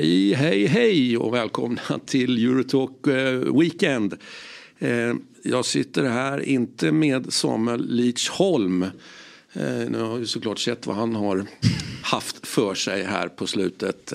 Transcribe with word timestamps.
Hej, 0.00 0.34
hej, 0.34 0.66
hej 0.66 1.16
och 1.16 1.34
välkomna 1.34 1.80
till 2.06 2.44
Eurotalk 2.44 3.06
eh, 3.06 3.58
Weekend. 3.58 4.16
Eh, 4.78 5.14
jag 5.42 5.64
sitter 5.64 6.04
här, 6.04 6.40
inte 6.40 6.92
med 6.92 7.32
Samuel 7.32 7.86
Leach 7.88 8.28
Holm. 8.28 8.82
Eh, 8.82 8.90
nu 9.90 9.98
har 9.98 10.16
vi 10.16 10.26
såklart 10.26 10.58
sett 10.58 10.86
vad 10.86 10.96
han 10.96 11.14
har 11.14 11.46
haft 12.02 12.46
för 12.46 12.74
sig 12.74 13.04
här 13.04 13.28
på 13.28 13.46
slutet. 13.46 14.12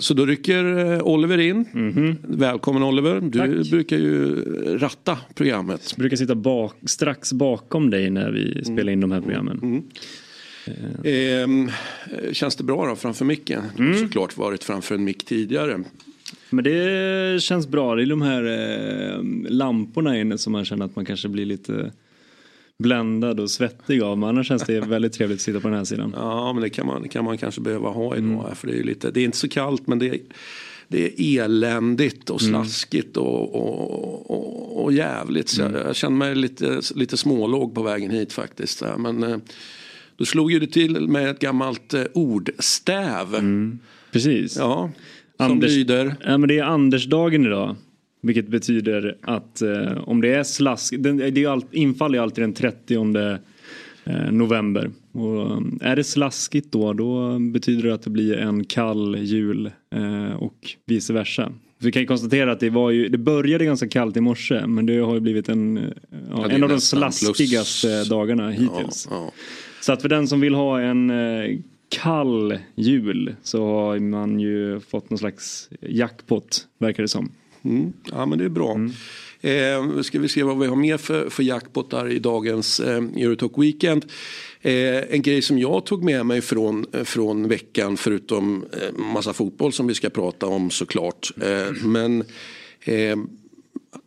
Så 0.00 0.14
då 0.14 0.26
rycker 0.26 1.02
Oliver 1.02 1.38
in. 1.38 1.64
Mm 1.74 1.92
-hmm. 1.92 2.16
Välkommen 2.22 2.82
Oliver. 2.82 3.20
Du 3.20 3.38
Tack. 3.38 3.70
brukar 3.70 3.96
ju 3.96 4.44
ratta 4.78 5.18
programmet. 5.34 5.80
Jag 5.90 5.98
brukar 5.98 6.16
sitta 6.16 6.34
bak, 6.34 6.74
strax 6.86 7.32
bakom 7.32 7.90
dig 7.90 8.10
när 8.10 8.30
vi 8.30 8.64
spelar 8.64 8.92
in 8.92 9.00
de 9.00 9.12
här 9.12 9.20
programmen. 9.20 9.60
Mm. 9.62 9.82
Eh, 11.04 12.32
känns 12.32 12.56
det 12.56 12.64
bra 12.64 12.86
då 12.86 12.96
framför 12.96 13.24
micken? 13.24 13.62
Du 13.76 13.82
har 13.82 13.90
mm. 13.90 14.06
såklart 14.06 14.36
varit 14.36 14.64
framför 14.64 14.94
en 14.94 15.04
mick 15.04 15.24
tidigare. 15.24 15.84
Men 16.50 16.64
det 16.64 17.42
känns 17.42 17.68
bra. 17.68 17.94
Det 17.94 18.02
är 18.02 18.06
de 18.06 18.22
här 18.22 18.44
eh, 18.44 19.22
lamporna 19.50 20.20
inne 20.20 20.38
som 20.38 20.52
man 20.52 20.64
känner 20.64 20.84
att 20.84 20.96
man 20.96 21.04
kanske 21.04 21.28
blir 21.28 21.46
lite 21.46 21.92
bländad 22.78 23.40
och 23.40 23.50
svettig 23.50 24.02
av. 24.02 24.18
Men 24.18 24.28
annars 24.28 24.48
känns 24.48 24.62
det 24.62 24.80
väldigt 24.80 25.12
trevligt 25.12 25.36
att 25.36 25.42
sitta 25.42 25.60
på 25.60 25.68
den 25.68 25.76
här 25.76 25.84
sidan. 25.84 26.12
Ja 26.16 26.52
men 26.52 26.62
det 26.62 26.70
kan 26.70 26.86
man, 26.86 27.08
kan 27.08 27.24
man 27.24 27.38
kanske 27.38 27.60
behöva 27.60 27.88
ha 27.88 28.16
idag. 28.16 28.44
Mm. 28.44 28.54
För 28.54 28.66
det, 28.66 28.78
är 28.78 28.82
lite, 28.84 29.10
det 29.10 29.20
är 29.20 29.24
inte 29.24 29.38
så 29.38 29.48
kallt 29.48 29.86
men 29.86 29.98
det 29.98 30.08
är, 30.08 30.18
det 30.88 31.06
är 31.06 31.44
eländigt 31.44 32.30
och 32.30 32.42
mm. 32.42 32.52
slaskigt 32.52 33.16
och, 33.16 33.54
och, 33.54 34.30
och, 34.30 34.84
och 34.84 34.92
jävligt. 34.92 35.48
Så 35.48 35.62
mm. 35.62 35.80
jag 35.86 35.96
känner 35.96 36.16
mig 36.16 36.34
lite, 36.34 36.80
lite 36.94 37.16
smålåg 37.16 37.74
på 37.74 37.82
vägen 37.82 38.10
hit 38.10 38.32
faktiskt. 38.32 38.82
Men, 38.98 39.22
eh, 39.22 39.36
då 40.16 40.24
slog 40.24 40.52
ju 40.52 40.60
det 40.60 40.66
till 40.66 41.08
med 41.08 41.30
ett 41.30 41.38
gammalt 41.38 41.94
eh, 41.94 42.04
ordstäv. 42.14 43.34
Mm, 43.34 43.78
precis. 44.12 44.56
Ja, 44.56 44.90
som 45.36 45.52
Anders, 45.52 45.70
lyder. 45.70 46.14
Ja, 46.24 46.38
men 46.38 46.48
det 46.48 46.58
är 46.58 46.64
Andersdagen 46.64 47.46
idag. 47.46 47.76
Vilket 48.22 48.48
betyder 48.48 49.16
att 49.22 49.62
eh, 49.62 50.08
om 50.08 50.20
det 50.20 50.34
är 50.34 50.44
slask, 50.44 50.94
det, 50.98 51.30
det 51.30 51.44
är 51.44 51.48
all, 51.48 51.64
infall 51.70 52.14
är 52.14 52.20
alltid 52.20 52.44
den 52.44 52.52
30 52.52 52.94
eh, 54.04 54.30
november. 54.30 54.90
Och 55.12 55.56
um, 55.56 55.78
är 55.82 55.96
det 55.96 56.04
slaskigt 56.04 56.72
då, 56.72 56.92
då 56.92 57.38
betyder 57.38 57.82
det 57.82 57.94
att 57.94 58.02
det 58.02 58.10
blir 58.10 58.36
en 58.36 58.64
kall 58.64 59.16
jul 59.18 59.70
eh, 59.94 60.32
och 60.32 60.76
vice 60.86 61.12
versa. 61.12 61.52
Vi 61.78 61.92
kan 61.92 62.02
ju 62.02 62.06
konstatera 62.06 62.52
att 62.52 62.60
det, 62.60 62.70
var 62.70 62.90
ju, 62.90 63.08
det 63.08 63.18
började 63.18 63.64
ganska 63.64 63.88
kallt 63.88 64.16
i 64.16 64.20
morse 64.20 64.66
men 64.66 64.86
det 64.86 64.98
har 64.98 65.14
ju 65.14 65.20
blivit 65.20 65.48
en, 65.48 65.80
ja, 66.10 66.18
ja, 66.30 66.48
en 66.48 66.62
av 66.62 66.68
de 66.68 66.80
slaskigaste 66.80 67.88
plus... 67.88 68.08
dagarna 68.08 68.50
hittills. 68.50 69.08
Ja, 69.10 69.32
så 69.80 69.92
att 69.92 70.02
för 70.02 70.08
den 70.08 70.28
som 70.28 70.40
vill 70.40 70.54
ha 70.54 70.80
en 70.80 71.10
eh, 71.10 71.58
kall 71.88 72.58
jul 72.74 73.34
så 73.42 73.66
har 73.66 73.98
man 73.98 74.40
ju 74.40 74.80
fått 74.80 75.10
någon 75.10 75.18
slags 75.18 75.68
jackpot 75.80 76.66
verkar 76.78 77.02
det 77.02 77.08
som. 77.08 77.32
Mm. 77.64 77.92
Ja 78.04 78.26
men 78.26 78.38
det 78.38 78.44
är 78.44 78.48
bra. 78.48 78.74
Mm. 78.74 78.92
Eh, 79.40 80.02
ska 80.02 80.18
vi 80.18 80.28
se 80.28 80.42
vad 80.42 80.58
vi 80.58 80.66
har 80.66 80.76
mer 80.76 80.96
för, 80.96 81.30
för 81.30 81.42
jackpotar 81.42 82.08
i 82.08 82.18
dagens 82.18 82.80
eh, 82.80 82.96
Eurotalk 82.96 83.52
Weekend. 83.56 84.04
Eh, 84.60 85.14
en 85.14 85.22
grej 85.22 85.42
som 85.42 85.58
jag 85.58 85.86
tog 85.86 86.04
med 86.04 86.26
mig 86.26 86.40
från, 86.40 86.86
eh, 86.92 87.04
från 87.04 87.48
veckan 87.48 87.96
förutom 87.96 88.64
eh, 88.72 88.98
massa 88.98 89.32
fotboll 89.32 89.72
som 89.72 89.86
vi 89.86 89.94
ska 89.94 90.10
prata 90.10 90.46
om 90.46 90.70
såklart. 90.70 91.30
Eh, 91.42 91.72
men 91.84 92.24
eh, 92.84 93.16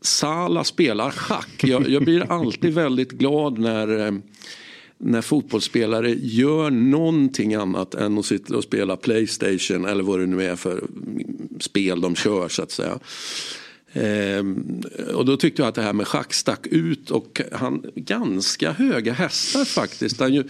Sala 0.01 0.63
spelar 0.63 1.11
schack. 1.11 1.63
Jag, 1.63 1.89
jag, 1.89 2.03
blir 2.03 2.31
alltid 2.31 2.73
väldigt 2.73 3.11
glad 3.11 3.59
när 3.59 4.07
eh, 4.07 4.13
när 4.97 5.21
fotbollsspelare 5.21 6.15
gör 6.19 6.69
någonting 6.69 7.55
annat 7.55 7.95
än 7.95 8.17
att 8.17 8.25
sitta 8.25 8.57
och 8.57 8.63
spela 8.63 8.95
Playstation 8.95 9.85
eller 9.85 10.03
vad 10.03 10.19
det 10.19 10.25
nu 10.25 10.43
är 10.43 10.55
för 10.55 10.83
spel 11.59 12.01
de 12.01 12.15
kör 12.15 12.47
så 12.49 12.63
att 12.63 12.71
säga. 12.71 12.99
Ehm, 13.93 14.81
och 15.13 15.25
då 15.25 15.37
tyckte 15.37 15.61
jag 15.61 15.69
att 15.69 15.75
det 15.75 15.81
här 15.81 15.93
med 15.93 16.07
schack 16.07 16.33
stack 16.33 16.67
ut 16.67 17.11
och 17.11 17.41
han 17.51 17.85
ganska 17.95 18.71
höga 18.71 19.13
hästar 19.13 19.65
faktiskt. 19.65 20.19
Han 20.19 20.33
ju, 20.33 20.43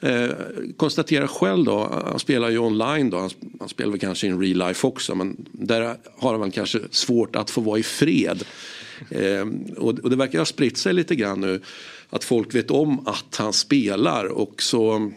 eh, 0.00 0.30
konstaterar 0.76 1.26
själv 1.26 1.64
då, 1.64 2.02
han 2.10 2.18
spelar 2.18 2.50
ju 2.50 2.58
online 2.58 3.10
då, 3.10 3.18
han, 3.18 3.30
han 3.60 3.68
spelar 3.68 3.90
väl 3.90 4.00
kanske 4.00 4.26
i 4.26 4.30
en 4.30 4.40
real 4.40 4.68
life 4.68 4.86
också 4.86 5.14
men 5.14 5.36
där 5.52 5.96
har 6.18 6.38
han 6.38 6.50
kanske 6.50 6.80
svårt 6.90 7.36
att 7.36 7.50
få 7.50 7.60
vara 7.60 7.78
i 7.78 7.82
fred. 7.82 8.44
Ehm, 9.10 9.64
och, 9.76 9.98
och 9.98 10.10
det 10.10 10.16
verkar 10.16 10.38
ha 10.38 10.46
spritt 10.46 10.76
sig 10.76 10.92
lite 10.92 11.14
grann 11.14 11.40
nu 11.40 11.60
att 12.10 12.24
folk 12.24 12.54
vet 12.54 12.70
om 12.70 13.06
att 13.06 13.36
han 13.36 13.52
spelar 13.52 14.24
och 14.24 14.62
så 14.62 15.10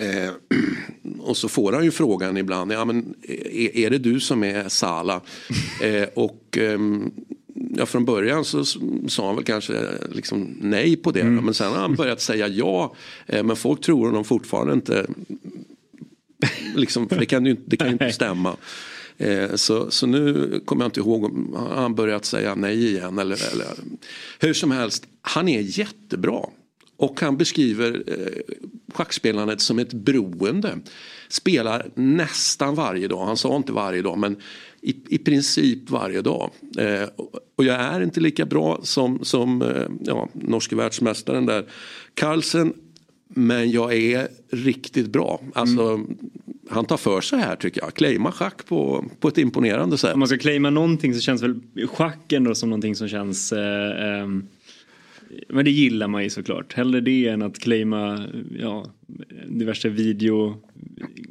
Eh, 0.00 0.30
och 1.18 1.36
så 1.36 1.48
får 1.48 1.72
han 1.72 1.84
ju 1.84 1.90
frågan 1.90 2.36
ibland, 2.36 2.72
ja, 2.72 2.84
men 2.84 3.14
är, 3.22 3.76
är 3.76 3.90
det 3.90 3.98
du 3.98 4.20
som 4.20 4.44
är 4.44 4.68
Sala? 4.68 5.20
Eh, 5.82 6.08
och 6.14 6.58
eh, 6.58 6.78
ja, 7.76 7.86
från 7.86 8.04
början 8.04 8.44
så 8.44 8.64
sa 9.08 9.26
han 9.26 9.36
väl 9.36 9.44
kanske 9.44 9.74
liksom 10.12 10.56
nej 10.60 10.96
på 10.96 11.10
det. 11.10 11.20
Mm. 11.20 11.44
Men 11.44 11.54
sen 11.54 11.72
har 11.72 11.78
han 11.78 11.94
börjat 11.94 12.20
säga 12.20 12.48
ja. 12.48 12.94
Eh, 13.26 13.42
men 13.42 13.56
folk 13.56 13.80
tror 13.80 14.06
honom 14.06 14.24
fortfarande 14.24 14.72
inte. 14.72 15.06
Liksom, 16.74 17.08
för 17.08 17.16
det 17.16 17.26
kan 17.26 17.46
ju 17.46 17.56
det 17.66 17.76
kan 17.76 17.88
inte 17.88 18.12
stämma. 18.12 18.56
Eh, 19.18 19.54
så, 19.54 19.90
så 19.90 20.06
nu 20.06 20.60
kommer 20.64 20.84
jag 20.84 20.88
inte 20.88 21.00
ihåg 21.00 21.24
om 21.24 21.56
han 21.70 21.94
börjat 21.94 22.24
säga 22.24 22.54
nej 22.54 22.86
igen. 22.86 23.18
Eller, 23.18 23.52
eller, 23.52 23.66
hur 24.38 24.54
som 24.54 24.70
helst, 24.70 25.06
han 25.22 25.48
är 25.48 25.78
jättebra. 25.78 26.40
Och 26.96 27.20
han 27.20 27.36
beskriver 27.36 28.02
eh, 28.06 28.54
schackspelandet 28.94 29.60
som 29.60 29.78
ett 29.78 29.92
beroende. 29.92 30.78
Spelar 31.28 31.90
nästan 31.94 32.74
varje 32.74 33.08
dag, 33.08 33.26
han 33.26 33.36
sa 33.36 33.56
inte 33.56 33.72
varje 33.72 34.02
dag 34.02 34.18
men 34.18 34.36
i, 34.80 34.96
i 35.08 35.18
princip 35.18 35.90
varje 35.90 36.22
dag. 36.22 36.50
Eh, 36.78 37.08
och 37.56 37.64
jag 37.64 37.80
är 37.80 38.00
inte 38.00 38.20
lika 38.20 38.46
bra 38.46 38.80
som, 38.82 39.24
som 39.24 39.62
eh, 39.62 39.88
ja, 40.00 40.28
norske 40.32 40.76
världsmästaren 40.76 41.46
där. 41.46 41.66
Carlsen 42.14 42.74
men 43.28 43.70
jag 43.70 43.94
är 43.94 44.28
riktigt 44.50 45.06
bra. 45.06 45.40
Alltså, 45.54 45.82
mm 45.82 46.16
han 46.70 46.84
tar 46.84 46.96
för 46.96 47.20
sig 47.20 47.38
här 47.38 47.56
tycker 47.56 47.80
jag. 47.80 47.94
Claima 47.94 48.32
schack 48.32 48.66
på, 48.66 49.04
på 49.20 49.28
ett 49.28 49.38
imponerande 49.38 49.98
sätt. 49.98 50.14
Om 50.14 50.18
man 50.18 50.28
ska 50.28 50.38
claima 50.38 50.70
någonting 50.70 51.14
så 51.14 51.20
känns 51.20 51.42
väl 51.42 51.60
schack 51.86 52.32
ändå 52.32 52.54
som 52.54 52.70
någonting 52.70 52.94
som 52.94 53.08
känns 53.08 53.52
eh, 53.52 54.20
eh, 54.20 54.28
men 55.48 55.64
det 55.64 55.70
gillar 55.70 56.08
man 56.08 56.22
ju 56.22 56.30
såklart. 56.30 56.74
Hellre 56.74 57.00
det 57.00 57.28
än 57.28 57.42
att 57.42 57.58
claima 57.58 58.26
ja, 58.58 58.86
diverse 59.48 59.88
video, 59.88 60.62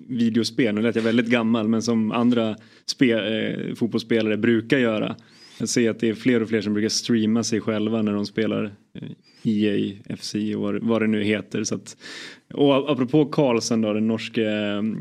videospel. 0.08 0.76
Nu 0.76 0.82
lät 0.82 0.96
jag 0.96 1.04
väldigt 1.04 1.28
gammal 1.28 1.68
men 1.68 1.82
som 1.82 2.12
andra 2.12 2.56
spe, 2.86 3.12
eh, 3.12 3.76
fotbollsspelare 3.76 4.38
brukar 4.38 4.78
göra. 4.78 5.16
Jag 5.58 5.70
ser 5.70 5.90
att 5.90 6.00
det 6.00 6.10
är 6.10 6.14
fler 6.14 6.42
och 6.42 6.50
fler 6.50 6.62
som 6.62 6.74
brukar 6.74 6.90
streama 6.90 7.44
sig 7.44 7.62
själva 7.62 8.02
när 8.02 8.14
de 8.14 8.26
spelar 8.26 8.72
EA, 9.44 9.94
eh, 10.06 10.16
FC 10.18 10.36
och 10.36 10.74
vad, 10.82 11.02
det 11.02 11.08
nu 11.08 11.24
heter. 11.24 11.64
Så 11.64 11.76
att, 11.76 11.98
och 12.54 12.92
apropå 12.92 13.26
Karlsen 13.26 13.82
då, 13.82 13.94
den 13.94 14.08
norske, 14.08 14.42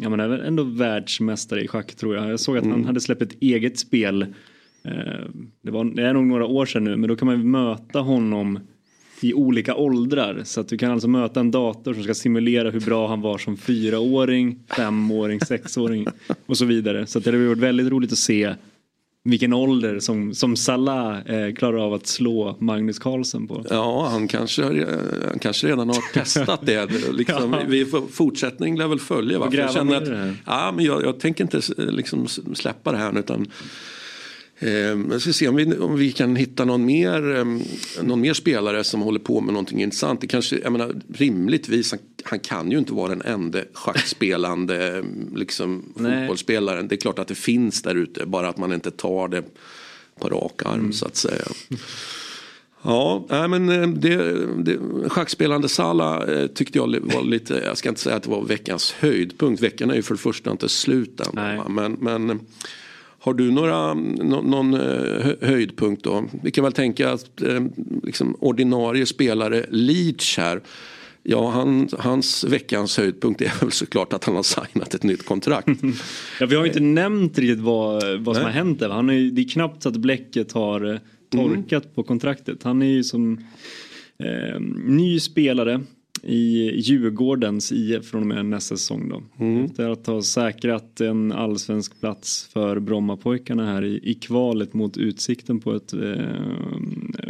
ja 0.02 0.08
men 0.08 0.20
ändå 0.20 0.62
världsmästare 0.62 1.62
i 1.62 1.68
schack 1.68 1.94
tror 1.94 2.16
jag. 2.16 2.30
Jag 2.30 2.40
såg 2.40 2.56
att 2.56 2.64
mm. 2.64 2.76
han 2.76 2.84
hade 2.84 3.00
släppt 3.00 3.22
ett 3.22 3.42
eget 3.42 3.78
spel. 3.78 4.22
Eh, 4.84 5.24
det, 5.62 5.70
var, 5.70 5.84
det 5.84 6.02
är 6.02 6.12
nog 6.12 6.26
några 6.26 6.46
år 6.46 6.66
sedan 6.66 6.84
nu 6.84 6.96
men 6.96 7.08
då 7.08 7.16
kan 7.16 7.26
man 7.26 7.50
möta 7.50 7.98
honom 7.98 8.58
i 9.20 9.34
olika 9.34 9.74
åldrar. 9.74 10.40
Så 10.44 10.60
att 10.60 10.68
du 10.68 10.78
kan 10.78 10.90
alltså 10.90 11.08
möta 11.08 11.40
en 11.40 11.50
dator 11.50 11.94
som 11.94 12.02
ska 12.02 12.14
simulera 12.14 12.70
hur 12.70 12.80
bra 12.80 13.08
han 13.08 13.20
var 13.20 13.38
som 13.38 13.56
fyraåring, 13.56 14.58
femåring, 14.76 15.40
sexåring 15.40 16.06
och 16.46 16.58
så 16.58 16.64
vidare. 16.64 17.06
Så 17.06 17.18
det 17.18 17.30
hade 17.30 17.46
varit 17.46 17.58
väldigt 17.58 17.88
roligt 17.88 18.12
att 18.12 18.18
se 18.18 18.54
vilken 19.24 19.52
ålder 19.52 20.00
som, 20.00 20.34
som 20.34 20.56
Salah 20.56 21.18
eh, 21.18 21.54
klarar 21.54 21.78
av 21.78 21.94
att 21.94 22.06
slå 22.06 22.56
Magnus 22.60 22.98
Carlsen 22.98 23.46
på. 23.46 23.64
Ja, 23.70 24.08
han 24.10 24.28
kanske, 24.28 24.62
han 25.28 25.38
kanske 25.38 25.66
redan 25.66 25.88
har 25.88 26.12
testat 26.12 26.60
det. 26.62 26.90
Liksom, 27.12 27.52
ja. 27.52 27.60
vi 27.68 27.86
fortsättning 28.12 28.78
lär 28.78 28.88
väl 28.88 29.00
följa. 29.00 29.38
Va? 29.38 29.48
Jag, 29.52 29.72
känner 29.72 29.96
att, 29.96 30.36
ja, 30.46 30.72
men 30.76 30.84
jag, 30.84 31.02
jag 31.02 31.20
tänker 31.20 31.44
inte 31.44 31.60
liksom, 31.76 32.28
släppa 32.54 32.92
det 32.92 32.98
här 32.98 33.18
utan 33.18 33.46
jag 34.70 35.20
ska 35.20 35.32
se 35.32 35.48
om 35.48 35.56
vi, 35.56 35.78
om 35.78 35.96
vi 35.96 36.12
kan 36.12 36.36
hitta 36.36 36.64
någon 36.64 36.84
mer, 36.84 37.36
eh, 37.36 37.44
någon 38.02 38.20
mer 38.20 38.34
spelare 38.34 38.84
som 38.84 39.02
håller 39.02 39.20
på 39.20 39.40
med 39.40 39.52
någonting 39.52 39.82
intressant. 39.82 40.20
Det 40.20 40.26
kanske, 40.26 40.58
jag 40.58 40.72
menar, 40.72 40.94
rimligtvis, 41.14 41.90
han, 41.90 42.00
han 42.24 42.38
kan 42.38 42.70
ju 42.70 42.78
inte 42.78 42.92
vara 42.92 43.08
den 43.08 43.22
enda 43.22 43.58
schackspelande 43.72 45.04
liksom, 45.34 45.82
fotbollsspelaren. 45.96 46.88
Det 46.88 46.94
är 46.94 47.00
klart 47.00 47.18
att 47.18 47.28
det 47.28 47.34
finns 47.34 47.82
där 47.82 47.94
ute, 47.94 48.26
bara 48.26 48.48
att 48.48 48.56
man 48.56 48.72
inte 48.72 48.90
tar 48.90 49.28
det 49.28 49.42
på 50.20 50.28
rak 50.28 50.62
arm 50.64 50.80
mm. 50.80 50.92
så 50.92 51.06
att 51.06 51.16
säga. 51.16 51.44
Ja, 52.82 53.26
nej, 53.28 53.48
men 53.48 54.00
det, 54.00 54.46
det, 54.64 54.78
schackspelande 55.08 55.68
Sala 55.68 56.26
eh, 56.26 56.46
tyckte 56.46 56.78
jag 56.78 57.00
var 57.00 57.22
lite, 57.22 57.54
jag 57.54 57.78
ska 57.78 57.88
inte 57.88 58.00
säga 58.00 58.16
att 58.16 58.22
det 58.22 58.30
var 58.30 58.44
veckans 58.44 58.92
höjdpunkt. 58.92 59.62
Veckan 59.62 59.90
är 59.90 59.94
ju 59.94 60.02
för 60.02 60.14
det 60.14 60.20
första 60.20 60.50
inte 60.50 60.68
slut 60.68 61.20
än. 61.20 61.64
Men, 61.68 61.92
men 61.92 62.40
Har 63.24 63.34
du 63.34 63.50
några, 63.50 63.94
no, 63.94 64.42
någon 64.42 64.74
eh, 64.74 65.32
höjdpunkt 65.40 66.04
då? 66.04 66.24
Vi 66.42 66.50
kan 66.50 66.64
väl 66.64 66.72
tänka 66.72 67.10
att 67.12 67.42
eh, 67.42 67.64
liksom 68.02 68.36
ordinarie 68.40 69.06
spelare 69.06 69.66
Leach 69.70 70.38
här 70.38 70.60
Ja, 71.22 71.50
han, 71.50 71.88
hans 71.98 72.44
veckans 72.44 72.98
höjdpunkt 72.98 73.40
är 73.40 73.60
väl 73.60 73.72
såklart 73.72 74.12
att 74.12 74.24
han 74.24 74.36
har 74.36 74.42
signat 74.42 74.94
ett 74.94 75.02
nytt 75.02 75.24
kontrakt. 75.26 75.68
ja, 76.40 76.46
vi 76.46 76.54
har 76.54 76.62
ju 76.62 76.68
inte 76.68 76.80
nämnt 76.80 77.38
riktigt 77.38 77.60
vad, 77.60 78.18
vad 78.20 78.36
som 78.36 78.44
Nej. 78.44 78.52
har 78.52 78.58
hänt 78.58 78.80
där. 78.80 78.88
Han 78.88 79.10
är, 79.10 79.30
det 79.30 79.42
är 79.42 79.48
knappt 79.48 79.82
så 79.82 79.88
att 79.88 79.96
bläcket 79.96 80.52
har 80.52 80.92
eh, 80.92 80.98
torkat 81.30 81.84
mm. 81.84 81.94
på 81.94 82.02
kontraktet. 82.02 82.62
Han 82.62 82.82
är 82.82 82.86
ju 82.86 83.04
som 83.04 83.44
eh, 84.18 84.60
ny 84.84 85.20
spelare 85.20 85.80
i 86.26 86.72
Djurgårdens 86.80 87.72
IF 87.72 88.04
från 88.04 88.20
och 88.20 88.26
med 88.26 88.46
nästa 88.46 88.76
säsong 88.76 89.08
då. 89.08 89.44
Mm. 89.44 89.64
Efter 89.64 89.90
att 89.90 90.06
ha 90.06 90.22
säkrat 90.22 91.00
en 91.00 91.32
allsvensk 91.32 92.00
plats 92.00 92.48
för 92.52 92.78
Brommapojkarna 92.78 93.66
här 93.66 93.84
i, 93.84 94.00
i 94.02 94.14
kvalet 94.14 94.74
mot 94.74 94.96
Utsikten 94.96 95.60
på 95.60 95.74
ett... 95.74 95.92
Eh, 95.92 96.00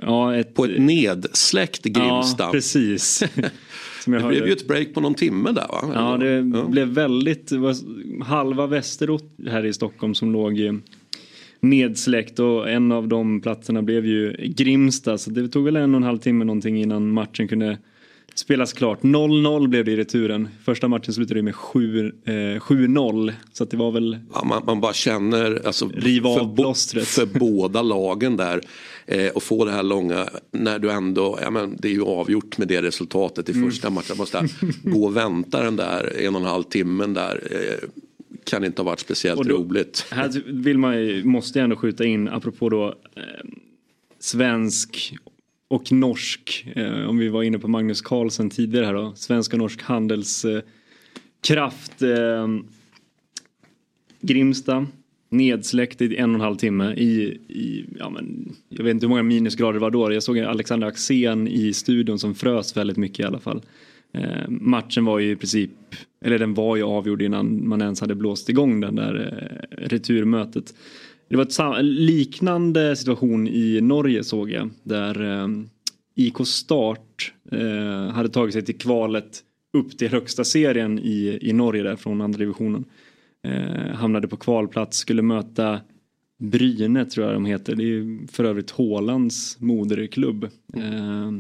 ja, 0.02 0.36
ett 0.36 0.54
på 0.54 0.64
ett 0.64 0.80
nedsläckt 0.80 1.84
Grimsta. 1.84 2.44
Ja, 2.44 2.50
precis. 2.52 3.24
det 3.34 4.10
blev 4.10 4.22
hörde. 4.22 4.36
ju 4.36 4.52
ett 4.52 4.68
break 4.68 4.94
på 4.94 5.00
någon 5.00 5.14
timme 5.14 5.52
där 5.52 5.68
va? 5.68 5.90
Ja, 5.94 6.16
det 6.16 6.58
ja. 6.58 6.64
blev 6.64 6.88
väldigt... 6.88 7.48
Det 7.48 7.58
var 7.58 7.74
halva 8.24 8.66
Västerort 8.66 9.30
här 9.46 9.66
i 9.66 9.72
Stockholm 9.72 10.14
som 10.14 10.32
låg 10.32 10.80
nedsläckt 11.60 12.38
och 12.38 12.70
en 12.70 12.92
av 12.92 13.08
de 13.08 13.40
platserna 13.40 13.82
blev 13.82 14.06
ju 14.06 14.32
Grimsta 14.56 15.18
så 15.18 15.30
det 15.30 15.48
tog 15.48 15.64
väl 15.64 15.76
en 15.76 15.94
och 15.94 15.98
en 15.98 16.02
halv 16.02 16.18
timme 16.18 16.44
någonting 16.44 16.82
innan 16.82 17.10
matchen 17.10 17.48
kunde 17.48 17.78
spelas 18.34 18.72
klart. 18.72 19.02
0-0 19.02 19.68
blev 19.68 19.84
det 19.84 19.92
i 19.92 19.96
returen. 19.96 20.48
Första 20.64 20.88
matchen 20.88 21.14
slutade 21.14 21.42
med 21.42 21.54
7-0. 21.54 23.28
Eh, 23.28 23.34
så 23.52 23.64
det 23.64 23.76
var 23.76 23.90
väl... 23.90 24.18
Ja, 24.34 24.44
man, 24.44 24.62
man, 24.66 24.80
bara 24.80 24.92
känner 24.92 25.66
alltså, 25.66 25.88
riva 25.94 26.28
av 26.28 26.56
plåstret. 26.56 27.06
För 27.06 27.26
båda 27.26 27.82
lagen 27.82 28.36
där. 28.36 28.60
Eh, 29.06 29.28
och 29.28 29.42
få 29.42 29.64
det 29.64 29.70
här 29.70 29.82
långa, 29.82 30.28
när 30.52 30.78
du 30.78 30.90
ändå, 30.90 31.38
ja, 31.42 31.50
men 31.50 31.76
det 31.78 31.88
är 31.88 31.92
ju 31.92 32.02
avgjort 32.02 32.58
med 32.58 32.68
det 32.68 32.82
resultatet 32.82 33.48
i 33.48 33.52
mm. 33.52 33.70
första 33.70 33.90
matchen. 33.90 34.16
Man 34.16 34.18
måste 34.18 34.48
gå 34.82 35.04
och 35.04 35.16
vänta 35.16 35.62
den 35.62 35.76
där 35.76 36.20
en 36.20 36.34
och 36.34 36.40
en 36.40 36.46
halv 36.46 36.62
timmen 36.62 37.14
där. 37.14 37.42
Eh, 37.50 37.88
kan 38.44 38.64
inte 38.64 38.82
ha 38.82 38.86
varit 38.86 39.00
speciellt 39.00 39.42
då, 39.42 39.54
roligt. 39.54 40.06
Här 40.10 40.42
vill 40.46 40.78
man, 40.78 41.28
måste 41.28 41.58
jag 41.58 41.64
ändå 41.64 41.76
skjuta 41.76 42.04
in, 42.04 42.28
apropå 42.28 42.68
då 42.68 42.86
eh, 43.16 43.22
svensk 44.20 45.16
och 45.74 45.92
norsk, 45.92 46.66
eh, 46.74 47.08
om 47.08 47.18
vi 47.18 47.28
var 47.28 47.42
inne 47.42 47.58
på 47.58 47.68
Magnus 47.68 48.02
Carlsen 48.02 48.50
tidigare 48.50 48.86
här 48.86 48.94
då, 48.94 49.12
svensk 49.16 49.52
och 49.52 49.58
norsk 49.58 49.82
handelskraft. 49.82 52.02
Eh, 52.02 52.48
Grimsta, 54.20 54.86
nedsläckt 55.28 56.02
i 56.02 56.16
en 56.16 56.30
och 56.30 56.34
en 56.34 56.40
halv 56.40 56.56
timme 56.56 56.94
i, 56.94 57.22
i 57.48 57.84
ja 57.98 58.10
men, 58.10 58.54
jag 58.68 58.84
vet 58.84 58.90
inte 58.90 59.06
hur 59.06 59.08
många 59.08 59.22
minusgrader 59.22 59.72
det 59.72 59.78
var 59.78 59.90
då. 59.90 60.12
Jag 60.12 60.22
såg 60.22 60.38
Alexander 60.38 60.86
Axén 60.86 61.48
i 61.48 61.72
studion 61.72 62.18
som 62.18 62.34
frös 62.34 62.76
väldigt 62.76 62.96
mycket 62.96 63.20
i 63.20 63.24
alla 63.24 63.40
fall. 63.40 63.62
Eh, 64.12 64.48
matchen 64.48 65.04
var 65.04 65.18
ju 65.18 65.30
i 65.30 65.36
princip, 65.36 65.70
eller 66.24 66.38
den 66.38 66.54
var 66.54 66.76
ju 66.76 66.82
avgjord 66.82 67.22
innan 67.22 67.68
man 67.68 67.82
ens 67.82 68.00
hade 68.00 68.14
blåst 68.14 68.48
igång 68.48 68.80
den 68.80 68.94
där 68.94 69.42
eh, 69.42 69.78
returmötet. 69.88 70.74
Det 71.28 71.36
var 71.36 71.78
en 71.78 71.94
liknande 71.94 72.96
situation 72.96 73.48
i 73.48 73.80
Norge 73.80 74.24
såg 74.24 74.50
jag. 74.50 74.70
Där 74.82 75.42
eh, 75.42 75.48
IK 76.14 76.36
Start 76.44 77.32
eh, 77.52 78.12
hade 78.12 78.28
tagit 78.28 78.52
sig 78.52 78.64
till 78.64 78.78
kvalet 78.78 79.42
upp 79.72 79.98
till 79.98 80.10
högsta 80.10 80.44
serien 80.44 80.98
i, 80.98 81.38
i 81.42 81.52
Norge 81.52 81.82
där 81.82 81.96
från 81.96 82.20
andra 82.20 82.38
divisionen. 82.38 82.84
Eh, 83.44 83.94
hamnade 83.94 84.28
på 84.28 84.36
kvalplats, 84.36 84.98
skulle 84.98 85.22
möta 85.22 85.80
Bryne 86.38 87.04
tror 87.04 87.26
jag 87.26 87.34
de 87.34 87.44
heter. 87.44 87.74
Det 87.76 87.84
är 87.84 88.32
för 88.32 88.44
övrigt 88.44 88.70
Hålands 88.70 89.60
moderklubb. 89.60 90.44
Eh, 90.76 91.32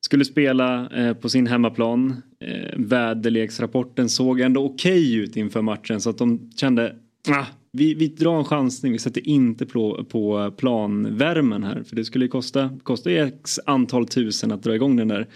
skulle 0.00 0.24
spela 0.24 0.90
eh, 0.90 1.14
på 1.14 1.28
sin 1.28 1.46
hemmaplan. 1.46 2.22
Eh, 2.40 2.74
väderleksrapporten 2.76 4.08
såg 4.08 4.40
ändå 4.40 4.64
okej 4.64 4.92
okay 4.92 5.14
ut 5.14 5.36
inför 5.36 5.62
matchen 5.62 6.00
så 6.00 6.10
att 6.10 6.18
de 6.18 6.50
kände 6.56 6.96
ah, 7.28 7.46
vi, 7.72 7.94
vi 7.94 8.08
drar 8.08 8.38
en 8.38 8.44
chansning, 8.44 8.92
vi 8.92 8.98
sätter 8.98 9.28
inte 9.28 9.66
på, 9.66 10.04
på 10.04 10.50
planvärmen 10.56 11.64
här 11.64 11.82
för 11.82 11.96
det 11.96 12.04
skulle 12.04 12.28
kosta, 12.28 12.78
kosta 12.82 13.10
x 13.10 13.60
antal 13.66 14.06
tusen 14.06 14.52
att 14.52 14.62
dra 14.62 14.74
igång 14.74 14.96
den 14.96 15.08
där. 15.08 15.28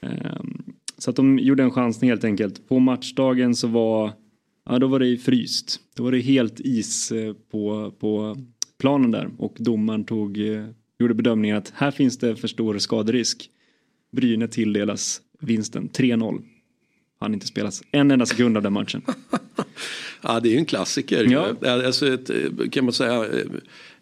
Ehm, 0.00 0.62
så 0.98 1.10
att 1.10 1.16
de 1.16 1.38
gjorde 1.38 1.62
en 1.62 1.70
chansning 1.70 2.10
helt 2.10 2.24
enkelt. 2.24 2.68
På 2.68 2.78
matchdagen 2.78 3.54
så 3.54 3.68
var, 3.68 4.12
ja 4.66 4.78
då 4.78 4.86
var 4.86 4.98
det 4.98 5.16
fryst. 5.16 5.80
Då 5.96 6.02
var 6.02 6.12
det 6.12 6.20
helt 6.20 6.60
is 6.60 7.12
eh, 7.12 7.34
på, 7.50 7.94
på 7.98 8.36
planen 8.78 9.10
där 9.10 9.30
och 9.38 9.56
domaren 9.58 10.04
tog, 10.04 10.38
eh, 10.38 10.66
gjorde 10.98 11.14
bedömningen 11.14 11.56
att 11.56 11.72
här 11.76 11.90
finns 11.90 12.18
det 12.18 12.36
för 12.36 12.48
stor 12.48 12.78
skaderisk. 12.78 13.50
Bryne 14.12 14.48
tilldelas 14.48 15.20
vinsten 15.40 15.88
3-0. 15.88 16.42
Han 17.24 17.34
inte 17.34 17.46
spelas 17.46 17.82
en 17.92 18.10
enda 18.10 18.26
sekund 18.26 18.56
av 18.56 18.62
den 18.62 18.72
matchen. 18.72 19.02
Ja, 20.26 20.40
det 20.40 20.48
är 20.48 20.50
ju 20.50 20.58
en 20.58 20.64
klassiker. 20.64 21.24
Ja. 21.30 21.70
Alltså 21.70 22.14
ett, 22.14 22.30
kan 22.72 22.84
man 22.84 22.92
säga, 22.92 23.24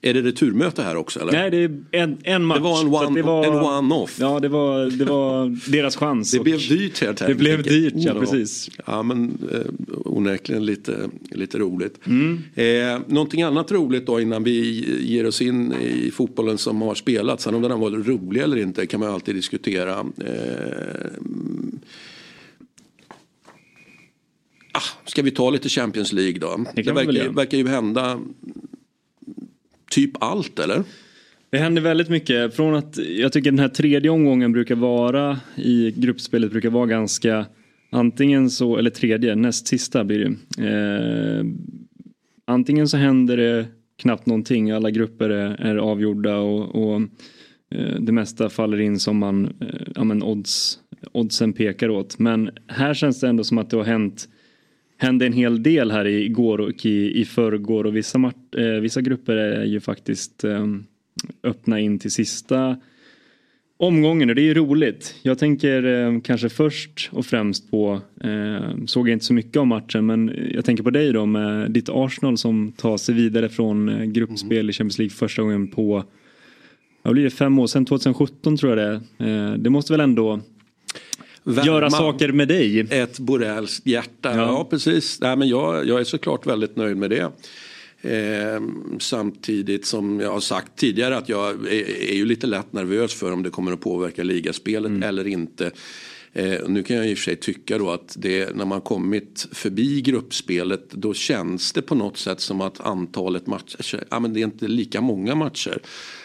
är 0.03 0.15
det 0.15 0.23
returmöte 0.23 0.83
här 0.83 0.97
också? 0.97 1.21
Eller? 1.21 1.33
Nej, 1.33 1.51
det 1.51 1.57
är 1.57 2.03
en, 2.03 2.19
en 2.23 2.45
match. 2.45 2.59
Det 2.59 2.63
var 2.63 2.81
en 2.81 2.89
one-off. 2.89 3.47
En 3.47 3.93
one 3.93 4.07
ja, 4.21 4.41
det 4.41 4.49
var, 4.49 4.91
det 4.91 5.05
var 5.05 5.71
deras 5.71 5.97
chans. 5.97 6.31
Det 6.31 6.41
blev 6.41 6.59
dyrt 6.59 7.01
helt 7.01 7.23
enkelt. 7.23 7.39
Det 7.39 7.45
blev 7.45 7.63
dyrt, 7.63 7.95
ja, 7.97 8.15
precis. 8.15 8.71
Ja, 8.87 9.03
men 9.03 9.39
eh, 9.53 9.61
onekligen 10.05 10.67
lite, 10.67 11.11
lite 11.31 11.59
roligt. 11.59 12.07
Mm. 12.07 12.43
Eh, 12.55 13.01
någonting 13.07 13.43
annat 13.43 13.73
roligt 13.73 14.07
då 14.07 14.21
innan 14.21 14.45
vi 14.45 14.87
ger 15.01 15.27
oss 15.27 15.43
in 15.43 15.73
i 15.73 16.11
fotbollen 16.11 16.59
som 16.59 16.83
har 16.83 16.95
spelats. 16.95 17.45
Sen 17.45 17.55
om 17.55 17.63
den 17.63 17.81
var 17.81 17.91
rolig 17.91 18.41
eller 18.41 18.57
inte 18.57 18.87
kan 18.87 19.01
man 19.01 19.09
alltid 19.09 19.35
diskutera. 19.35 19.99
Eh, 20.01 21.07
Ah, 24.73 24.81
ska 25.05 25.23
vi 25.23 25.31
ta 25.31 25.51
lite 25.51 25.69
Champions 25.69 26.13
League 26.13 26.39
då? 26.39 26.65
Det, 26.75 26.83
det 26.83 26.93
verkar, 26.93 27.29
verkar 27.29 27.59
ju 27.59 27.69
hända 27.69 28.21
typ 29.91 30.23
allt 30.23 30.59
eller? 30.59 30.83
Det 31.51 31.59
händer 31.59 31.83
väldigt 31.83 32.09
mycket. 32.09 32.57
Från 32.57 32.75
att 32.75 32.99
jag 32.99 33.33
tycker 33.33 33.51
den 33.51 33.59
här 33.59 33.69
tredje 33.69 34.11
omgången 34.11 34.53
brukar 34.53 34.75
vara 34.75 35.41
i 35.57 35.91
gruppspelet 35.91 36.51
brukar 36.51 36.71
vara 36.71 36.87
ganska 36.87 37.47
antingen 37.91 38.51
så, 38.51 38.77
eller 38.77 38.91
tredje, 38.91 39.35
näst 39.35 39.67
sista 39.67 40.05
blir 40.05 40.19
det. 40.19 40.65
Eh, 40.69 41.45
antingen 42.45 42.89
så 42.89 42.97
händer 42.97 43.37
det 43.37 43.67
knappt 43.97 44.27
någonting, 44.27 44.71
alla 44.71 44.91
grupper 44.91 45.31
är, 45.31 45.61
är 45.61 45.77
avgjorda 45.77 46.37
och, 46.37 46.75
och 46.75 47.01
eh, 47.75 48.01
det 48.01 48.13
mesta 48.13 48.51
faller 48.51 48.81
in 48.81 48.99
som 48.99 49.19
man, 49.19 49.45
eh, 49.61 49.87
ja 49.95 50.05
men 50.05 50.23
odds, 50.23 50.79
oddsen 51.13 51.53
pekar 51.53 51.89
åt. 51.89 52.19
Men 52.19 52.51
här 52.67 52.95
känns 52.95 53.21
det 53.21 53.29
ändå 53.29 53.45
som 53.45 53.59
att 53.59 53.71
det 53.71 53.77
har 53.77 53.85
hänt 53.85 54.29
hände 55.03 55.27
en 55.27 55.33
hel 55.33 55.63
del 55.63 55.91
här 55.91 56.07
igår 56.07 56.61
och 56.61 56.87
i, 56.87 57.21
i 57.21 57.25
förrgår 57.25 57.87
och 57.87 57.97
vissa, 57.97 58.33
eh, 58.57 58.81
vissa 58.81 59.01
grupper 59.01 59.37
är 59.37 59.65
ju 59.65 59.81
faktiskt 59.81 60.45
eh, 60.45 60.67
öppna 61.43 61.81
in 61.81 61.99
till 61.99 62.11
sista 62.11 62.77
omgången 63.77 64.29
och 64.29 64.35
det 64.35 64.43
är 64.43 64.45
ju 64.45 64.55
roligt. 64.55 65.15
Jag 65.23 65.39
tänker 65.39 65.85
eh, 65.85 66.21
kanske 66.21 66.49
först 66.49 67.11
och 67.13 67.27
främst 67.27 67.71
på, 67.71 68.01
eh, 68.21 68.85
såg 68.87 69.09
jag 69.09 69.13
inte 69.13 69.25
så 69.25 69.35
mycket 69.35 69.57
av 69.57 69.67
matchen 69.67 70.07
men 70.07 70.51
jag 70.55 70.65
tänker 70.65 70.83
på 70.83 70.91
dig 70.91 71.13
då 71.13 71.27
med 71.27 71.71
ditt 71.71 71.89
Arsenal 71.89 72.39
som 72.39 72.73
tar 72.73 72.97
sig 72.97 73.15
vidare 73.15 73.49
från 73.49 73.89
eh, 73.89 74.05
gruppspel 74.05 74.59
mm. 74.59 74.71
i 74.71 74.73
Champions 74.73 74.99
League 74.99 75.15
första 75.15 75.43
gången 75.43 75.69
på, 75.69 76.05
vad 77.03 77.15
blir 77.15 77.25
det, 77.25 77.31
fem 77.31 77.59
år 77.59 77.67
sedan, 77.67 77.85
2017 77.85 78.57
tror 78.57 78.79
jag 78.79 78.79
det 78.79 79.03
är. 79.19 79.51
Eh, 79.51 79.55
det 79.59 79.71
måste 79.71 79.93
väl 79.93 80.01
ändå 80.01 80.41
göra 81.45 81.91
saker 81.91 82.33
med 82.33 82.49
dig. 82.49 82.81
Ett 82.81 83.19
Borrells 83.19 83.81
hjärta, 83.85 84.37
ja, 84.37 84.37
ja 84.37 84.67
precis. 84.71 85.21
Nej, 85.21 85.37
men 85.37 85.49
jag, 85.49 85.87
jag 85.87 86.01
är 86.01 86.05
såklart 86.05 86.47
väldigt 86.47 86.77
nöjd 86.77 86.97
med 86.97 87.11
det. 87.11 87.33
Eh, 88.03 88.63
samtidigt 88.99 89.87
som 89.87 90.21
jag 90.21 90.33
har 90.33 90.41
sagt 90.41 90.77
tidigare 90.77 91.17
att 91.17 91.29
jag 91.29 91.51
är, 91.51 92.11
är, 92.11 92.15
ju 92.15 92.25
lite 92.25 92.47
lätt 92.47 92.73
nervös 92.73 93.15
för 93.15 93.33
om 93.33 93.43
det 93.43 93.51
kommer 93.51 93.73
att 93.73 93.81
påverka 93.81 94.23
ligaspelet 94.23 94.91
mm. 94.91 95.03
eller 95.03 95.27
inte. 95.27 95.71
Eh, 96.33 96.69
nu 96.69 96.83
kan 96.83 96.97
jag 96.97 97.11
i 97.11 97.15
och 97.15 97.19
för 97.19 97.25
sig 97.25 97.37
tycka 97.37 97.79
då 97.79 97.91
att 97.91 98.17
det, 98.19 98.57
när 98.57 98.65
man 98.65 98.81
kommit 98.81 99.49
förbi 99.53 100.01
gruppspelet 100.01 100.91
då 100.91 101.15
känns 101.15 101.73
det 101.73 101.83
på 101.83 101.95
något 101.95 102.19
sätt 102.19 102.41
som 102.41 102.61
att 102.61 102.81
antalet 102.81 103.47
matcher, 103.47 104.05
ja 104.11 104.21
men 104.21 104.33
det 104.33 104.41
är 104.41 104.45
inte 104.45 104.69
lika 104.69 105.01
många 105.01 105.35
matcher. 105.35 105.83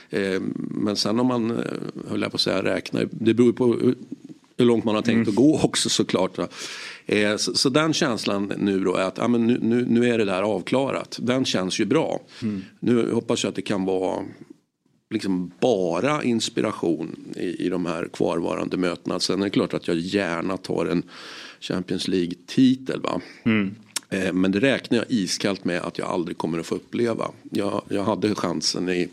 Eh, 0.10 0.42
men 0.56 0.96
sen 0.96 1.20
om 1.20 1.28
man, 1.28 1.52
eh, 1.52 1.58
höll 2.10 2.22
jag 2.22 2.32
på 2.32 2.36
att 2.36 2.42
säga, 2.42 2.64
räknar, 2.64 3.08
det 3.12 3.34
beror 3.34 3.54
på 3.54 3.94
hur 4.58 4.66
långt 4.66 4.84
man 4.84 4.96
har 4.96 5.02
tänkt 5.02 5.18
mm. 5.18 5.30
att 5.30 5.36
gå 5.36 5.60
också 5.60 5.90
såklart. 5.90 6.40
Eh, 7.06 7.38
så, 7.38 7.54
så, 7.54 7.70
den 7.70 7.94
känslan 7.94 8.54
nu 8.58 8.80
då 8.80 8.96
är 8.96 9.04
att 9.04 9.18
ja, 9.18 9.28
men 9.28 9.48
nu, 9.48 9.60
nu, 9.62 9.86
nu, 9.86 10.10
är 10.10 10.18
det 10.18 10.26
där 10.26 10.42
avklarat. 10.42 11.20
Den 11.22 11.46
känns 11.46 11.80
ju 11.80 11.86
bra. 11.86 12.22
Mm. 12.42 12.64
Nu 12.80 13.12
hoppas 13.12 13.44
jag 13.44 13.50
att 13.50 13.56
det 13.56 13.62
kan 13.62 13.86
vara 13.86 14.24
liksom 15.10 15.52
bara 15.60 16.24
inspiration 16.24 17.16
i, 17.36 17.66
i 17.66 17.70
de 17.70 17.86
här 17.86 18.10
kvarvarande 18.14 18.78
mötena. 18.78 19.20
Sen 19.20 19.42
är 19.42 19.46
det 19.46 19.50
klart 19.50 19.74
att 19.74 19.88
jag 19.88 19.98
gärna 19.98 20.58
tar 20.58 20.86
en 20.86 21.04
Champions 21.60 22.08
League-titel. 22.08 23.02
Va? 23.02 23.22
Mm. 23.44 23.76
Eh, 24.10 24.34
men 24.34 24.52
det 24.52 24.60
räknar 24.60 24.98
jag 24.98 25.06
iskallt 25.10 25.66
med 25.66 25.82
att 25.82 25.98
jag 25.98 26.08
aldrig 26.08 26.38
kommer 26.38 26.60
att 26.60 26.66
få 26.66 26.76
uppleva. 26.76 27.32
Jag, 27.52 27.82
jag 27.90 28.04
hade 28.04 28.36
chansen 28.36 28.90
i 28.90 29.10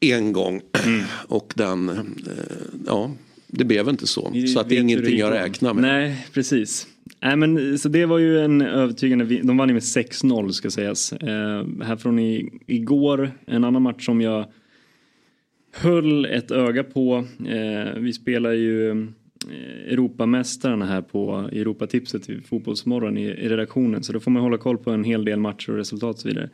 en 0.00 0.32
gång 0.32 0.60
mm. 0.84 1.02
och 1.28 1.52
den, 1.56 1.88
eh, 1.88 2.04
ja, 2.86 3.10
det 3.46 3.64
blev 3.64 3.88
inte 3.88 4.06
så. 4.06 4.32
Så 4.54 4.60
att 4.60 4.68
det 4.68 4.76
är 4.76 4.80
ingenting 4.80 5.18
jag 5.18 5.32
räknar 5.32 5.74
med. 5.74 5.82
Nej, 5.82 6.26
precis. 6.32 6.86
Nej, 7.20 7.36
men, 7.36 7.78
så 7.78 7.88
det 7.88 8.06
var 8.06 8.18
ju 8.18 8.40
en 8.40 8.60
övertygande, 8.60 9.24
de 9.24 9.56
vann 9.56 9.68
ju 9.68 9.74
med 9.74 9.82
6-0 9.82 10.50
ska 10.50 10.70
sägas. 10.70 11.12
Eh, 11.12 11.66
här 11.82 11.96
från 11.96 12.18
i, 12.18 12.50
igår, 12.66 13.30
en 13.46 13.64
annan 13.64 13.82
match 13.82 14.06
som 14.06 14.20
jag 14.20 14.46
höll 15.72 16.24
ett 16.24 16.50
öga 16.50 16.84
på. 16.84 17.24
Eh, 17.48 17.98
vi 18.00 18.12
spelar 18.12 18.52
ju 18.52 18.90
eh, 18.90 19.92
Europamästarna 19.92 20.86
här 20.86 21.02
på 21.02 21.48
Europatipset 21.52 22.30
i 22.30 22.40
Fotbollsmorgon 22.40 23.18
i, 23.18 23.24
i 23.24 23.48
redaktionen 23.48 24.02
så 24.02 24.12
då 24.12 24.20
får 24.20 24.30
man 24.30 24.42
hålla 24.42 24.58
koll 24.58 24.78
på 24.78 24.90
en 24.90 25.04
hel 25.04 25.24
del 25.24 25.38
matcher 25.38 25.70
och 25.70 25.76
resultat 25.76 26.14
och 26.14 26.20
så 26.20 26.28
vidare. 26.28 26.50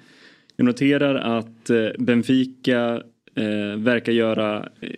Jag 0.57 0.65
noterar 0.65 1.15
att 1.39 1.71
eh, 1.71 1.89
Benfica 1.99 3.03
eh, 3.35 3.77
verkar 3.79 4.13
göra 4.13 4.69
eh, 4.81 4.91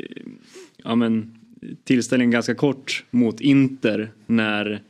ja, 0.85 0.95
men, 0.95 1.39
tillställningen 1.85 2.31
ganska 2.31 2.55
kort 2.55 3.05
mot 3.11 3.41
Inter 3.41 4.11
när 4.27 4.83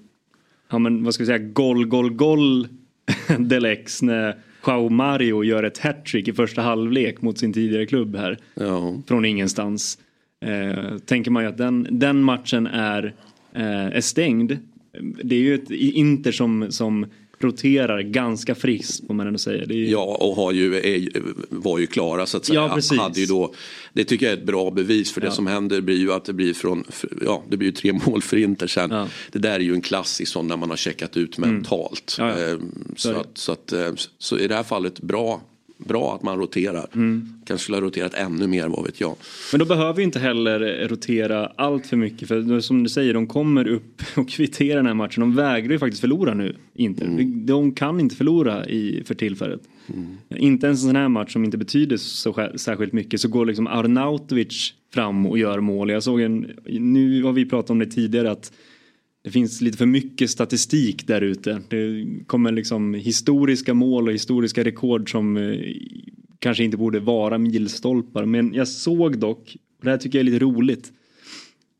ja 0.70 0.78
men 0.78 1.04
vad 1.04 1.14
ska 1.14 1.22
vi 1.22 1.26
säga, 1.26 1.38
gol, 1.38 1.86
gol, 1.86 2.10
gol 2.10 2.68
Delex 3.38 4.02
när 4.02 4.36
Joao 4.66 4.88
Mario 4.88 5.44
gör 5.44 5.62
ett 5.62 5.78
hattrick 5.78 6.28
i 6.28 6.32
första 6.32 6.62
halvlek 6.62 7.22
mot 7.22 7.38
sin 7.38 7.52
tidigare 7.52 7.86
klubb 7.86 8.16
här. 8.16 8.38
Ja. 8.54 8.94
Från 9.06 9.24
ingenstans. 9.24 9.98
Eh, 10.40 10.98
tänker 10.98 11.30
man 11.30 11.42
ju 11.42 11.48
att 11.48 11.58
den, 11.58 11.86
den 11.90 12.22
matchen 12.22 12.66
är, 12.66 13.14
eh, 13.52 13.86
är 13.86 14.00
stängd. 14.00 14.58
Det 15.24 15.36
är 15.36 15.40
ju 15.40 15.54
ett 15.54 15.70
Inter 15.70 16.32
som, 16.32 16.66
som 16.70 17.06
roterar 17.44 18.02
ganska 18.02 18.54
friskt 18.54 19.06
får 19.06 19.14
man 19.14 19.26
ändå 19.26 19.38
säga. 19.38 19.64
Ju... 19.64 19.90
Ja 19.90 20.16
och 20.20 20.36
har 20.36 20.52
ju, 20.52 20.76
är, 20.76 21.08
var 21.48 21.78
ju 21.78 21.86
klara 21.86 22.26
så 22.26 22.36
att 22.36 22.44
säga. 22.44 22.60
Ja, 22.60 22.74
precis. 22.74 22.98
Hade 22.98 23.20
ju 23.20 23.26
då, 23.26 23.54
det 23.92 24.04
tycker 24.04 24.26
jag 24.26 24.32
är 24.32 24.38
ett 24.38 24.46
bra 24.46 24.70
bevis 24.70 25.12
för 25.12 25.20
det 25.20 25.30
som 25.30 25.46
händer 25.46 25.80
blir 25.80 25.98
ju 25.98 26.12
att 26.12 26.24
det 26.24 26.32
blir 26.32 26.54
från, 26.54 26.84
ja 27.24 27.42
det 27.48 27.56
blir 27.56 27.68
ju 27.68 27.72
tre 27.72 27.92
mål 28.06 28.22
för 28.22 28.36
Inter 28.36 28.66
sen. 28.66 28.90
Ja. 28.90 29.08
Det 29.32 29.38
där 29.38 29.54
är 29.54 29.60
ju 29.60 29.74
en 29.74 29.80
klassisk 29.80 30.32
sån 30.32 30.48
när 30.48 30.56
man 30.56 30.70
har 30.70 30.76
checkat 30.76 31.16
ut 31.16 31.38
mm. 31.38 31.50
mentalt. 31.50 32.16
Mm. 32.20 32.72
Så, 32.96 33.10
att, 33.10 33.38
så, 33.38 33.52
att, 33.52 33.72
eh, 33.72 33.92
så 34.18 34.38
i 34.38 34.48
det 34.48 34.54
här 34.54 34.62
fallet 34.62 35.00
bra 35.00 35.42
bra 35.84 36.14
att 36.14 36.22
man 36.22 36.38
roterar. 36.38 36.86
Mm. 36.94 37.28
Kanske 37.44 37.64
skulle 37.64 37.76
ha 37.76 37.82
roterat 37.82 38.14
ännu 38.14 38.46
mer, 38.46 38.68
vad 38.68 38.84
vet 38.84 39.00
jag. 39.00 39.16
Men 39.52 39.58
då 39.58 39.64
behöver 39.66 39.94
vi 39.94 40.02
inte 40.02 40.18
heller 40.18 40.88
rotera 40.88 41.46
allt 41.46 41.86
för 41.86 41.96
mycket. 41.96 42.28
För 42.28 42.60
som 42.60 42.82
du 42.82 42.88
säger, 42.88 43.14
de 43.14 43.26
kommer 43.26 43.68
upp 43.68 44.02
och 44.16 44.28
kvitterar 44.28 44.76
den 44.76 44.86
här 44.86 44.94
matchen. 44.94 45.20
De 45.20 45.34
vägrar 45.34 45.72
ju 45.72 45.78
faktiskt 45.78 46.00
förlora 46.00 46.34
nu, 46.34 46.56
Inter. 46.74 47.06
Mm. 47.06 47.46
De 47.46 47.72
kan 47.72 48.00
inte 48.00 48.16
förlora 48.16 48.66
i, 48.66 49.02
för 49.06 49.14
tillfället. 49.14 49.60
Mm. 49.86 50.16
Inte 50.36 50.66
ens 50.66 50.82
en 50.82 50.88
sån 50.88 50.96
här 50.96 51.08
match 51.08 51.32
som 51.32 51.44
inte 51.44 51.58
betyder 51.58 51.96
så 51.96 52.48
särskilt 52.56 52.92
mycket 52.92 53.20
så 53.20 53.28
går 53.28 53.46
liksom 53.46 53.66
Arnautovic 53.66 54.74
fram 54.94 55.26
och 55.26 55.38
gör 55.38 55.60
mål. 55.60 55.90
Jag 55.90 56.02
såg 56.02 56.20
en, 56.20 56.50
nu 56.66 57.22
har 57.22 57.32
vi 57.32 57.46
pratat 57.46 57.70
om 57.70 57.78
det 57.78 57.86
tidigare 57.86 58.30
att 58.30 58.52
det 59.24 59.30
finns 59.30 59.60
lite 59.60 59.78
för 59.78 59.86
mycket 59.86 60.30
statistik 60.30 61.06
där 61.06 61.20
ute. 61.20 61.62
Det 61.68 62.06
kommer 62.26 62.52
liksom 62.52 62.94
historiska 62.94 63.74
mål 63.74 64.08
och 64.08 64.14
historiska 64.14 64.64
rekord 64.64 65.10
som 65.10 65.36
eh, 65.36 65.58
kanske 66.38 66.64
inte 66.64 66.76
borde 66.76 67.00
vara 67.00 67.38
milstolpar. 67.38 68.24
Men 68.24 68.54
jag 68.54 68.68
såg 68.68 69.18
dock, 69.18 69.56
och 69.78 69.84
det 69.84 69.90
här 69.90 69.98
tycker 69.98 70.18
jag 70.18 70.26
är 70.26 70.30
lite 70.30 70.44
roligt, 70.44 70.92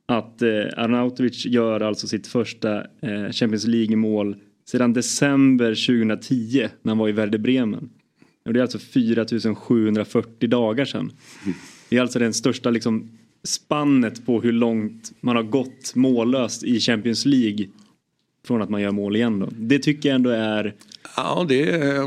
att 0.07 0.43
eh, 0.43 0.49
Arnautovic 0.77 1.47
gör 1.47 1.81
alltså 1.81 2.07
sitt 2.07 2.27
första 2.27 2.81
eh, 2.81 3.31
Champions 3.33 3.67
League-mål 3.67 4.37
sedan 4.65 4.93
december 4.93 5.75
2010 5.75 6.69
när 6.83 6.91
han 6.91 6.99
var 6.99 7.09
i 7.09 7.13
Werder 7.13 7.39
Bremen. 7.39 7.91
Och 8.45 8.53
det 8.53 8.61
är 8.61 8.63
alltså 8.63 8.79
4740 8.79 10.49
dagar 10.49 10.85
sedan. 10.85 11.13
Det 11.89 11.97
är 11.97 12.01
alltså 12.01 12.19
den 12.19 12.35
största 12.35 12.71
liksom, 12.71 13.19
spannet 13.45 14.27
på 14.27 14.41
hur 14.41 14.53
långt 14.53 15.13
man 15.21 15.37
har 15.37 15.43
gått 15.43 15.95
mållöst 15.95 16.65
i 16.65 16.81
Champions 16.81 17.27
League 17.27 17.67
från 18.47 18.63
att 18.63 18.71
man 18.71 18.81
gör 18.81 18.91
mål 18.91 19.17
igen 19.17 19.39
då. 19.39 19.49
Det 19.53 19.79
tycker 19.79 20.09
jag 20.09 20.17
ändå 20.17 20.31
är 20.31 20.75
Ja, 21.17 21.47
det 21.49 21.71
är, 21.71 21.99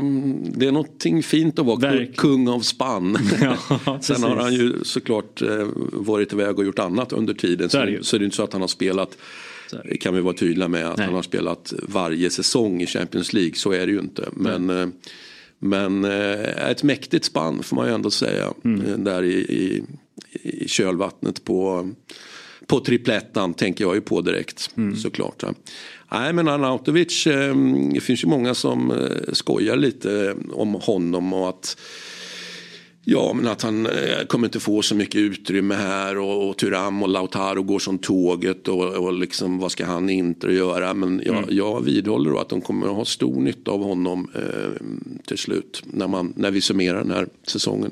det 0.58 0.66
är 0.66 0.72
någonting 0.72 1.22
fint 1.22 1.58
att 1.58 1.66
vara 1.66 1.78
Verkligen. 1.78 2.12
kung 2.12 2.48
av 2.48 2.60
spann. 2.60 3.18
Ja, 3.86 3.98
Sen 4.00 4.22
har 4.22 4.36
han 4.36 4.54
ju 4.54 4.74
såklart 4.82 5.42
eh, 5.42 5.66
varit 5.92 6.32
iväg 6.32 6.58
och 6.58 6.64
gjort 6.64 6.78
annat 6.78 7.12
under 7.12 7.34
tiden. 7.34 7.70
Så, 7.70 7.78
så, 7.78 8.04
så 8.04 8.16
är 8.16 8.18
det 8.18 8.24
inte 8.24 8.36
så 8.36 8.42
att 8.42 8.52
han 8.52 8.60
har 8.60 8.68
spelat, 8.68 9.18
kan 10.00 10.14
vi 10.14 10.20
vara 10.20 10.34
tydliga 10.34 10.68
med, 10.68 10.86
att 10.86 10.96
Nej. 10.96 11.06
han 11.06 11.14
har 11.14 11.22
spelat 11.22 11.74
varje 11.82 12.30
säsong 12.30 12.82
i 12.82 12.86
Champions 12.86 13.32
League. 13.32 13.54
Så 13.54 13.72
är 13.72 13.86
det 13.86 13.92
ju 13.92 13.98
inte. 13.98 14.28
Men, 14.32 14.70
eh, 14.70 14.86
men 15.58 16.04
eh, 16.04 16.70
ett 16.70 16.82
mäktigt 16.82 17.24
spann 17.24 17.62
får 17.62 17.76
man 17.76 17.86
ju 17.86 17.94
ändå 17.94 18.10
säga. 18.10 18.52
Mm. 18.64 19.04
Där 19.04 19.22
i, 19.22 19.34
i 19.34 19.82
i 20.42 20.68
kölvattnet 20.68 21.44
på, 21.44 21.90
på 22.66 22.80
triplettan 22.80 23.54
tänker 23.54 23.84
jag 23.84 23.94
ju 23.94 24.00
på 24.00 24.20
direkt 24.20 24.70
mm. 24.76 24.96
såklart. 24.96 25.44
Nej 26.12 26.32
men 26.32 26.48
Arnautovic, 26.48 27.26
ehm, 27.26 27.92
det 27.94 28.00
finns 28.00 28.24
ju 28.24 28.28
många 28.28 28.54
som 28.54 28.90
eh, 28.90 29.32
skojar 29.32 29.76
lite 29.76 30.34
om 30.52 30.74
honom 30.74 31.32
och 31.32 31.48
att 31.48 31.76
Ja, 33.10 33.32
men 33.32 33.46
att 33.46 33.62
han 33.62 33.86
eh, 33.86 34.26
kommer 34.26 34.46
inte 34.46 34.60
få 34.60 34.82
så 34.82 34.94
mycket 34.94 35.20
utrymme 35.20 35.74
här 35.74 36.18
och, 36.18 36.48
och 36.48 36.56
Turam 36.56 37.02
och 37.02 37.08
Lautaro 37.08 37.62
går 37.62 37.78
som 37.78 37.98
tåget 37.98 38.68
och, 38.68 38.94
och 38.94 39.12
liksom, 39.12 39.58
vad 39.58 39.72
ska 39.72 39.86
han 39.86 40.10
inte 40.10 40.46
göra? 40.46 40.94
Men 40.94 41.22
jag, 41.24 41.36
mm. 41.36 41.48
jag 41.50 41.84
vidhåller 41.84 42.30
då 42.30 42.38
att 42.38 42.48
de 42.48 42.60
kommer 42.60 42.86
att 42.86 42.96
ha 42.96 43.04
stor 43.04 43.40
nytta 43.40 43.70
av 43.70 43.82
honom 43.82 44.30
eh, 44.34 44.86
till 45.26 45.38
slut 45.38 45.82
när, 45.86 46.08
man, 46.08 46.32
när 46.36 46.50
vi 46.50 46.60
summerar 46.60 46.98
den 46.98 47.10
här 47.10 47.28
säsongen. 47.46 47.90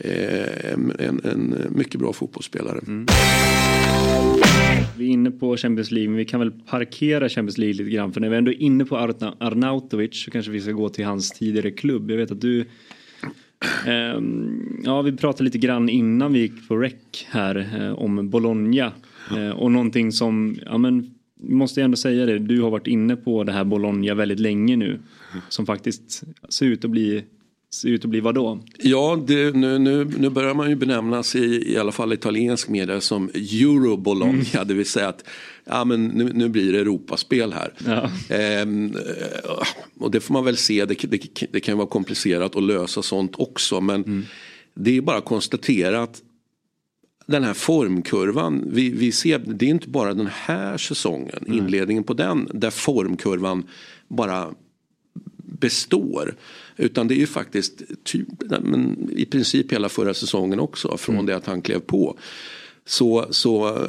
Eh, 0.00 0.72
en, 0.72 0.92
en, 0.98 1.20
en, 1.24 1.66
mycket 1.70 2.00
bra 2.00 2.12
fotbollsspelare. 2.12 2.80
Mm. 2.86 3.06
Vi 4.96 5.04
är 5.04 5.10
inne 5.10 5.30
på 5.30 5.56
Champions 5.56 5.90
League 5.90 6.08
men 6.08 6.16
vi 6.16 6.24
kan 6.24 6.40
väl 6.40 6.50
parkera 6.50 7.28
Champions 7.28 7.58
League 7.58 7.74
lite 7.74 7.90
grann 7.90 8.12
för 8.12 8.20
när 8.20 8.28
vi 8.28 8.36
ändå 8.36 8.50
är 8.50 8.62
inne 8.62 8.84
på 8.84 8.96
Arnautovic 8.96 10.24
så 10.24 10.30
kanske 10.30 10.50
vi 10.50 10.60
ska 10.60 10.72
gå 10.72 10.88
till 10.88 11.04
hans 11.04 11.30
tidigare 11.30 11.70
klubb. 11.70 12.10
Jag 12.10 12.16
vet 12.16 12.30
att 12.30 12.40
du 12.40 12.64
ehm, 13.86 14.82
ja, 14.84 15.02
vi 15.02 15.12
pratade 15.12 15.44
lite 15.44 15.58
grann 15.58 15.88
innan 15.88 16.32
vi 16.32 16.38
gick 16.38 16.68
på 16.68 16.76
rec 16.76 16.94
här 17.28 17.68
eh, 17.80 17.92
om 17.92 18.30
Bologna. 18.30 18.92
Eh, 19.36 19.50
och 19.50 19.72
någonting 19.72 20.12
som, 20.12 20.56
ja 20.64 20.78
men, 20.78 21.14
måste 21.40 21.80
jag 21.80 21.84
ändå 21.84 21.96
säga 21.96 22.26
det, 22.26 22.38
du 22.38 22.60
har 22.60 22.70
varit 22.70 22.86
inne 22.86 23.16
på 23.16 23.44
det 23.44 23.52
här 23.52 23.64
Bologna 23.64 24.14
väldigt 24.14 24.40
länge 24.40 24.76
nu. 24.76 24.98
Som 25.48 25.66
faktiskt 25.66 26.24
ser 26.48 26.66
ut 26.66 26.84
att 26.84 26.90
bli 26.90 27.24
ser 27.74 27.88
ut 27.88 28.04
att 28.04 28.10
bli 28.10 28.20
vadå? 28.20 28.60
Ja, 28.78 29.24
det, 29.26 29.56
nu, 29.56 29.78
nu, 29.78 30.04
nu 30.04 30.30
börjar 30.30 30.54
man 30.54 30.70
ju 30.70 30.76
benämnas 30.76 31.36
i, 31.36 31.72
i 31.72 31.78
alla 31.78 31.92
fall 31.92 32.12
italiensk 32.12 32.68
media 32.68 33.00
som 33.00 33.30
Euro 33.34 33.96
Bologna. 33.96 34.44
Mm. 34.54 34.68
Det 34.68 34.74
vill 34.74 34.86
säga 34.86 35.08
att 35.08 35.24
ja, 35.64 35.84
men 35.84 36.06
nu, 36.06 36.32
nu 36.32 36.48
blir 36.48 36.72
det 36.72 36.78
Europaspel 36.78 37.52
här. 37.52 37.72
Ja. 37.86 38.10
Ehm, 38.36 38.96
och 39.98 40.10
det 40.10 40.20
får 40.20 40.32
man 40.32 40.44
väl 40.44 40.56
se, 40.56 40.84
det, 40.84 40.94
det, 40.94 41.48
det, 41.52 41.60
kan 41.60 41.78
vara 41.78 41.88
komplicerat 41.88 42.56
att 42.56 42.62
lösa 42.62 43.02
sånt 43.02 43.32
också. 43.38 43.80
Men 43.80 44.04
mm. 44.04 44.24
det 44.74 44.96
är 44.96 45.00
bara 45.00 45.18
att 45.18 45.24
konstatera 45.24 46.02
att 46.02 46.22
den 47.26 47.44
här 47.44 47.54
formkurvan, 47.54 48.64
vi, 48.72 48.90
vi 48.90 49.12
ser, 49.12 49.38
det 49.38 49.66
är 49.66 49.70
inte 49.70 49.88
bara 49.88 50.14
den 50.14 50.28
här 50.32 50.78
säsongen, 50.78 51.44
mm. 51.46 51.58
inledningen 51.58 52.04
på 52.04 52.14
den, 52.14 52.48
där 52.54 52.70
formkurvan 52.70 53.66
bara 54.08 54.48
består. 55.60 56.36
Utan 56.76 57.08
det 57.08 57.14
är 57.14 57.18
ju 57.18 57.26
faktiskt 57.26 57.82
typ, 58.04 58.28
men 58.60 59.10
i 59.12 59.24
princip 59.24 59.72
hela 59.72 59.88
förra 59.88 60.14
säsongen 60.14 60.60
också 60.60 60.96
från 60.96 61.14
mm. 61.14 61.26
det 61.26 61.36
att 61.36 61.46
han 61.46 61.62
klev 61.62 61.78
på. 61.78 62.18
Så, 62.84 63.26
så 63.30 63.86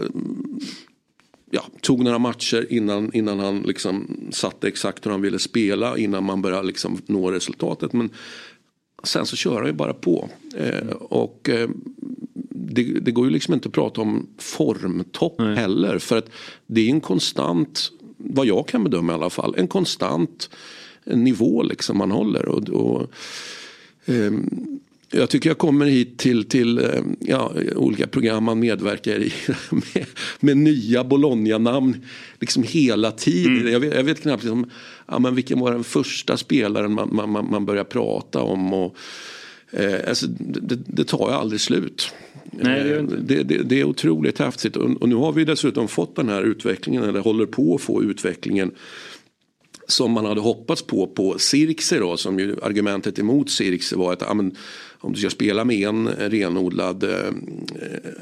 ja, 1.52 1.64
tog 1.82 2.04
några 2.04 2.20
matcher 2.20 2.68
innan, 2.70 3.14
innan 3.14 3.40
han 3.40 3.62
liksom 3.62 4.18
satte 4.32 4.68
exakt 4.68 5.06
hur 5.06 5.12
han 5.12 5.22
ville 5.22 5.40
spela 5.40 5.98
innan 5.98 6.24
man 6.24 6.42
började 6.42 6.68
liksom 6.68 7.02
nå 7.06 7.32
resultatet. 7.32 7.94
Men 7.94 8.10
sen 9.04 9.26
så 9.26 9.36
kör 9.36 9.56
han 9.56 9.66
ju 9.66 9.74
bara 9.74 9.94
på. 9.94 10.30
Eh, 10.56 10.90
och 10.92 11.50
eh, 11.50 11.70
det, 12.50 12.84
det, 12.84 13.12
går 13.12 13.26
ju 13.26 13.32
liksom 13.32 13.54
inte 13.54 13.68
att 13.68 13.74
prata 13.74 14.02
om 14.02 14.28
formtopp 14.38 15.36
Nej. 15.40 15.56
heller. 15.56 16.00
För 16.00 16.18
att 16.18 16.30
det 16.68 16.82
är 16.82 16.90
en 16.90 17.02
konstant, 17.02 17.92
vad 18.18 18.46
jag 18.46 18.68
kan 18.68 18.84
bedöma 18.84 19.12
i 19.12 19.16
alla 19.16 19.30
fall, 19.30 19.54
en 19.58 19.68
konstant 19.68 20.50
nivå 21.14 21.64
liksom 21.64 21.98
man 21.98 22.12
håller. 22.12 22.46
Och, 22.46 22.70
och 22.70 23.12
eh, 24.06 24.32
jag 25.12 25.30
tycker 25.30 25.50
jag 25.50 25.58
kommer 25.58 25.86
hit 25.86 26.18
till, 26.18 26.44
till 26.44 26.78
eh, 26.78 27.02
ja, 27.20 27.54
olika 27.76 28.08
program 28.08 28.44
man 28.44 28.60
medverkar 28.60 29.20
i 29.20 29.34
med, 29.72 30.06
med 30.40 30.58
nya 30.58 31.04
Bologna-namn 31.04 32.06
liksom 32.40 32.64
hela 32.64 33.12
tiden. 33.12 33.58
Mm. 33.58 33.72
Jag, 33.72 33.80
vet, 33.80 33.96
jag, 33.96 34.04
vet, 34.04 34.22
knappt 34.22 34.44
liksom, 34.44 34.70
ja, 35.08 35.20
men 35.20 35.36
vilken 35.36 35.60
var 35.60 35.72
den 35.72 35.84
första 35.84 36.38
spelaren 36.38 36.94
man, 36.94 37.32
man, 37.32 37.48
man 37.52 37.66
börjar 37.66 37.84
prata 37.84 38.42
om. 38.42 38.74
Och, 38.74 38.96
eh, 39.72 40.10
alltså, 40.10 40.28
det, 40.28 40.80
det, 40.88 41.04
tar 41.04 41.30
ju 41.30 41.36
aldrig 41.36 41.62
slut. 41.62 42.14
Nej, 42.52 42.84
det, 42.84 43.02
det, 43.02 43.44
det, 43.44 43.64
det, 43.64 43.80
är 43.80 43.84
otroligt 43.84 44.40
häftigt 44.40 44.76
och, 44.76 45.02
och 45.02 45.10
nu 45.10 45.16
har 45.16 45.32
vi 45.32 45.46
dessutom 45.46 45.88
fått 45.88 46.16
den 46.16 46.30
här 46.30 46.44
utvecklingen 46.44 47.04
eller 47.04 47.20
håller 47.20 47.46
på 47.46 47.76
att 47.76 47.82
få 47.82 48.04
utvecklingen 48.04 48.72
som 49.92 50.12
man 50.12 50.26
hade 50.26 50.42
hoppats 50.42 50.82
på 50.82 51.08
på 51.08 51.40
Sirkse 51.40 52.00
då 52.00 52.18
som 52.18 52.40
ju 52.40 52.56
argumentet 52.62 53.20
emot 53.20 53.50
Sirkse 53.50 53.96
var 53.96 54.14
att 54.14 54.22
ja, 54.22 54.34
men, 54.34 54.56
om 55.02 55.14
du 55.14 55.20
ska 55.20 55.30
spela 55.30 55.66
med 55.66 55.88
en 55.88 56.08
renodlad 56.08 57.04
eh, 57.04 57.34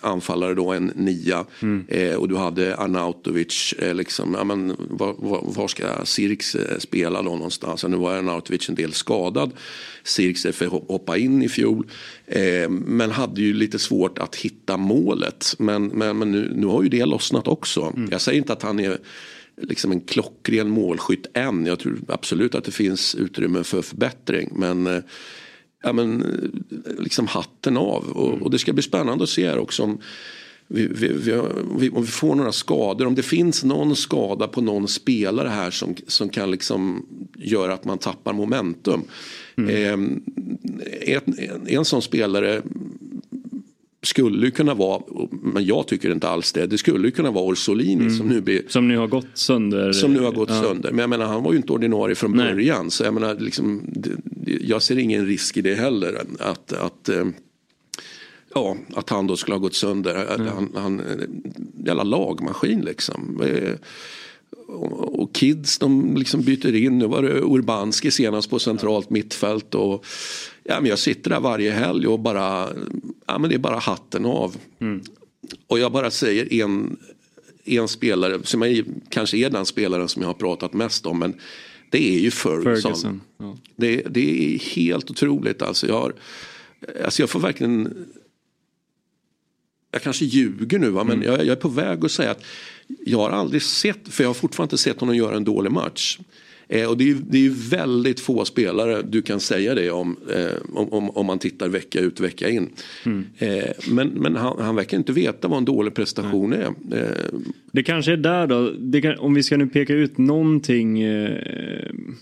anfallare 0.01 0.53
då, 0.53 0.71
en 0.71 0.91
nia 0.95 1.45
mm. 1.62 1.86
eh, 1.88 2.15
och 2.15 2.29
du 2.29 2.36
hade 2.36 2.75
Arnautovic, 2.77 3.74
eh, 3.79 3.95
liksom, 3.95 4.33
ja, 4.33 4.43
men, 4.43 4.75
var, 4.77 5.15
var, 5.17 5.41
var 5.43 5.67
ska 5.67 6.05
Sirks 6.05 6.55
eh, 6.55 6.77
spela 6.77 7.21
då 7.21 7.29
någonstans? 7.29 7.83
nu 7.83 7.97
var 7.97 8.15
Arnautovic 8.15 8.69
en 8.69 8.75
del 8.75 8.93
skadad. 8.93 9.51
Sirks 10.03 10.41
för 10.41 10.65
hoppa 10.65 11.17
in 11.17 11.43
i 11.43 11.50
fjol. 11.50 11.88
Eh, 12.25 12.69
men 12.69 13.12
hade 13.12 13.41
ju 13.41 13.53
lite 13.53 13.79
svårt 13.79 14.19
att 14.19 14.36
hitta 14.36 14.77
målet. 14.77 15.55
Men, 15.59 15.88
men, 15.88 16.17
men 16.17 16.31
nu, 16.31 16.51
nu 16.55 16.67
har 16.67 16.83
ju 16.83 16.89
det 16.89 17.05
lossnat 17.05 17.47
också. 17.47 17.81
Mm. 17.81 18.09
Jag 18.12 18.21
säger 18.21 18.38
inte 18.38 18.53
att 18.53 18.63
han 18.63 18.79
är 18.79 18.97
liksom 19.61 19.91
en 19.91 20.01
klockren 20.01 20.69
målskytt 20.69 21.27
än. 21.33 21.65
Jag 21.65 21.79
tror 21.79 21.99
absolut 22.07 22.55
att 22.55 22.63
det 22.63 22.71
finns 22.71 23.15
utrymme 23.15 23.63
för 23.63 23.81
förbättring. 23.81 24.49
Men 24.55 24.87
eh, 24.87 25.01
ja, 25.83 25.93
men, 25.93 26.23
liksom 26.99 27.27
hatten 27.27 27.77
av. 27.77 28.03
Och, 28.09 28.41
och, 28.41 28.51
det 28.51 28.59
ska 28.59 28.73
bli 28.73 28.83
spännande 28.83 29.23
att 29.23 29.29
se 29.29 29.47
här 29.47 29.57
också 29.57 29.83
om 29.83 30.01
vi, 30.67 30.87
vi, 30.87 31.07
vi, 31.07 31.89
om 31.89 32.01
vi 32.01 32.07
får 32.07 32.35
några 32.35 32.51
skador. 32.51 33.05
Om 33.05 33.15
det 33.15 33.23
finns 33.23 33.63
någon 33.63 33.95
skada 33.95 34.47
på 34.47 34.61
någon 34.61 34.87
spelare 34.87 35.49
här 35.49 35.71
som, 35.71 35.95
som 36.07 36.29
kan 36.29 36.51
liksom 36.51 37.05
göra 37.37 37.73
att 37.73 37.85
man 37.85 37.97
tappar 37.97 38.33
momentum. 38.33 39.01
Mm. 39.57 39.69
Eh, 39.69 39.93
en, 41.13 41.35
en, 41.37 41.67
en 41.67 41.85
sån 41.85 42.01
spelare 42.01 42.61
skulle 44.01 44.46
ju 44.46 44.51
kunna 44.51 44.74
vara, 44.74 45.01
men 45.32 45.66
jag 45.66 45.88
tycker 45.88 46.12
inte 46.12 46.30
alls 46.30 46.54
det, 46.54 46.68
det 46.68 46.77
skulle 46.77 47.08
ju 47.08 47.12
kunna 47.12 47.32
vara 47.32 47.46
Orsolini 47.46 47.94
mm. 47.94 48.18
som 48.18 48.27
nu 48.27 48.42
blir... 48.42 48.62
Som 48.68 48.88
nu 48.88 48.98
har 48.98 49.08
gått 49.08 49.27
sönder. 49.34 49.92
Som 49.92 50.13
nu 50.13 50.20
har 50.20 50.32
gått 50.32 50.50
ja. 50.50 50.62
sönder. 50.62 50.92
Men 50.92 51.00
jag 51.00 51.10
menar 51.10 51.25
han 51.25 51.44
var 51.44 51.51
ju 51.51 51.58
inte 51.58 51.74
ordinarie 51.74 52.16
från 52.16 52.32
Nej. 52.32 52.54
början. 52.54 52.92
Så 52.92 53.04
jag 53.04 53.13
menar 53.13 53.36
liksom, 53.36 53.94
jag 54.62 54.82
ser 54.82 54.98
ingen 54.98 55.25
risk 55.25 55.58
i 55.58 55.62
det 55.62 55.75
heller. 55.75 56.22
Att, 56.39 56.74
att, 56.74 57.10
eh, 57.10 57.25
ja, 58.54 58.77
att 58.96 59.10
han 59.10 59.27
då 59.27 59.38
skulle 59.38 59.56
ha 59.56 59.60
gått 59.60 59.75
sönder. 59.75 60.36
Mm. 60.36 60.48
Han, 60.48 60.72
han, 60.75 61.01
jävla 61.86 62.04
lagmaskin 62.04 62.82
liksom. 62.82 63.42
Och 64.68 65.36
kids 65.36 65.80
de 65.80 66.16
liksom 66.18 66.42
byter 66.42 66.75
in. 66.75 67.00
Nu 67.00 67.08
var 67.08 67.22
det 67.22 67.42
Urbanski 67.42 68.12
senast 68.12 68.50
på 68.50 68.60
centralt 68.60 69.10
mittfält. 69.10 69.75
Och, 69.75 70.06
ja, 70.63 70.82
men 70.82 70.89
jag 70.89 71.00
sitter 71.00 71.30
där 71.30 71.39
varje 71.39 71.72
helg 71.72 72.08
och 72.08 72.20
bara, 72.20 72.70
ja, 73.27 73.38
men 73.38 73.50
det 73.50 73.56
är 73.56 73.60
bara 73.60 73.80
hatten 73.80 74.25
av. 74.25 74.56
Mm. 74.80 75.01
Och 75.68 75.80
jag 75.80 75.92
bara 75.92 76.12
säger 76.12 76.63
en, 76.63 76.98
en 77.66 77.88
spelare 77.88 78.39
som 78.44 78.63
är, 78.63 78.86
kanske 79.10 79.38
är 79.38 79.50
den 79.50 79.66
spelaren 79.66 80.08
som 80.08 80.22
jag 80.22 80.30
har 80.30 80.34
pratat 80.34 80.74
mest 80.74 81.06
om. 81.06 81.20
Men 81.20 81.34
det 81.89 82.16
är 82.16 82.20
ju 82.20 82.32
Ferguson. 82.32 82.82
Ferguson 82.82 83.22
ja. 83.38 83.58
det, 83.75 84.01
det, 84.10 84.56
är 84.56 84.60
helt 84.60 85.12
otroligt. 85.12 85.62
Alltså 85.62 85.88
jag, 85.88 86.01
har, 86.01 86.13
alltså 87.06 87.22
jag 87.22 87.30
får 87.30 87.39
verkligen 87.39 88.06
jag 89.92 90.01
kanske 90.01 90.25
ljuger 90.25 90.80
nu 90.80 90.89
va? 90.89 91.04
men 91.04 91.16
mm. 91.16 91.27
jag, 91.27 91.39
jag, 91.39 91.48
är 91.48 91.56
på 91.56 91.70
väg 91.70 92.06
att 92.06 92.12
säga 92.12 92.32
att 92.32 92.44
jag 93.06 93.17
har 93.17 93.29
aldrig 93.29 93.62
sett, 93.62 94.08
för 94.08 94.24
jag 94.24 94.29
har 94.29 94.34
fortfarande 94.34 94.74
inte 94.74 94.84
sett 94.84 95.00
honom 95.00 95.15
göra 95.15 95.36
en 95.36 95.44
dålig 95.44 95.72
match. 95.72 96.20
Eh, 96.70 96.89
och 96.89 96.98
det 96.98 97.10
är, 97.10 97.15
det 97.29 97.46
är 97.46 97.70
väldigt 97.70 98.20
få 98.20 98.46
spelare 98.46 99.01
du 99.01 99.22
kan 99.22 99.39
säga 99.39 99.75
det 99.75 99.91
om, 99.91 100.17
eh, 100.34 100.74
om, 100.74 101.10
om, 101.10 101.25
man 101.25 101.39
tittar 101.39 101.70
vecka 101.70 102.00
ut 102.00 102.20
vecka 102.20 102.50
in. 102.50 102.70
Mm. 103.06 103.25
Eh, 103.38 103.70
men 103.89 104.08
men 104.08 104.36
han, 104.36 104.60
han 104.60 104.75
verkar 104.75 104.98
inte 104.98 105.12
veta 105.12 105.48
vad 105.48 105.58
en 105.58 105.65
dålig 105.65 105.94
prestation 105.94 106.53
mm. 106.53 106.75
är. 106.91 106.98
Eh, 106.98 107.39
det 107.72 107.84
kanske 107.84 108.12
är 108.12 108.17
där 108.17 108.48
då, 108.48 109.01
kan, 109.01 109.17
om 109.17 109.34
vi 109.34 109.44
ska 109.44 109.58
nu 109.58 109.67
peka 109.67 109.94
ut 109.94 110.17
någonting. 110.17 111.01
Eh, 111.01 111.39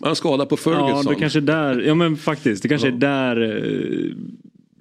han 0.02 0.16
skadar 0.16 0.46
på 0.46 0.58
Ferguson. 0.58 1.04
Ja, 1.06 1.12
det 1.12 1.20
kanske 1.20 1.40
är 1.40 1.42
där, 1.42 1.82
ja 1.82 1.96
men 1.96 2.18
faktiskt, 2.18 2.64
det 2.64 2.70
kanske 2.70 2.88
ja. 2.88 2.94
är 2.94 3.00
där 3.00 3.36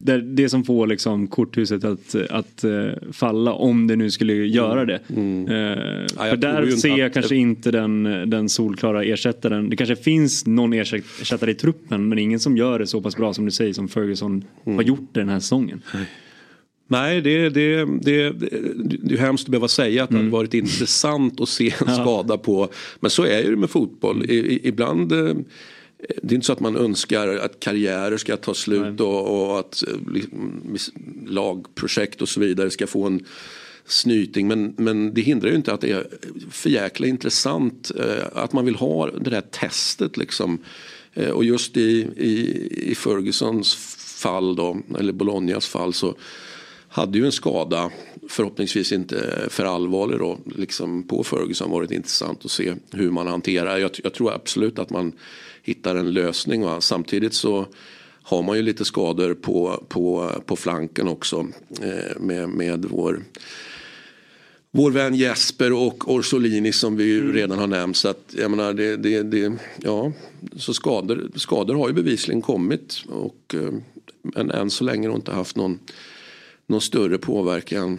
eh, 0.09 0.17
det, 0.17 0.21
det 0.21 0.49
som 0.49 0.65
får 0.65 0.87
liksom 0.87 1.27
korthuset 1.27 1.85
att, 1.85 2.15
att 2.31 2.65
uh, 2.65 2.93
falla 3.13 3.53
om 3.53 3.87
det 3.87 3.97
nu 3.97 4.11
skulle 4.11 4.35
göra 4.35 4.83
mm. 4.83 4.87
det. 4.87 5.01
Mm. 5.17 5.49
Uh, 5.49 6.07
ja, 6.17 6.31
för 6.31 6.37
där 6.37 6.71
ser 6.71 6.99
jag 6.99 7.13
kanske 7.13 7.37
inte 7.37 7.71
den, 7.71 8.03
den 8.31 8.49
solklara 8.49 9.05
ersättaren. 9.05 9.71
Det 9.71 9.77
kanske 9.77 9.97
finns 9.97 10.47
någon 10.47 10.73
ersättare 10.73 11.51
i 11.51 11.55
truppen 11.55 12.09
men 12.09 12.19
ingen 12.19 12.41
som 12.41 12.57
gör 12.57 12.79
det 12.79 12.87
så 12.87 13.01
pass 13.01 13.17
bra 13.17 13.35
som 13.35 13.45
du 13.45 13.51
säger 13.51 13.73
som 13.73 13.89
Ferguson 13.89 14.45
mm. 14.67 14.77
har 14.77 14.83
gjort 14.83 15.09
den 15.13 15.29
här 15.29 15.41
säsongen. 15.41 15.83
Nej, 16.89 17.21
det, 17.21 17.49
det, 17.49 17.85
det, 17.85 18.31
det 19.03 19.15
är 19.15 19.19
hemskt 19.19 19.45
att 19.45 19.51
behöva 19.51 19.69
säga 19.69 20.05
att 20.05 20.11
det 20.11 20.15
mm. 20.15 20.27
hade 20.27 20.37
varit 20.37 20.55
intressant 20.55 21.41
att 21.41 21.49
se 21.49 21.75
en 21.87 21.95
skada 22.03 22.39
på. 22.39 22.69
Men 23.01 23.11
så 23.11 23.25
är 23.25 23.51
det 23.51 23.57
med 23.57 23.71
fotboll. 23.71 24.25
I, 24.31 24.69
ibland 24.69 25.13
eh, 25.13 25.35
det 26.23 26.33
är 26.33 26.35
inte 26.35 26.47
så 26.47 26.53
att 26.53 26.61
man 26.61 26.77
önskar 26.77 27.29
att 27.29 27.61
karriärer 27.61 28.17
ska 28.17 28.37
ta 28.37 28.55
slut 28.55 29.01
och, 29.01 29.51
och, 29.51 29.59
att 29.59 29.85
liksom, 30.13 30.93
lagprojekt 31.27 32.23
och 32.23 32.29
så 32.29 32.41
vidare 32.41 32.71
ska 32.71 32.87
få 32.87 33.07
en 33.07 33.27
snyting. 33.87 34.49
Men, 34.49 34.75
men 34.77 35.15
det 35.15 35.21
hindrar 35.21 35.51
ju 35.51 35.57
inte 35.57 35.73
att 35.73 35.81
det 35.81 35.91
är 35.91 36.07
för 36.51 36.71
jäkla 36.71 37.07
intressant 37.07 37.91
eh, 37.99 38.27
att 38.33 38.53
man 38.53 38.65
vill 38.65 38.75
ha 38.75 39.11
det 39.11 39.31
där 39.31 39.41
testet 39.41 40.17
liksom. 40.17 40.59
Eh, 41.15 41.31
och 41.31 41.45
just 41.45 41.77
i, 41.77 42.09
i, 42.17 42.69
i 42.91 42.95
Fergusons 42.95 43.75
fall 44.23 44.57
då, 44.57 44.79
eller 44.99 45.13
Bolognas 45.13 45.67
fall 45.67 45.93
så 45.93 46.15
hade 46.89 47.19
ju 47.19 47.27
en 47.27 47.33
skada, 47.33 47.91
förhoppningsvis 48.29 48.93
inte 48.93 49.47
för 49.51 49.65
allvarlig 49.65 50.19
då, 50.19 50.39
liksom 50.57 51.03
på 51.03 51.25
Ferguson 51.25 51.71
varit 51.71 51.91
intressant 51.91 52.45
att 52.45 52.51
se 52.51 52.75
hur 52.91 53.11
man 53.11 53.27
hanterar. 53.27 53.79
Jag, 53.79 53.91
jag 54.05 54.15
tror 54.15 54.33
absolut 54.33 54.79
att 54.79 54.91
man 54.91 55.13
hittar 55.65 55.97
en 55.97 56.13
lösning. 56.13 56.63
Va? 56.63 56.81
Samtidigt 56.81 57.35
så 57.35 57.67
har 58.23 58.43
man 58.43 58.57
ju 58.57 58.63
lite 58.63 58.85
skador 58.85 59.35
på, 59.35 59.85
på, 59.89 60.31
på 60.47 60.57
flanken 60.57 61.09
också 61.09 61.47
eh, 61.83 62.21
med, 62.21 62.49
med 62.49 62.85
vår 62.85 63.23
vår 64.77 64.91
vän 64.91 65.15
Jesper 65.15 65.73
och 65.73 66.11
Orsolini 66.15 66.73
som 66.73 66.97
vi 66.97 67.19
mm. 67.19 67.33
redan 67.33 67.59
har 67.59 67.67
nämnt. 67.67 67.97
Så 67.97 68.09
att, 68.09 68.35
jag 68.39 68.51
menar, 68.51 68.73
det, 68.73 68.97
det, 68.97 69.23
det, 69.23 69.53
ja, 69.77 70.13
så 70.57 70.75
skador, 70.75 71.31
skador 71.37 71.75
har 71.75 71.89
ju 71.89 71.95
bevisligen 71.95 72.43
kommit. 72.43 73.03
Och, 73.09 73.55
eh, 73.55 73.73
men 74.23 74.51
än 74.51 74.71
så 74.71 74.85
länge 74.85 75.09
har 75.09 75.17
inte 75.17 75.33
haft 75.33 75.57
någon, 75.57 75.79
någon 76.67 76.81
större 76.81 77.19
påverkan. 77.19 77.99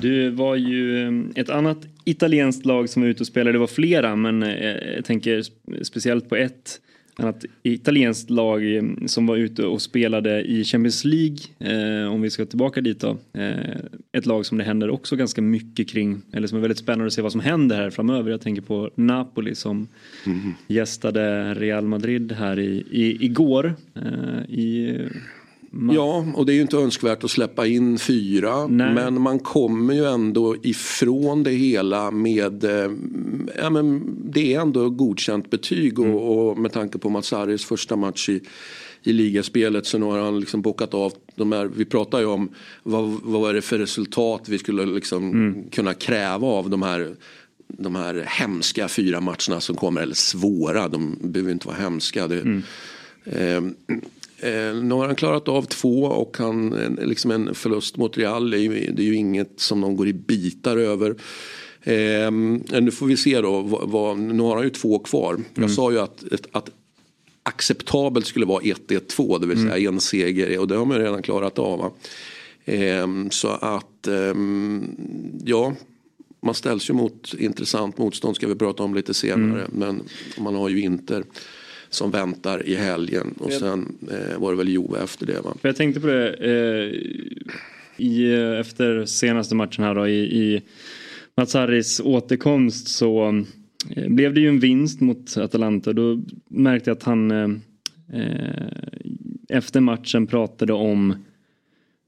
Du 0.00 0.30
var 0.30 0.56
ju 0.56 1.06
eh, 1.06 1.12
ett 1.34 1.50
annat 1.50 1.78
italienskt 2.04 2.66
lag 2.66 2.88
som 2.88 3.02
var 3.02 3.08
ute 3.08 3.22
och 3.22 3.26
spelade. 3.26 3.52
Det 3.52 3.58
var 3.58 3.66
flera 3.66 4.16
men 4.16 4.42
eh, 4.42 4.94
jag 4.94 5.04
tänker 5.04 5.42
speciellt 5.84 6.28
på 6.28 6.36
ett 6.36 6.80
annat 7.16 7.44
italienskt 7.62 8.30
lag 8.30 8.76
eh, 8.76 8.82
som 9.06 9.26
var 9.26 9.36
ute 9.36 9.64
och 9.64 9.82
spelade 9.82 10.42
i 10.42 10.64
Champions 10.64 11.04
League. 11.04 11.38
om 12.08 12.22
vi 12.22 12.30
ska 12.30 12.46
tillbaka 12.46 12.80
dit 12.80 13.00
då. 13.00 13.18
ett 14.12 14.26
lag 14.26 14.46
som 14.46 14.58
det 14.58 14.64
händer 14.64 14.90
också 14.90 15.16
ganska 15.16 15.42
mycket 15.42 15.88
kring. 15.88 16.22
Eller 16.32 16.48
som 16.48 16.58
är 16.58 16.62
väldigt 16.62 16.78
spännande 16.78 17.06
att 17.06 17.12
se 17.12 17.22
vad 17.22 17.32
som 17.32 17.40
händer 17.40 17.76
här 17.76 17.90
framöver. 17.90 18.30
Jag 18.30 18.40
tänker 18.40 18.62
på 18.62 18.90
Napoli 18.94 19.54
som 19.54 19.88
mm. 20.26 20.54
gästade 20.66 21.54
Real 21.54 21.86
Madrid 21.86 22.32
här 22.32 22.58
i, 22.58 22.84
i 22.90 23.24
igår. 23.24 23.74
i 24.48 24.96
man... 25.70 25.94
Ja, 25.94 26.26
och 26.34 26.46
det 26.46 26.52
är 26.52 26.54
ju 26.54 26.62
inte 26.62 26.76
önskvärt 26.76 27.24
att 27.24 27.30
släppa 27.30 27.66
in 27.66 27.98
fyra. 27.98 28.66
Nej. 28.66 28.94
Men 28.94 29.20
man 29.20 29.38
kommer 29.38 29.94
ju 29.94 30.04
ändå 30.04 30.56
ifrån 30.62 31.42
det 31.42 31.50
hela 31.50 32.10
med, 32.10 32.64
eh, 32.64 32.90
ja 33.58 33.70
men 33.70 34.16
det 34.24 34.54
är 34.54 34.60
ändå 34.60 34.90
godkänt 34.90 35.50
betyg 35.50 35.98
mm. 35.98 36.14
och, 36.14 36.48
och, 36.48 36.58
med 36.58 36.72
tanke 36.72 36.98
på 36.98 37.10
Mazzaris 37.10 37.64
första 37.64 37.96
match 37.96 38.28
i, 38.28 38.40
i 39.02 39.12
ligaspelet 39.12 39.86
så 39.86 39.98
nu 39.98 40.06
har 40.06 40.18
han 40.18 40.40
liksom 40.40 40.62
bockat 40.62 40.94
av 40.94 41.12
de 41.36 41.52
här, 41.52 41.66
vi 41.66 41.84
pratar 41.84 42.20
ju 42.20 42.26
om 42.26 42.48
vad, 42.82 43.20
vad 43.22 43.50
är 43.50 43.54
det 43.54 43.62
för 43.62 43.78
resultat 43.78 44.48
vi 44.48 44.58
skulle 44.58 44.86
liksom 44.86 45.30
mm. 45.30 45.70
kunna 45.70 45.94
kräva 45.94 46.46
av 46.46 46.70
de 46.70 46.82
här 46.82 47.14
de 47.78 47.94
här 47.94 48.24
hemska 48.26 48.88
fyra 48.88 49.20
matcherna 49.20 49.60
som 49.60 49.76
kommer, 49.76 50.02
eller 50.02 50.14
svåra, 50.14 50.88
de 50.88 51.18
behöver 51.20 51.52
inte 51.52 51.66
vara 51.66 51.76
hemska. 51.76 52.28
Det, 52.28 52.40
mm. 52.40 52.62
Eh, 53.24 53.62
nu 54.82 54.90
har 54.90 55.06
han 55.06 55.16
klarat 55.16 55.48
av 55.48 55.62
två 55.62 56.02
och 56.02 56.36
han, 56.38 56.70
liksom 57.02 57.30
en 57.30 57.54
förlust 57.54 57.96
mot 57.96 58.18
Real, 58.18 58.50
det 58.50 58.58
är, 58.58 58.60
ju, 58.60 58.92
det 58.92 59.02
är 59.02 59.06
ju 59.06 59.14
inget 59.14 59.60
som 59.60 59.80
de 59.80 59.96
går 59.96 60.08
i 60.08 60.12
bitar 60.12 60.76
över. 60.76 61.14
Eh, 61.82 62.30
nu 62.80 62.90
får 62.90 63.06
vi 63.06 63.16
se 63.16 63.40
då, 63.40 63.60
vad, 63.60 63.88
vad, 63.88 64.18
nu 64.18 64.42
har 64.42 64.56
han 64.56 64.64
ju 64.64 64.70
två 64.70 64.98
kvar. 64.98 65.34
Mm. 65.34 65.46
Jag 65.54 65.70
sa 65.70 65.92
ju 65.92 65.98
att, 65.98 66.24
att 66.52 66.70
acceptabelt 67.42 68.26
skulle 68.26 68.46
vara 68.46 68.62
1-1-2, 68.62 69.38
det 69.40 69.46
vill 69.46 69.58
säga 69.58 69.76
mm. 69.76 69.94
en 69.94 70.00
seger 70.00 70.58
och 70.58 70.68
det 70.68 70.76
har 70.76 70.84
man 70.84 70.98
redan 70.98 71.22
klarat 71.22 71.58
av. 71.58 71.92
Eh, 72.64 73.06
så 73.30 73.48
att, 73.48 74.06
eh, 74.06 74.34
ja, 75.44 75.74
man 76.42 76.54
ställs 76.54 76.90
ju 76.90 76.94
mot 76.94 77.34
intressant 77.38 77.98
motstånd 77.98 78.36
ska 78.36 78.46
vi 78.46 78.54
prata 78.54 78.82
om 78.82 78.94
lite 78.94 79.14
senare. 79.14 79.64
Mm. 79.64 79.70
Men 79.72 80.02
man 80.38 80.54
har 80.54 80.68
ju 80.68 80.80
Inter 80.80 81.24
som 81.90 82.10
väntar 82.10 82.66
i 82.66 82.74
helgen 82.74 83.34
och 83.38 83.52
sen 83.52 83.98
eh, 84.10 84.38
var 84.38 84.50
det 84.50 84.56
väl 84.56 84.68
Juve 84.68 85.02
efter 85.04 85.26
det 85.26 85.40
va? 85.40 85.54
Jag 85.62 85.76
tänkte 85.76 86.00
på 86.00 86.06
det 86.06 86.34
eh, 86.34 86.94
i, 87.96 88.34
efter 88.60 89.04
senaste 89.04 89.54
matchen 89.54 89.84
här 89.84 89.94
då 89.94 90.08
i, 90.08 90.18
i 90.18 90.62
Mats 91.36 91.54
Harris 91.54 92.00
återkomst 92.00 92.88
så 92.88 93.44
eh, 93.96 94.08
blev 94.08 94.34
det 94.34 94.40
ju 94.40 94.48
en 94.48 94.60
vinst 94.60 95.00
mot 95.00 95.36
Atalanta. 95.36 95.92
Då 95.92 96.22
märkte 96.48 96.90
jag 96.90 96.96
att 96.96 97.02
han 97.02 97.30
eh, 97.30 97.48
eh 98.20 98.72
efter 99.48 99.80
matchen 99.80 100.26
pratade 100.26 100.72
om 100.72 101.24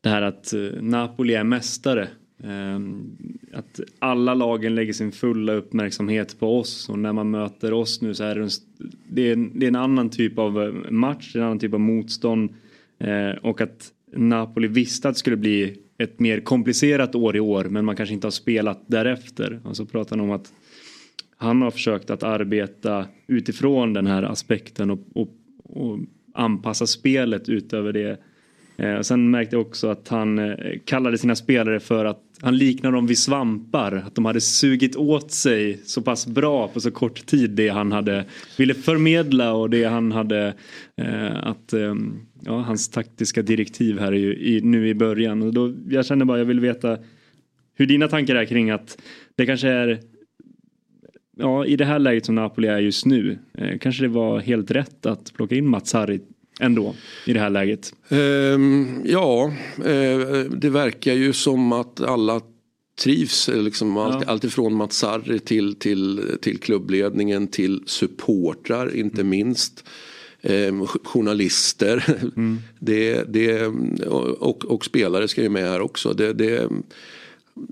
det 0.00 0.08
här 0.08 0.22
att 0.22 0.52
eh, 0.52 0.60
Napoli 0.80 1.34
är 1.34 1.44
mästare 1.44 2.08
Ehm, 2.44 3.16
att 3.52 3.80
alla 3.98 4.34
lagen 4.34 4.74
lägger 4.74 4.92
sin 4.92 5.12
fulla 5.12 5.52
uppmärksamhet 5.52 6.40
på 6.40 6.58
oss 6.58 6.88
och 6.88 6.98
när 6.98 7.12
man 7.12 7.30
möter 7.30 7.72
oss 7.72 8.02
nu 8.02 8.14
så 8.14 8.24
är 8.24 8.34
det 8.34 8.42
en, 8.42 8.50
det 9.08 9.28
är 9.28 9.32
en, 9.32 9.58
det 9.58 9.66
är 9.66 9.68
en 9.68 9.76
annan 9.76 10.10
typ 10.10 10.38
av 10.38 10.62
eh, 10.62 10.90
match, 10.90 11.36
en 11.36 11.42
annan 11.42 11.58
typ 11.58 11.74
av 11.74 11.80
motstånd 11.80 12.50
eh, 12.98 13.30
och 13.42 13.60
att 13.60 13.92
Napoli 14.16 14.68
visste 14.68 15.08
att 15.08 15.14
det 15.14 15.18
skulle 15.18 15.36
bli 15.36 15.76
ett 15.98 16.20
mer 16.20 16.40
komplicerat 16.40 17.14
år 17.14 17.36
i 17.36 17.40
år 17.40 17.64
men 17.64 17.84
man 17.84 17.96
kanske 17.96 18.14
inte 18.14 18.26
har 18.26 18.32
spelat 18.32 18.84
därefter. 18.86 19.60
Och 19.64 19.76
så 19.76 19.86
pratar 19.86 20.16
han 20.16 20.24
om 20.24 20.30
att 20.30 20.52
han 21.36 21.62
har 21.62 21.70
försökt 21.70 22.10
att 22.10 22.22
arbeta 22.22 23.06
utifrån 23.26 23.92
den 23.92 24.06
här 24.06 24.22
aspekten 24.22 24.90
och, 24.90 25.00
och, 25.14 25.28
och 25.64 25.98
anpassa 26.34 26.86
spelet 26.86 27.48
utöver 27.48 27.92
det. 27.92 28.20
Eh, 28.82 29.00
sen 29.00 29.30
märkte 29.30 29.56
jag 29.56 29.66
också 29.66 29.88
att 29.88 30.08
han 30.08 30.38
eh, 30.38 30.54
kallade 30.84 31.18
sina 31.18 31.36
spelare 31.36 31.80
för 31.80 32.04
att 32.04 32.20
han 32.40 32.56
liknar 32.56 32.92
dem 32.92 33.06
vid 33.06 33.18
svampar. 33.18 33.92
Att 34.06 34.14
de 34.14 34.24
hade 34.24 34.40
sugit 34.40 34.96
åt 34.96 35.30
sig 35.30 35.80
så 35.84 36.02
pass 36.02 36.26
bra 36.26 36.68
på 36.68 36.80
så 36.80 36.90
kort 36.90 37.26
tid 37.26 37.50
det 37.50 37.68
han 37.68 37.92
hade 37.92 38.24
ville 38.58 38.74
förmedla 38.74 39.52
och 39.52 39.70
det 39.70 39.84
han 39.84 40.12
hade 40.12 40.54
eh, 40.96 41.46
att 41.46 41.72
eh, 41.72 41.94
ja, 42.40 42.60
hans 42.60 42.88
taktiska 42.88 43.42
direktiv 43.42 43.98
här 43.98 44.12
är 44.12 44.16
ju 44.16 44.34
i, 44.36 44.60
nu 44.60 44.88
i 44.88 44.94
början. 44.94 45.42
Och 45.42 45.52
då, 45.52 45.72
jag 45.88 46.06
känner 46.06 46.24
bara 46.24 46.38
jag 46.38 46.44
vill 46.44 46.60
veta 46.60 46.98
hur 47.74 47.86
dina 47.86 48.08
tankar 48.08 48.34
är 48.34 48.44
kring 48.44 48.70
att 48.70 48.98
det 49.36 49.46
kanske 49.46 49.68
är 49.68 50.00
Ja, 51.36 51.66
i 51.66 51.76
det 51.76 51.84
här 51.84 51.98
läget 51.98 52.26
som 52.26 52.34
Napoli 52.34 52.68
är 52.68 52.78
just 52.78 53.06
nu 53.06 53.38
eh, 53.58 53.78
kanske 53.78 54.02
det 54.02 54.08
var 54.08 54.40
helt 54.40 54.70
rätt 54.70 55.06
att 55.06 55.32
plocka 55.34 55.54
in 55.54 55.68
Mats 55.68 55.92
Harry 55.92 56.20
ändå 56.60 56.94
i 57.26 57.32
det 57.32 57.40
här 57.40 57.50
läget? 57.50 57.94
Um, 58.08 59.02
ja, 59.04 59.52
uh, 59.78 60.40
det 60.50 60.70
verkar 60.70 61.12
ju 61.12 61.32
som 61.32 61.72
att 61.72 62.00
alla 62.00 62.40
trivs. 63.00 63.50
Liksom 63.54 63.96
ja. 63.96 64.22
allt, 64.26 64.44
ifrån 64.44 64.74
Mats 64.74 64.96
Sarri 64.96 65.38
till, 65.38 65.74
till, 65.74 66.36
till 66.42 66.58
klubbledningen 66.58 67.46
till 67.46 67.82
supportrar 67.86 68.96
inte 68.96 69.20
mm. 69.20 69.28
minst. 69.28 69.84
Eh, 70.44 70.86
journalister 71.04 72.16
mm. 72.36 72.58
det, 72.78 73.24
det, 73.28 73.66
och, 74.06 74.64
och, 74.64 74.84
spelare 74.84 75.28
ska 75.28 75.42
ju 75.42 75.48
med 75.48 75.70
här 75.70 75.80
också. 75.80 76.12
Det, 76.12 76.32
det, 76.32 76.68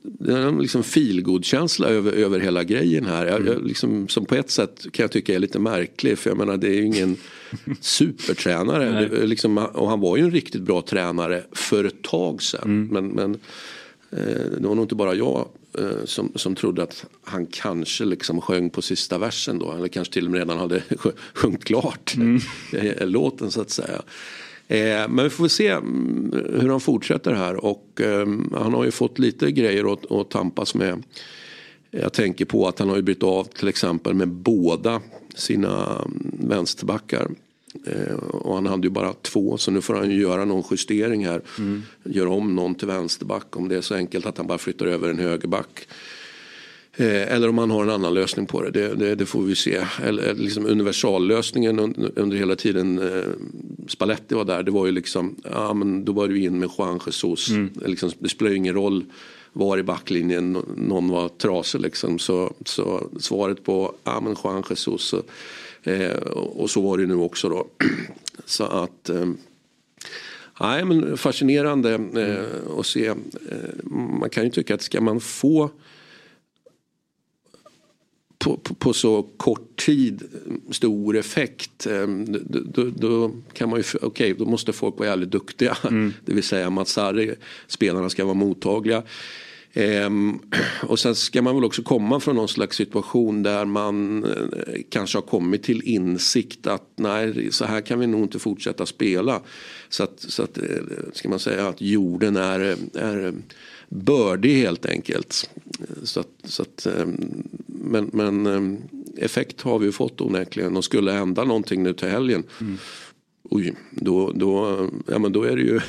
det 0.02 0.32
är 0.32 0.46
en 0.46 0.58
liksom 0.58 0.82
feelgood-känsla 0.82 1.88
över, 1.88 2.12
över 2.12 2.40
hela 2.40 2.64
grejen 2.64 3.04
här. 3.04 3.26
Jag, 3.26 3.46
jag, 3.46 3.66
liksom, 3.66 4.08
som 4.08 4.26
på 4.26 4.34
ett 4.34 4.50
sätt 4.50 4.86
kan 4.92 5.04
jag 5.04 5.12
tycka 5.12 5.34
är 5.34 5.38
lite 5.38 5.58
märklig 5.58 6.18
för 6.18 6.30
jag 6.30 6.36
menar 6.36 6.56
det 6.56 6.68
är 6.68 6.74
ju 6.74 6.86
ingen 6.86 7.16
supertränare. 7.80 9.08
Det, 9.08 9.26
liksom, 9.26 9.58
och 9.58 9.88
han 9.88 10.00
var 10.00 10.16
ju 10.16 10.22
en 10.22 10.30
riktigt 10.30 10.62
bra 10.62 10.82
tränare 10.82 11.42
för 11.52 11.84
ett 11.84 12.02
tag 12.02 12.42
sedan. 12.42 12.62
Mm. 12.64 12.88
Men, 12.88 13.08
men 13.08 13.34
eh, 14.10 14.58
det 14.58 14.68
var 14.68 14.74
nog 14.74 14.84
inte 14.84 14.94
bara 14.94 15.14
jag 15.14 15.48
eh, 15.78 16.04
som, 16.04 16.32
som 16.34 16.54
trodde 16.54 16.82
att 16.82 17.06
han 17.24 17.46
kanske 17.46 18.04
liksom 18.04 18.40
sjöng 18.40 18.70
på 18.70 18.82
sista 18.82 19.18
versen 19.18 19.58
då. 19.58 19.72
Eller 19.72 19.88
kanske 19.88 20.14
till 20.14 20.24
och 20.24 20.30
med 20.30 20.38
redan 20.38 20.58
hade 20.58 20.82
sjungit 21.34 21.64
klart 21.64 22.14
mm. 22.16 22.40
låten 23.00 23.50
så 23.50 23.60
att 23.60 23.70
säga. 23.70 24.02
Eh, 24.70 25.08
men 25.08 25.24
vi 25.24 25.30
får 25.30 25.48
se 25.48 25.68
mm, 25.68 26.32
hur 26.60 26.68
han 26.68 26.80
fortsätter 26.80 27.32
här 27.32 27.64
och 27.64 28.00
eh, 28.00 28.26
han 28.52 28.74
har 28.74 28.84
ju 28.84 28.90
fått 28.90 29.18
lite 29.18 29.50
grejer 29.52 29.92
att, 29.92 30.12
att 30.12 30.30
tampas 30.30 30.74
med. 30.74 31.02
Jag 31.90 32.12
tänker 32.12 32.44
på 32.44 32.68
att 32.68 32.78
han 32.78 32.88
har 32.88 32.96
ju 32.96 33.02
bytt 33.02 33.22
av 33.22 33.44
till 33.44 33.68
exempel 33.68 34.14
med 34.14 34.28
båda 34.28 35.00
sina 35.34 36.02
mm, 36.04 36.30
vänsterbackar. 36.48 37.30
Eh, 37.86 38.14
och 38.14 38.54
han 38.54 38.66
hade 38.66 38.86
ju 38.86 38.90
bara 38.90 39.12
två 39.12 39.56
så 39.56 39.70
nu 39.70 39.80
får 39.80 39.94
han 39.94 40.10
ju 40.10 40.20
göra 40.20 40.44
någon 40.44 40.64
justering 40.70 41.26
här. 41.26 41.42
Mm. 41.58 41.82
Göra 42.04 42.30
om 42.30 42.56
någon 42.56 42.74
till 42.74 42.88
vänsterback 42.88 43.56
om 43.56 43.68
det 43.68 43.76
är 43.76 43.80
så 43.80 43.94
enkelt 43.94 44.26
att 44.26 44.38
han 44.38 44.46
bara 44.46 44.58
flyttar 44.58 44.86
över 44.86 45.08
en 45.08 45.18
högerback. 45.18 45.86
Eh, 46.96 47.32
eller 47.32 47.48
om 47.48 47.54
man 47.54 47.70
har 47.70 47.82
en 47.82 47.90
annan 47.90 48.14
lösning 48.14 48.46
på 48.46 48.62
det, 48.62 48.70
det, 48.70 48.94
det, 48.94 49.14
det 49.14 49.26
får 49.26 49.42
vi 49.42 49.54
se. 49.54 49.80
Eller, 50.04 50.34
liksom 50.34 50.66
universallösningen 50.66 51.78
under, 51.78 52.36
hela 52.36 52.56
tiden 52.56 52.98
eh, 52.98 53.24
Spalletti 53.88 54.34
var 54.34 54.44
där, 54.44 54.62
det 54.62 54.70
var 54.70 54.86
ju 54.86 54.92
liksom, 54.92 55.36
ja 55.52 55.74
men 55.74 56.04
då 56.04 56.12
var 56.12 56.28
du 56.28 56.40
in 56.40 56.58
med 56.58 56.70
Juan 56.78 57.00
Jesus. 57.06 57.50
Mm. 57.50 57.70
Liksom, 57.84 58.10
det 58.18 58.28
spelar 58.28 58.50
ju 58.50 58.56
ingen 58.56 58.74
roll 58.74 59.04
var 59.52 59.78
i 59.78 59.82
backlinjen 59.82 60.52
någon 60.76 61.08
var 61.08 61.28
trasig 61.28 61.80
liksom. 61.80 62.18
Så, 62.18 62.52
så 62.64 63.10
svaret 63.20 63.64
på, 63.64 63.94
ja 64.04 64.20
men 64.20 64.36
Juan 64.44 64.62
Jesus. 64.70 65.14
Eh, 65.82 66.16
och 66.32 66.70
så 66.70 66.80
var 66.80 66.98
det 66.98 67.06
nu 67.06 67.14
också 67.14 67.48
då. 67.48 67.66
så 68.44 68.64
att 68.64 69.08
eh, 69.08 69.26
Nej 70.60 70.84
men 70.84 71.16
fascinerande 71.16 71.94
eh, 71.94 72.78
att 72.78 72.86
se. 72.86 73.06
Eh, 73.06 73.16
man 74.20 74.30
kan 74.30 74.44
ju 74.44 74.50
tycka 74.50 74.74
att 74.74 74.82
ska 74.82 75.00
man 75.00 75.20
få 75.20 75.70
på, 78.44 78.56
på, 78.56 78.74
på, 78.74 78.92
så 78.92 79.22
kort 79.36 79.76
tid 79.76 80.22
stor 80.70 81.16
effekt. 81.16 81.86
Ehm, 81.86 82.24
då, 82.48 82.84
då 82.84 83.30
kan 83.52 83.68
man 83.70 83.78
ju, 83.78 83.84
okej 83.94 84.06
okay, 84.06 84.32
då 84.32 84.44
måste 84.44 84.72
folk 84.72 84.98
vara 84.98 85.08
jävligt 85.08 85.30
duktiga. 85.30 85.76
Mm. 85.84 86.12
Det 86.24 86.34
vill 86.34 86.42
säga 86.42 86.70
Mats 86.70 86.92
Sarri, 86.92 87.34
spelarna 87.66 88.10
ska 88.10 88.24
vara 88.24 88.34
mottagliga. 88.34 89.02
Ehm, 89.72 90.38
och 90.82 90.98
sen 90.98 91.14
ska 91.14 91.42
man 91.42 91.54
väl 91.54 91.64
också 91.64 91.82
komma 91.82 92.20
från 92.20 92.36
någon 92.36 92.48
slags 92.48 92.76
situation 92.76 93.42
där 93.42 93.64
man 93.64 94.24
eh, 94.24 94.80
kanske 94.90 95.18
har 95.18 95.22
kommit 95.22 95.62
till 95.62 95.82
insikt 95.82 96.66
att 96.66 96.88
nej 96.96 97.52
så 97.52 97.64
här 97.64 97.80
kan 97.80 97.98
vi 97.98 98.06
nog 98.06 98.22
inte 98.22 98.38
fortsätta 98.38 98.86
spela. 98.86 99.40
Så 99.88 100.02
att, 100.02 100.20
så 100.20 100.42
att 100.42 100.58
eh, 100.58 100.64
ska 101.12 101.28
man 101.28 101.38
säga 101.38 101.68
att 101.68 101.80
jorden 101.80 102.36
är, 102.36 102.76
är 102.94 103.32
bördig 103.90 104.54
helt 104.54 104.86
enkelt. 104.86 105.50
Så 106.02 106.20
att, 106.20 106.28
så 106.44 106.62
att, 106.62 106.86
ehm, 106.86 107.42
men, 107.66 108.10
men 108.12 108.46
ehm, 108.46 108.78
effekt 109.16 109.60
har 109.60 109.78
vi 109.78 109.86
ju 109.86 109.92
fått 109.92 110.20
onekligen 110.20 110.76
och 110.76 110.84
skulle 110.84 111.12
hända 111.12 111.44
någonting 111.44 111.82
nu 111.82 111.92
till 111.92 112.08
helgen. 112.08 112.44
Mm. 112.60 112.78
Oj, 113.42 113.74
då, 113.90 114.32
då, 114.34 114.76
ja, 115.06 115.18
men 115.18 115.32
då 115.32 115.42
är 115.42 115.56
det 115.56 115.62
ju, 115.62 115.80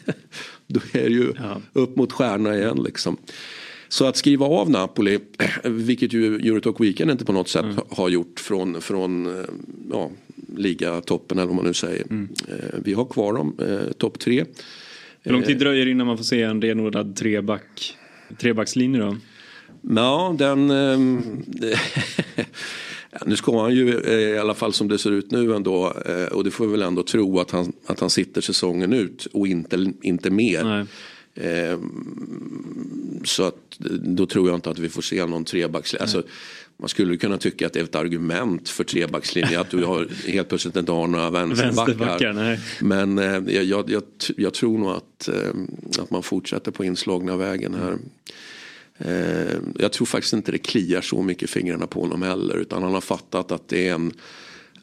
då 0.66 0.80
är 0.92 1.02
det 1.02 1.14
ju 1.14 1.32
ja. 1.38 1.60
upp 1.72 1.96
mot 1.96 2.12
stjärna 2.12 2.56
igen 2.56 2.82
liksom. 2.84 3.16
Så 3.88 4.04
att 4.04 4.16
skriva 4.16 4.46
av 4.46 4.70
Napoli, 4.70 5.18
vilket 5.64 6.12
ju 6.12 6.34
Eurotalk 6.34 6.80
Weekend 6.80 7.10
inte 7.10 7.24
på 7.24 7.32
något 7.32 7.48
sätt 7.48 7.64
mm. 7.64 7.76
har 7.90 8.08
gjort 8.08 8.40
från, 8.40 8.80
från 8.80 9.26
eh, 9.26 9.44
ja, 9.90 10.10
ligatoppen 10.56 11.38
eller 11.38 11.46
vad 11.46 11.56
man 11.56 11.64
nu 11.64 11.74
säger. 11.74 12.06
Mm. 12.10 12.28
Eh, 12.48 12.78
vi 12.84 12.92
har 12.92 13.04
kvar 13.04 13.32
dem, 13.32 13.56
eh, 13.58 13.92
topp 13.92 14.18
tre. 14.18 14.44
Hur 15.22 15.32
lång 15.32 15.42
tid 15.42 15.58
dröjer 15.58 15.84
det 15.84 15.90
innan 15.90 16.06
man 16.06 16.16
får 16.16 16.24
se 16.24 16.42
en 16.42 16.62
renodlad 16.62 17.16
treback, 17.16 17.96
trebackslinje 18.38 19.00
då? 19.00 19.16
Ja, 19.82 20.36
den... 20.38 20.70
Eh, 23.12 23.18
nu 23.26 23.36
ska 23.36 23.62
han 23.62 23.74
ju 23.74 24.00
eh, 24.00 24.34
i 24.36 24.38
alla 24.38 24.54
fall 24.54 24.72
som 24.72 24.88
det 24.88 24.98
ser 24.98 25.10
ut 25.10 25.30
nu 25.30 25.54
ändå 25.54 25.92
eh, 26.06 26.24
och 26.24 26.44
det 26.44 26.50
får 26.50 26.66
vi 26.66 26.72
väl 26.72 26.82
ändå 26.82 27.02
tro 27.02 27.40
att 27.40 27.50
han, 27.50 27.72
att 27.86 28.00
han 28.00 28.10
sitter 28.10 28.40
säsongen 28.40 28.92
ut 28.92 29.26
och 29.32 29.46
inte, 29.46 29.92
inte 30.02 30.30
mer. 30.30 30.86
Eh, 31.34 31.78
så 33.24 33.42
att, 33.42 33.78
då 34.00 34.26
tror 34.26 34.48
jag 34.48 34.54
inte 34.56 34.70
att 34.70 34.78
vi 34.78 34.88
får 34.88 35.02
se 35.02 35.26
någon 35.26 35.44
trebackslinje. 35.44 36.02
Alltså, 36.02 36.22
man 36.80 36.88
skulle 36.88 37.16
kunna 37.16 37.38
tycka 37.38 37.66
att 37.66 37.72
det 37.72 37.80
är 37.80 37.84
ett 37.84 37.94
argument 37.94 38.68
för 38.68 38.84
trebackslinje 38.84 39.60
att 39.60 39.70
du 39.70 39.84
har, 39.84 40.08
helt 40.26 40.48
plötsligt 40.48 40.76
inte 40.76 40.92
har 40.92 41.06
några 41.06 41.30
vänsterbackar. 41.30 42.58
Men 42.80 43.18
eh, 43.18 43.54
jag, 43.54 43.90
jag, 43.90 44.02
jag, 44.36 44.54
tror 44.54 44.78
nog 44.78 44.90
att, 44.90 45.28
eh, 45.28 46.02
att 46.02 46.10
man 46.10 46.22
fortsätter 46.22 46.70
på 46.70 46.84
inslagna 46.84 47.36
vägen 47.36 47.74
här. 47.74 47.98
Eh, 48.98 49.58
jag 49.78 49.92
tror 49.92 50.06
faktiskt 50.06 50.32
inte 50.32 50.52
det 50.52 50.58
kliar 50.58 51.00
så 51.00 51.22
mycket 51.22 51.42
i 51.42 51.46
fingrarna 51.46 51.86
på 51.86 52.00
honom 52.00 52.22
heller 52.22 52.56
utan 52.56 52.82
han 52.82 52.94
har 52.94 53.00
fattat 53.00 53.52
att 53.52 53.68
det 53.68 53.88
är 53.88 53.94
en 53.94 54.12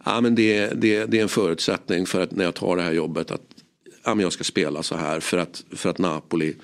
ja, 0.06 0.22
men 0.22 0.36
det, 0.36 0.68
det, 0.68 1.06
det 1.06 1.20
är 1.20 1.24
en 1.24 1.30
förutsättning 1.30 2.06
för 2.06 2.22
att 2.22 2.32
när 2.32 2.44
jag 2.44 2.56
tar 2.56 2.76
det 2.76 2.82
här 2.82 2.94
jobbet 2.94 3.32
att 3.32 3.42
ja, 4.04 4.16
men 4.16 4.24
jag 4.24 4.34
ska 4.34 4.44
spela 4.44 4.84
så 4.84 4.96
här 4.96 5.20
för 5.20 5.38
att, 5.38 5.64
för 5.72 5.90
att 5.90 5.98
Napoli 5.98 6.56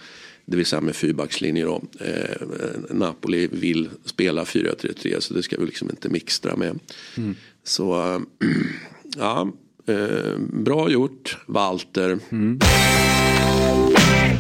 det 0.46 0.58
vill 0.58 0.66
säga 0.66 0.82
med 0.82 0.96
fyrbackslinje 0.96 1.66
då. 1.66 1.82
Eh, 2.00 2.48
Napoli 2.90 3.48
vill 3.52 3.90
spela 4.06 4.44
4-3-3 4.44 5.20
så 5.20 5.34
det 5.34 5.44
ska 5.44 5.58
vi 5.58 5.66
liksom 5.66 5.90
inte 5.90 6.10
mixtra 6.10 6.56
med. 6.56 6.80
Mm. 7.18 7.36
Så 7.64 8.14
äh, 8.14 8.22
ja, 9.18 9.52
eh, 9.86 10.38
bra 10.40 10.90
gjort 10.90 11.38
Walter. 11.46 12.20
Mm. 12.30 12.60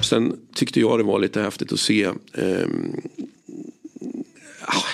Sen 0.03 0.37
tyckte 0.55 0.79
jag 0.79 0.99
det 0.99 1.03
var 1.03 1.19
lite 1.19 1.41
häftigt 1.41 1.73
att 1.73 1.79
se 1.79 2.03
eh, 2.33 2.67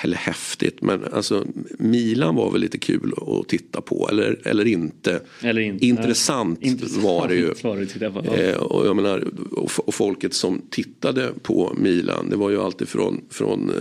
eller 0.03 0.17
häftigt, 0.17 0.82
men 0.82 1.13
alltså 1.13 1.45
Milan 1.77 2.36
var 2.36 2.51
väl 2.51 2.62
lite 2.62 2.77
kul 2.77 3.13
att 3.17 3.47
titta 3.47 3.82
på. 3.82 4.10
Eller, 4.12 4.47
eller 4.47 4.67
inte. 4.67 5.21
Eller 5.43 5.62
inte. 5.62 5.86
Intressant, 5.86 6.62
Intressant 6.62 7.03
var 7.03 7.27
det 7.27 7.36
ju. 7.36 7.53
Var 7.63 7.77
det 8.21 8.51
eh, 8.51 8.58
och, 8.58 8.88
jag 8.88 8.95
menar, 8.95 9.27
och, 9.51 9.71
och, 9.86 9.93
folket 9.93 10.34
som 10.34 10.62
tittade 10.69 11.32
på 11.41 11.73
Milan, 11.77 12.29
det 12.29 12.36
var 12.36 12.49
ju 12.49 12.62
alltid 12.62 12.89
från, 12.89 13.21
från 13.29 13.69
eh, 13.69 13.75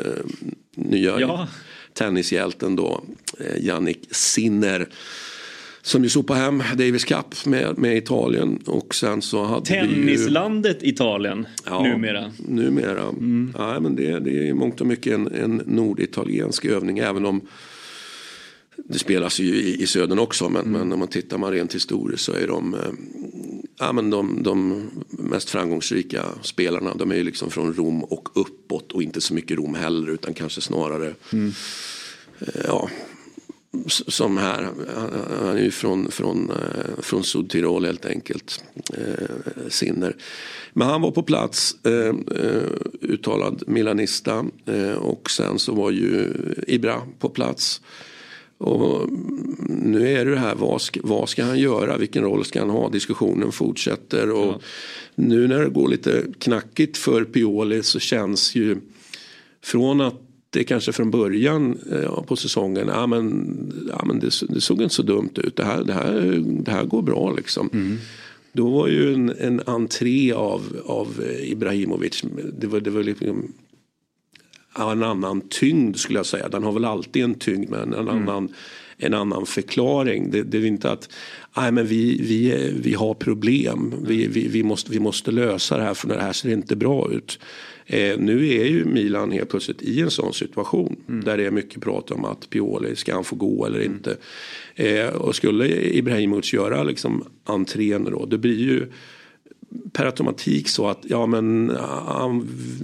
nya 0.75 1.21
ja. 1.21 1.49
tennishjälten 1.95 2.77
då, 2.77 3.05
eh, 3.41 3.65
Jannik 3.65 4.09
Sinner 4.11 4.89
som 5.83 6.03
ju 6.03 6.09
sopade 6.09 6.41
hem 6.41 6.63
Davis 6.77 7.05
Cup 7.05 7.47
med, 7.47 7.79
med 7.79 7.97
Italien. 7.97 8.59
Och 8.67 8.95
sen 8.95 9.23
så 9.23 9.45
hade 9.45 9.67
Tennislandet 9.67 10.83
ju, 10.83 10.89
Italien 10.89 11.47
ja, 11.67 11.83
numera. 11.83 12.33
Numera. 12.49 13.03
Mm. 13.03 13.55
Ja, 13.59 13.81
men 13.81 13.97
det, 13.97 14.19
det 14.19 14.31
är 14.31 14.45
i 14.45 14.55
mångt 14.55 14.81
och 14.81 14.87
mycket 14.87 15.13
en, 15.13 15.27
en 15.27 15.63
norditaliensk 15.67 16.65
övning 16.65 16.99
även 16.99 17.27
om 17.27 17.41
det 18.85 18.99
spelas 18.99 19.41
ju 19.41 19.55
i, 19.55 19.83
i 19.83 19.87
södern 19.87 20.19
också 20.19 20.49
men, 20.49 20.67
mm. 20.67 20.73
men 20.73 20.93
om 20.93 20.99
man 20.99 21.09
tittar 21.09 21.39
man 21.39 21.53
rent 21.53 21.75
historiskt 21.75 22.25
så 22.25 22.33
är 22.33 22.47
de, 22.47 22.75
eh, 22.75 22.81
ja, 23.79 23.93
men 23.93 24.11
de, 24.11 24.43
de 24.43 24.91
mest 25.09 25.51
framgångsrika 25.51 26.25
spelarna 26.43 26.95
de 26.95 27.11
är 27.11 27.17
ju 27.17 27.25
liksom 27.25 27.51
från 27.51 27.75
Rom 27.75 28.05
och 28.05 28.29
uppåt 28.35 28.93
och 28.93 29.03
inte 29.03 29.21
så 29.21 29.35
mycket 29.35 29.57
Rom 29.57 29.75
heller 29.75 30.11
utan 30.11 30.35
kanske 30.35 30.61
snarare 30.61 31.15
mm. 31.33 31.53
ja, 32.65 32.91
som 33.87 34.37
här. 34.37 34.69
Han 35.39 35.57
är 35.57 35.63
ju 35.63 35.71
från, 35.71 36.11
från, 36.11 36.51
eh, 36.51 37.03
från 37.03 37.25
Sudtirol 37.25 37.85
helt 37.85 38.07
enkelt. 38.07 38.65
Eh, 38.93 39.69
Sinner. 39.69 40.17
Men 40.73 40.89
han 40.89 41.03
var 41.03 41.11
på 41.11 41.23
plats, 41.23 41.77
eh, 41.85 42.15
eh, 42.45 42.63
uttalad 43.01 43.63
milanista. 43.67 44.47
Eh, 44.67 44.93
och 44.93 45.31
sen 45.31 45.59
så 45.59 45.75
var 45.75 45.91
ju 45.91 46.33
Ibra 46.67 47.03
på 47.19 47.29
plats. 47.29 47.81
Och 48.59 49.09
nu 49.69 50.13
är 50.13 50.25
det 50.27 50.39
här, 50.39 50.55
vad 50.55 50.83
ska, 50.83 51.01
vad 51.05 51.29
ska 51.29 51.45
han 51.45 51.59
göra? 51.59 51.97
Vilken 51.97 52.23
roll 52.23 52.45
ska 52.45 52.61
han 52.61 52.71
ha? 52.71 52.89
Diskussionen 52.89 53.53
fortsätter. 53.53 54.31
Och 54.31 54.47
ja. 54.47 54.61
nu 55.15 55.49
när 55.49 55.63
det 55.63 55.71
går 55.71 55.89
lite 55.89 56.25
knackigt 56.39 56.97
för 56.97 57.25
Pioli 57.25 57.83
så 57.83 57.99
känns 57.99 58.55
ju 58.55 58.77
från 59.63 60.01
att 60.01 60.28
det 60.51 60.65
kanske 60.65 60.93
från 60.93 61.11
början 61.11 61.79
ja, 62.05 62.23
på 62.23 62.37
säsongen, 62.37 62.89
ja 62.89 63.07
men, 63.07 63.57
ja, 63.89 64.05
men 64.05 64.19
det, 64.19 64.31
det, 64.49 64.61
såg 64.61 64.83
inte 64.83 64.95
så 64.95 65.03
dumt 65.03 65.33
ut. 65.35 65.57
Det 65.57 65.65
här, 65.65 65.85
det 65.85 65.93
här, 65.93 66.45
det 66.45 66.71
här 66.71 66.85
går 66.85 67.03
bra 67.03 67.33
liksom. 67.33 67.71
Mm. 67.73 67.99
Då 68.53 68.71
var 68.71 68.89
ju 68.89 69.15
en, 69.15 69.35
en 69.39 69.63
entré 69.67 70.33
av, 70.33 70.63
av 70.87 71.23
Ibrahimovic, 71.43 72.25
det 72.59 72.67
var, 72.67 72.81
det 72.81 72.91
var 72.91 73.03
liksom 73.03 73.53
en 74.79 75.03
annan 75.03 75.41
tyngd 75.49 75.97
skulle 75.97 76.19
jag 76.19 76.27
säga. 76.27 76.49
Den 76.49 76.63
har 76.63 76.73
väl 76.73 76.85
alltid 76.85 77.25
en 77.25 77.35
tyngd 77.35 77.71
men 77.71 77.95
en, 77.95 78.09
mm. 78.09 78.09
annan, 78.09 78.49
en 78.97 79.15
annan 79.15 79.47
förklaring. 79.47 80.31
Det, 80.31 80.43
det 80.43 80.59
är 80.59 80.65
inte 80.65 80.91
att 80.91 81.09
nej, 81.57 81.73
men 81.73 81.87
vi, 81.87 82.23
vi, 82.23 82.73
vi 82.83 82.95
har 82.95 83.15
problem, 83.15 83.95
vi, 84.03 84.27
vi, 84.27 84.49
vi, 84.49 84.63
måste, 84.63 84.93
vi 84.93 85.01
måste 85.01 85.31
lösa 85.31 85.77
det 85.77 85.83
här 85.83 85.95
för 85.95 86.09
det 86.09 86.21
här 86.21 86.33
ser 86.33 86.51
inte 86.51 86.77
bra 86.77 87.13
ut. 87.13 87.39
Eh, 87.91 88.19
nu 88.19 88.49
är 88.49 88.65
ju 88.65 88.85
Milan 88.85 89.33
helt 89.33 89.51
plötsligt 89.51 89.83
i 89.83 90.01
en 90.01 90.11
sån 90.11 90.33
situation 90.33 90.97
mm. 91.09 91.25
där 91.25 91.37
det 91.37 91.47
är 91.47 91.51
mycket 91.51 91.83
prat 91.83 92.11
om 92.11 92.25
att 92.25 92.51
Pioli 92.51 92.97
ska 92.97 93.15
han 93.15 93.25
få 93.25 93.37
gå 93.37 93.67
eller 93.67 93.81
mm. 93.81 93.93
inte. 93.93 94.17
Eh, 94.75 95.09
och 95.09 95.37
skulle 95.37 95.69
Ibrahimovic 95.97 96.53
göra 96.53 96.83
liksom 96.83 97.25
entrén 97.45 98.05
då, 98.05 98.27
det 98.27 98.39
blir 98.39 98.59
ju 98.59 98.87
per 99.93 100.07
automatik 100.07 100.69
så 100.69 100.89
att 100.89 101.01
ja 101.03 101.27
men 101.27 101.73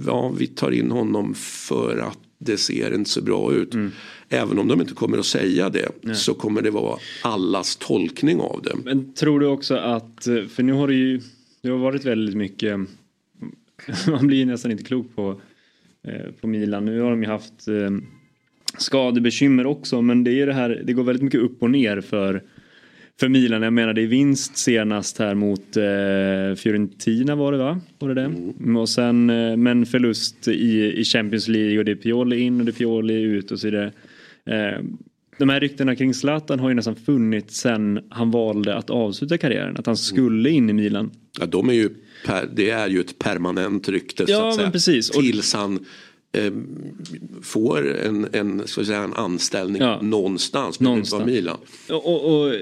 ja, 0.05 0.33
vi 0.37 0.47
tar 0.47 0.71
in 0.71 0.91
honom 0.91 1.33
för 1.35 1.97
att 1.97 2.19
det 2.37 2.57
ser 2.57 2.93
inte 2.93 3.09
så 3.09 3.21
bra 3.21 3.53
ut. 3.53 3.73
Mm. 3.73 3.91
Även 4.29 4.59
om 4.59 4.67
de 4.67 4.81
inte 4.81 4.93
kommer 4.93 5.17
att 5.17 5.25
säga 5.25 5.69
det 5.69 5.89
Nej. 6.01 6.15
så 6.15 6.33
kommer 6.33 6.61
det 6.61 6.71
vara 6.71 6.97
allas 7.21 7.75
tolkning 7.75 8.39
av 8.39 8.61
det. 8.63 8.75
Men 8.83 9.13
tror 9.13 9.39
du 9.39 9.45
också 9.45 9.75
att, 9.75 10.23
för 10.23 10.63
nu 10.63 10.73
har 10.73 10.87
det 10.87 10.93
ju 10.93 11.21
det 11.61 11.69
har 11.69 11.77
varit 11.77 12.05
väldigt 12.05 12.35
mycket 12.35 12.79
man 14.07 14.27
blir 14.27 14.45
nästan 14.45 14.71
inte 14.71 14.83
klok 14.83 15.15
på, 15.15 15.41
eh, 16.07 16.31
på 16.41 16.47
Milan. 16.47 16.85
Nu 16.85 16.99
har 16.99 17.09
de 17.09 17.23
ju 17.23 17.29
haft 17.29 17.67
eh, 17.67 17.91
skadebekymmer 18.77 19.65
också 19.65 20.01
men 20.01 20.23
det 20.23 20.41
är 20.41 20.47
det 20.47 20.53
här, 20.53 20.81
det 20.85 20.93
går 20.93 21.03
väldigt 21.03 21.23
mycket 21.23 21.41
upp 21.41 21.63
och 21.63 21.71
ner 21.71 22.01
för 22.01 22.41
för 23.19 23.29
Milan. 23.29 23.61
Jag 23.61 23.73
menar 23.73 23.93
det 23.93 24.01
är 24.01 24.07
vinst 24.07 24.57
senast 24.57 25.19
här 25.19 25.35
mot 25.35 25.77
eh, 25.77 26.55
Fiorentina 26.55 27.35
var 27.35 27.51
det 27.51 27.57
va? 27.57 27.79
Var 27.99 28.09
det 28.09 28.15
det? 28.15 28.25
Mm. 28.25 28.77
Och 28.77 28.89
sen, 28.89 29.29
eh, 29.29 29.57
men 29.57 29.85
förlust 29.85 30.47
i, 30.47 30.93
i 30.99 31.03
Champions 31.03 31.47
League 31.47 31.79
och 31.79 31.85
det 31.85 31.91
är 31.91 31.95
Pioli 31.95 32.39
in 32.39 32.59
och 32.59 32.65
det 32.65 32.71
är 32.71 32.73
Pioli 32.73 33.21
ut 33.21 33.51
och 33.51 33.59
så 33.59 33.67
vidare. 33.67 33.91
Eh, 34.45 34.79
de 35.37 35.49
här 35.49 35.59
ryktena 35.59 35.95
kring 35.95 36.13
Zlatan 36.13 36.59
har 36.59 36.69
ju 36.69 36.75
nästan 36.75 36.95
funnits 36.95 37.57
sen 37.57 37.99
han 38.09 38.31
valde 38.31 38.75
att 38.75 38.89
avsluta 38.89 39.37
karriären. 39.37 39.77
Att 39.77 39.85
han 39.85 39.97
skulle 39.97 40.49
in 40.49 40.69
i 40.69 40.73
Milan. 40.73 41.11
Ja, 41.39 41.45
de 41.45 41.69
är 41.69 41.73
ju 41.73 41.89
per, 42.25 42.49
det 42.53 42.69
är 42.69 42.87
ju 42.87 42.99
ett 42.99 43.19
permanent 43.19 43.89
rykte 43.89 44.25
ja, 44.27 44.37
så 44.37 44.47
att 44.47 44.55
säga. 44.55 44.71
Precis. 44.71 45.09
Tills 45.09 45.53
han 45.53 45.85
eh, 46.31 46.53
får 47.41 47.95
en, 47.95 48.27
en, 48.31 48.67
ska 48.67 48.85
säga, 48.85 49.03
en 49.03 49.13
anställning 49.13 49.81
ja. 49.81 50.01
någonstans. 50.01 50.79
någonstans. 50.79 51.25
Milan. 51.25 51.57
Och, 51.89 52.05
och, 52.05 52.45
och 52.45 52.53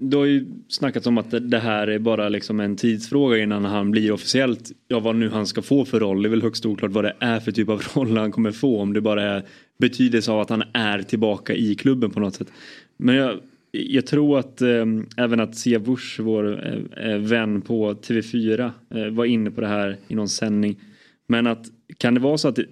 du 0.00 0.16
har 0.16 0.24
ju 0.24 0.46
snackat 0.68 1.06
om 1.06 1.18
att 1.18 1.50
det 1.50 1.58
här 1.58 1.86
är 1.86 1.98
bara 1.98 2.28
liksom 2.28 2.60
en 2.60 2.76
tidsfråga 2.76 3.38
innan 3.38 3.64
han 3.64 3.90
blir 3.90 4.12
officiellt, 4.12 4.70
ja 4.88 5.00
vad 5.00 5.16
nu 5.16 5.28
han 5.28 5.46
ska 5.46 5.62
få 5.62 5.84
för 5.84 6.00
roll. 6.00 6.22
Det 6.22 6.28
är 6.28 6.30
väl 6.30 6.42
högst 6.42 6.66
oklart 6.66 6.90
vad 6.90 7.04
det 7.04 7.16
är 7.20 7.40
för 7.40 7.52
typ 7.52 7.68
av 7.68 7.82
roll 7.94 8.16
han 8.16 8.32
kommer 8.32 8.52
få. 8.52 8.80
Om 8.80 8.92
det 8.92 9.00
bara 9.00 9.22
är 9.22 9.44
betydelse 9.80 10.32
av 10.32 10.40
att 10.40 10.50
han 10.50 10.62
är 10.72 11.02
tillbaka 11.02 11.54
i 11.54 11.74
klubben 11.74 12.10
på 12.10 12.20
något 12.20 12.34
sätt. 12.34 12.52
Men 12.96 13.14
jag, 13.14 13.40
jag 13.72 14.06
tror 14.06 14.38
att 14.38 14.62
eh, 14.62 14.86
även 15.16 15.40
att 15.40 15.56
Sia 15.56 15.78
Bush, 15.78 16.20
vår 16.20 16.66
eh, 16.66 17.10
eh, 17.10 17.18
vän 17.18 17.60
på 17.60 17.92
TV4, 17.92 18.70
eh, 18.94 19.06
var 19.06 19.24
inne 19.24 19.50
på 19.50 19.60
det 19.60 19.66
här 19.66 19.96
i 20.08 20.14
någon 20.14 20.28
sändning. 20.28 20.80
Men 21.26 21.46
att 21.46 21.66
kan 21.96 22.14
det 22.14 22.20
vara 22.20 22.38
så 22.38 22.48
att 22.48 22.56
det, 22.56 22.66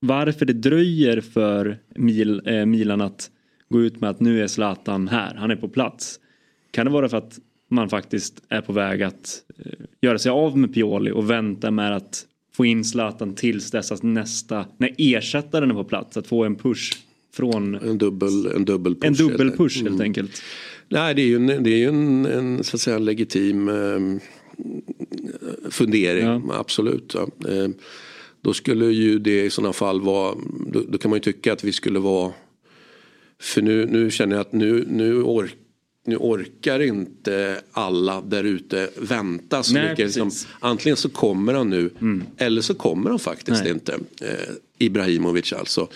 varför 0.00 0.46
det 0.46 0.52
dröjer 0.52 1.20
för 1.20 1.78
Mil, 1.94 2.42
eh, 2.44 2.66
Milan 2.66 3.00
att 3.00 3.30
gå 3.68 3.80
ut 3.80 4.00
med 4.00 4.10
att 4.10 4.20
nu 4.20 4.42
är 4.42 4.46
Zlatan 4.46 5.08
här, 5.08 5.34
han 5.34 5.50
är 5.50 5.56
på 5.56 5.68
plats. 5.68 6.20
Kan 6.70 6.86
det 6.86 6.92
vara 6.92 7.08
för 7.08 7.16
att 7.16 7.38
man 7.68 7.88
faktiskt 7.88 8.42
är 8.48 8.60
på 8.60 8.72
väg 8.72 9.02
att 9.02 9.42
eh, 9.58 9.72
göra 10.00 10.18
sig 10.18 10.30
av 10.30 10.58
med 10.58 10.74
Pioli 10.74 11.10
och 11.10 11.30
vänta 11.30 11.70
med 11.70 11.96
att 11.96 12.26
få 12.60 12.64
in 12.64 12.84
Zlatan 12.84 13.34
tills 13.34 13.70
dess 13.70 13.92
att 13.92 14.02
nästa, 14.02 14.66
när 14.78 14.94
ersättaren 14.98 15.70
är 15.70 15.74
på 15.74 15.84
plats, 15.84 16.16
att 16.16 16.26
få 16.26 16.44
en 16.44 16.56
push 16.56 16.96
från... 17.32 17.74
En 17.74 17.98
dubbel, 17.98 18.46
en 18.46 18.64
dubbel 18.64 18.94
push. 18.94 19.06
En 19.06 19.12
dubbel 19.12 19.50
push 19.50 19.76
helt 19.76 19.88
mm. 19.88 20.00
enkelt. 20.00 20.42
Nej 20.88 21.14
det 21.14 21.22
är 21.22 21.26
ju 21.26 21.36
en, 21.36 21.46
det 21.46 21.70
är 21.70 21.88
en, 21.88 22.26
en, 22.26 22.64
så 22.64 22.76
att 22.76 22.80
säga, 22.80 22.98
legitim 22.98 23.68
eh, 23.68 23.74
fundering, 25.70 26.24
ja. 26.24 26.42
absolut. 26.58 27.14
Ja. 27.14 27.50
Eh, 27.50 27.68
då 28.40 28.52
skulle 28.52 28.86
ju 28.86 29.18
det 29.18 29.44
i 29.44 29.50
sådana 29.50 29.72
fall 29.72 30.00
vara, 30.00 30.34
då, 30.66 30.82
då, 30.88 30.98
kan 30.98 31.10
man 31.10 31.16
ju 31.16 31.22
tycka 31.22 31.52
att 31.52 31.64
vi 31.64 31.72
skulle 31.72 31.98
vara, 31.98 32.32
för 33.40 33.62
nu, 33.62 33.86
nu 33.86 34.10
känner 34.10 34.36
jag 34.36 34.40
att 34.40 34.52
nu, 34.52 34.84
nu 34.88 35.22
orkar 35.22 35.59
nu 36.06 36.16
orkar 36.16 36.80
inte 36.80 37.60
alla 37.72 38.20
där 38.20 38.44
ute 38.44 38.90
vänta 38.96 39.62
så 39.62 39.74
Nej, 39.74 39.90
mycket. 39.90 40.06
Liksom, 40.06 40.30
antingen 40.60 40.96
så 40.96 41.08
kommer 41.08 41.54
han 41.54 41.70
nu 41.70 41.90
mm. 42.00 42.22
eller 42.36 42.62
så 42.62 42.74
kommer 42.74 43.10
han 43.10 43.18
faktiskt 43.18 43.62
Nej. 43.62 43.72
inte. 43.72 43.98
Eh, 44.20 44.54
Ibrahimovic 44.78 45.52
alltså. 45.52 45.88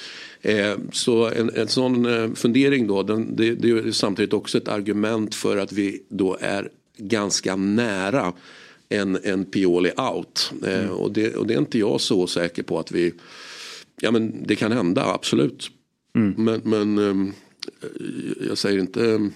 Eh, 0.43 0.75
så 0.93 1.31
en, 1.31 1.51
en 1.55 1.69
sån 1.69 2.07
eh, 2.07 2.33
fundering 2.35 2.87
då, 2.87 3.03
den, 3.03 3.37
det, 3.37 3.55
det 3.55 3.71
är 3.71 3.93
samtidigt 3.93 4.33
också 4.33 4.59
ett 4.59 4.69
argument 4.69 5.35
för 5.35 5.57
att 5.57 5.73
vi 5.73 6.03
då 6.09 6.37
är 6.40 6.69
ganska 6.97 7.57
nära 7.57 8.33
en, 8.88 9.19
en 9.23 9.45
Pioli 9.45 9.90
out. 9.97 10.53
Eh, 10.67 10.79
mm. 10.79 10.90
och, 10.90 11.12
det, 11.12 11.37
och 11.37 11.47
det 11.47 11.55
är 11.55 11.59
inte 11.59 11.79
jag 11.79 12.01
så 12.01 12.27
säker 12.27 12.62
på 12.62 12.79
att 12.79 12.93
vi, 12.93 13.12
ja 14.01 14.11
men 14.11 14.47
det 14.47 14.57
kan 14.57 14.73
hända 14.73 15.05
absolut. 15.05 15.71
Mm. 16.17 16.35
Men, 16.37 16.61
men 16.64 16.99
eh, 16.99 17.33
jag 18.49 18.59
säger 18.59 18.79
inte 18.79 19.31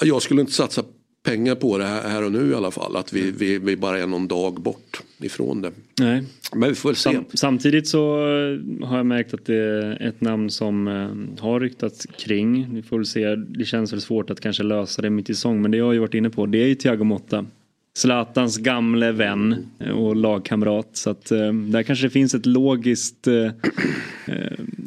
jag 0.00 0.22
skulle 0.22 0.40
inte 0.40 0.52
satsa 0.52 0.82
pengar 1.26 1.54
på 1.54 1.78
det 1.78 1.84
här, 1.84 2.24
och 2.24 2.32
nu 2.32 2.50
i 2.50 2.54
alla 2.54 2.70
fall. 2.70 2.96
Att 2.96 3.12
vi, 3.12 3.30
vi, 3.30 3.58
vi 3.58 3.76
bara 3.76 3.98
är 3.98 4.06
någon 4.06 4.28
dag 4.28 4.60
bort 4.60 5.02
ifrån 5.18 5.62
det. 5.62 5.70
Nej. 6.00 6.22
Men 6.54 6.68
vi 6.68 6.74
får 6.74 6.88
väl 6.88 6.96
se. 6.96 7.12
Sam, 7.12 7.24
samtidigt 7.34 7.88
så 7.88 8.18
eh, 8.18 8.86
har 8.86 8.96
jag 8.96 9.06
märkt 9.06 9.34
att 9.34 9.46
det 9.46 9.56
är 9.56 10.02
ett 10.08 10.20
namn 10.20 10.50
som 10.50 10.88
eh, 10.88 11.42
har 11.42 11.60
ryktats 11.60 12.06
kring. 12.06 12.74
Vi 12.74 12.82
får 12.82 12.96
väl 12.96 13.06
se. 13.06 13.34
Det 13.36 13.64
känns 13.64 13.92
väl 13.92 14.00
svårt 14.00 14.30
att 14.30 14.40
kanske 14.40 14.62
lösa 14.62 15.02
det 15.02 15.10
mitt 15.10 15.30
i 15.30 15.34
säsong. 15.34 15.62
Men 15.62 15.70
det 15.70 15.76
jag 15.76 15.84
har 15.84 15.92
ju 15.92 15.98
varit 15.98 16.14
inne 16.14 16.30
på 16.30 16.46
det 16.46 16.58
är 16.58 16.66
ju 16.66 16.74
Thiago 16.74 17.04
Motta. 17.04 17.46
Zlatans 17.96 18.56
gamle 18.56 19.12
vän 19.12 19.66
och 19.94 20.16
lagkamrat. 20.16 20.88
Så 20.92 21.10
att 21.10 21.30
eh, 21.30 21.52
där 21.52 21.82
kanske 21.82 22.06
det 22.06 22.10
finns 22.10 22.34
ett 22.34 22.46
logiskt, 22.46 23.26
eh, 23.26 23.50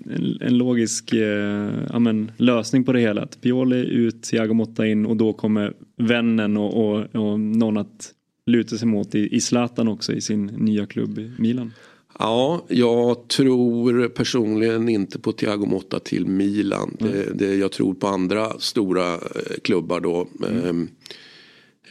en, 0.10 0.38
en, 0.42 0.58
logisk 0.58 1.14
eh, 1.14 1.70
ja, 1.90 2.00
men, 2.00 2.32
lösning 2.38 2.84
på 2.84 2.94
det 2.94 3.00
hela. 3.00 3.22
Att 3.22 3.42
Pioli 3.42 3.78
ut, 3.78 4.24
Thiago 4.24 4.54
Motta 4.54 4.88
in 4.88 5.06
och 5.06 5.18
då 5.18 5.34
kommer 5.34 5.74
vännen 5.98 6.58
och, 6.58 6.74
och, 6.74 7.16
och 7.16 7.40
någon 7.40 7.78
att 7.78 8.14
luta 8.46 8.78
sig 8.78 8.88
mot 8.88 9.16
i, 9.16 9.36
i 9.36 9.42
Zlatan 9.42 9.88
också 9.88 10.14
i 10.14 10.22
sin 10.22 10.46
nya 10.46 10.86
klubb 10.86 11.20
Milan. 11.38 11.74
Ja, 12.20 12.66
jag 12.68 13.28
tror 13.28 14.08
personligen 14.08 14.90
inte 14.90 15.20
på 15.20 15.32
Thiago 15.32 15.66
Motta 15.66 16.00
till 16.00 16.28
Milan. 16.28 16.98
Mm. 17.00 17.14
Det, 17.14 17.34
det, 17.34 17.56
jag 17.56 17.72
tror 17.72 17.94
på 17.94 18.08
andra 18.08 18.60
stora 18.60 19.14
eh, 19.14 19.20
klubbar 19.64 20.00
då. 20.00 20.28
Mm. 20.48 20.66
Ehm, 20.66 20.88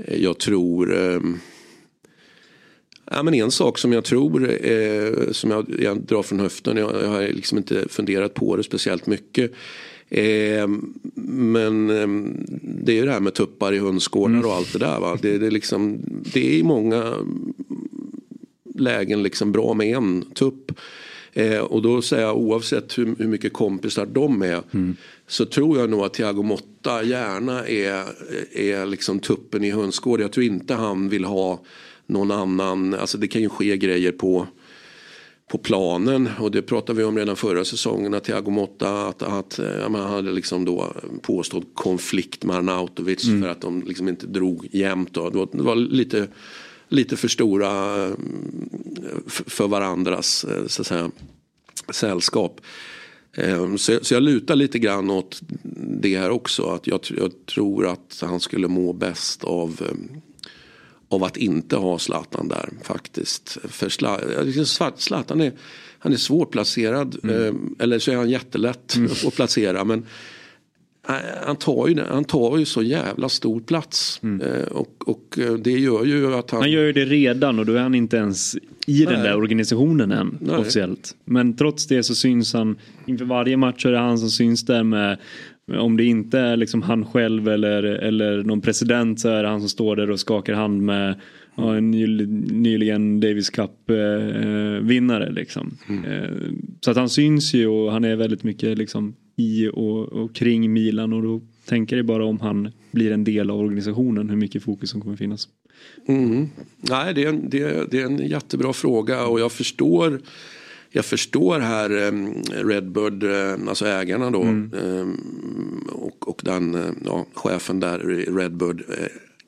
jag 0.08 0.38
tror 0.38 0.98
ehm, 0.98 1.38
Ja, 3.10 3.22
men 3.22 3.34
en 3.34 3.50
sak 3.50 3.78
som 3.78 3.92
jag 3.92 4.04
tror, 4.04 4.66
eh, 4.66 5.30
som 5.32 5.50
jag, 5.50 5.66
jag, 5.78 6.00
drar 6.00 6.22
från 6.22 6.40
höften, 6.40 6.76
jag, 6.76 7.02
jag, 7.02 7.08
har 7.08 7.22
liksom 7.22 7.58
inte 7.58 7.88
funderat 7.88 8.34
på 8.34 8.56
det 8.56 8.62
speciellt 8.62 9.06
mycket. 9.06 9.52
Eh, 10.08 10.68
men 11.24 11.90
eh, 11.90 12.32
det 12.62 12.92
är 12.92 12.96
ju 12.96 13.04
det 13.04 13.12
här 13.12 13.20
med 13.20 13.34
tuppar 13.34 13.72
i 13.72 13.78
hönsgårdar 13.78 14.34
mm. 14.34 14.46
och 14.46 14.52
allt 14.52 14.72
det 14.72 14.78
där. 14.78 15.00
Va? 15.00 15.18
Det, 15.22 15.38
det, 15.38 15.50
liksom, 15.50 15.98
det 16.32 16.48
är 16.48 16.58
i 16.58 16.62
många 16.62 17.14
lägen 18.74 19.22
liksom 19.22 19.52
bra 19.52 19.74
med 19.74 19.96
en 19.96 20.22
tupp. 20.22 20.72
Eh, 21.32 21.58
och 21.58 21.82
då 21.82 22.02
säger 22.02 22.22
jag 22.22 22.36
oavsett 22.36 22.98
hur, 22.98 23.14
hur 23.18 23.28
mycket 23.28 23.52
kompisar 23.52 24.06
de 24.06 24.42
är 24.42 24.62
mm. 24.74 24.96
så 25.26 25.44
tror 25.44 25.78
jag 25.78 25.90
nog 25.90 26.00
att 26.00 26.14
Thiago 26.14 26.42
Motta 26.42 27.02
gärna 27.02 27.66
är, 27.66 28.04
är 28.52 28.86
liksom 28.86 29.20
tuppen 29.20 29.64
i 29.64 29.70
hönsgård. 29.70 30.20
Jag 30.20 30.32
tror 30.32 30.46
inte 30.46 30.74
han 30.74 31.08
vill 31.08 31.24
ha 31.24 31.60
någon 32.08 32.30
annan, 32.30 32.94
alltså 32.94 33.18
det 33.18 33.28
kan 33.28 33.42
ju 33.42 33.48
ske 33.48 33.76
grejer 33.76 34.12
på 34.12 34.46
på 35.50 35.58
planen 35.58 36.28
och 36.38 36.50
det 36.50 36.62
pratade 36.62 36.98
vi 36.98 37.04
om 37.04 37.18
redan 37.18 37.36
förra 37.36 37.64
säsongen 37.64 38.14
att 38.14 38.24
Thiago 38.24 38.50
Motta 38.50 39.06
att, 39.06 39.22
att 39.22 39.60
ja, 39.80 39.88
man 39.88 40.10
hade 40.10 40.32
liksom 40.32 40.64
då 40.64 40.92
påstått 41.22 41.64
konflikt 41.74 42.44
med 42.44 42.56
Arnautovic 42.56 43.24
mm. 43.24 43.42
för 43.42 43.48
att 43.48 43.60
de 43.60 43.82
liksom 43.82 44.08
inte 44.08 44.26
drog 44.26 44.68
jämnt. 44.72 45.14
Då. 45.14 45.30
Det 45.52 45.62
var 45.62 45.76
lite 45.76 46.28
lite 46.88 47.16
för 47.16 47.28
stora 47.28 48.04
eh, 48.04 48.12
för 49.26 49.68
varandras 49.68 50.44
eh, 50.44 50.66
så 50.66 50.84
säga, 50.84 51.10
sällskap. 51.92 52.60
Eh, 53.32 53.76
så, 53.76 53.98
jag 54.10 54.22
lutar 54.22 54.56
lite 54.56 54.78
grann 54.78 55.10
åt 55.10 55.40
det 56.00 56.18
här 56.18 56.30
också. 56.30 56.62
Att 56.62 56.86
jag, 56.86 57.00
jag 57.16 57.46
tror 57.46 57.86
att 57.86 58.22
han 58.22 58.40
skulle 58.40 58.68
må 58.68 58.92
bäst 58.92 59.44
av, 59.44 59.82
av 61.08 61.24
att 61.24 61.36
inte 61.36 61.76
ha 61.76 61.98
Zlatan 61.98 62.48
där 62.48 62.68
faktiskt. 62.82 63.58
För 63.64 63.88
Zlatan 64.98 65.40
är, 65.40 65.52
han 65.98 66.12
är 66.12 66.16
svårplacerad. 66.16 67.16
Mm. 67.22 67.76
Eller 67.78 67.98
så 67.98 68.10
är 68.10 68.16
han 68.16 68.30
jättelätt 68.30 68.96
mm. 68.96 69.10
att 69.26 69.34
placera. 69.34 69.84
Men 69.84 70.06
han 71.46 71.56
tar, 71.56 71.88
ju, 71.88 72.00
han 72.10 72.24
tar 72.24 72.58
ju 72.58 72.64
så 72.64 72.82
jävla 72.82 73.28
stor 73.28 73.60
plats. 73.60 74.20
Mm. 74.22 74.40
Eh, 74.40 74.66
och, 74.68 74.94
och, 75.06 75.38
eh, 75.38 75.52
det 75.52 75.70
gör 75.70 76.04
ju 76.04 76.34
att 76.34 76.50
han... 76.50 76.60
Han 76.60 76.70
gör 76.70 76.82
ju 76.82 76.92
det 76.92 77.04
redan 77.04 77.58
och 77.58 77.66
då 77.66 77.72
är 77.72 77.82
han 77.82 77.94
inte 77.94 78.16
ens 78.16 78.54
i 78.54 78.60
Nej. 78.86 79.06
den 79.06 79.22
där 79.22 79.36
organisationen 79.36 80.12
än 80.12 80.38
Nej. 80.40 80.56
officiellt. 80.56 81.16
Men 81.24 81.56
trots 81.56 81.86
det 81.86 82.02
så 82.02 82.14
syns 82.14 82.52
han, 82.52 82.78
inför 83.06 83.24
varje 83.24 83.56
match 83.56 83.86
är 83.86 83.92
det 83.92 83.98
han 83.98 84.18
som 84.18 84.30
syns 84.30 84.64
där 84.64 84.82
med 84.82 85.18
om 85.68 85.96
det 85.96 86.04
inte 86.04 86.38
är 86.38 86.56
liksom 86.56 86.82
han 86.82 87.04
själv 87.04 87.48
eller, 87.48 87.82
eller 87.82 88.42
någon 88.42 88.60
president 88.60 89.20
så 89.20 89.28
är 89.28 89.42
det 89.42 89.48
han 89.48 89.60
som 89.60 89.68
står 89.68 89.96
där 89.96 90.10
och 90.10 90.20
skakar 90.20 90.54
hand 90.54 90.82
med 90.82 91.14
ja, 91.56 91.76
en 91.76 91.90
nyligen 91.90 93.20
Davis 93.20 93.50
Cup 93.50 93.90
eh, 93.90 94.86
vinnare. 94.86 95.32
Liksom. 95.32 95.76
Mm. 95.88 96.04
Eh, 96.04 96.30
så 96.80 96.90
att 96.90 96.96
han 96.96 97.08
syns 97.08 97.54
ju 97.54 97.66
och 97.66 97.92
han 97.92 98.04
är 98.04 98.16
väldigt 98.16 98.44
mycket 98.44 98.78
liksom 98.78 99.14
i 99.36 99.68
och, 99.68 100.12
och 100.12 100.34
kring 100.34 100.72
Milan 100.72 101.12
och 101.12 101.22
då 101.22 101.40
tänker 101.64 101.96
jag 101.96 102.06
bara 102.06 102.24
om 102.24 102.40
han 102.40 102.70
blir 102.90 103.12
en 103.12 103.24
del 103.24 103.50
av 103.50 103.60
organisationen 103.60 104.30
hur 104.30 104.36
mycket 104.36 104.62
fokus 104.62 104.90
som 104.90 105.00
kommer 105.00 105.16
finnas. 105.16 105.48
Mm. 106.08 106.48
Nej, 106.76 107.14
det 107.14 107.24
är, 107.24 107.28
en, 107.28 107.50
det, 107.50 107.62
är, 107.62 107.86
det 107.90 108.00
är 108.00 108.04
en 108.04 108.28
jättebra 108.28 108.72
fråga 108.72 109.26
och 109.26 109.40
jag 109.40 109.52
förstår 109.52 110.20
jag 110.90 111.04
förstår 111.04 111.60
här 111.60 111.92
um, 112.08 112.42
Redbird, 112.50 113.22
uh, 113.22 113.68
alltså 113.68 113.86
ägarna 113.86 114.30
då 114.30 114.42
mm. 114.42 114.70
um, 114.72 115.88
och, 115.92 116.28
och 116.28 116.40
den 116.44 116.74
uh, 116.74 116.90
ja, 117.04 117.26
chefen 117.34 117.80
där 117.80 117.98
Redbird, 118.38 118.82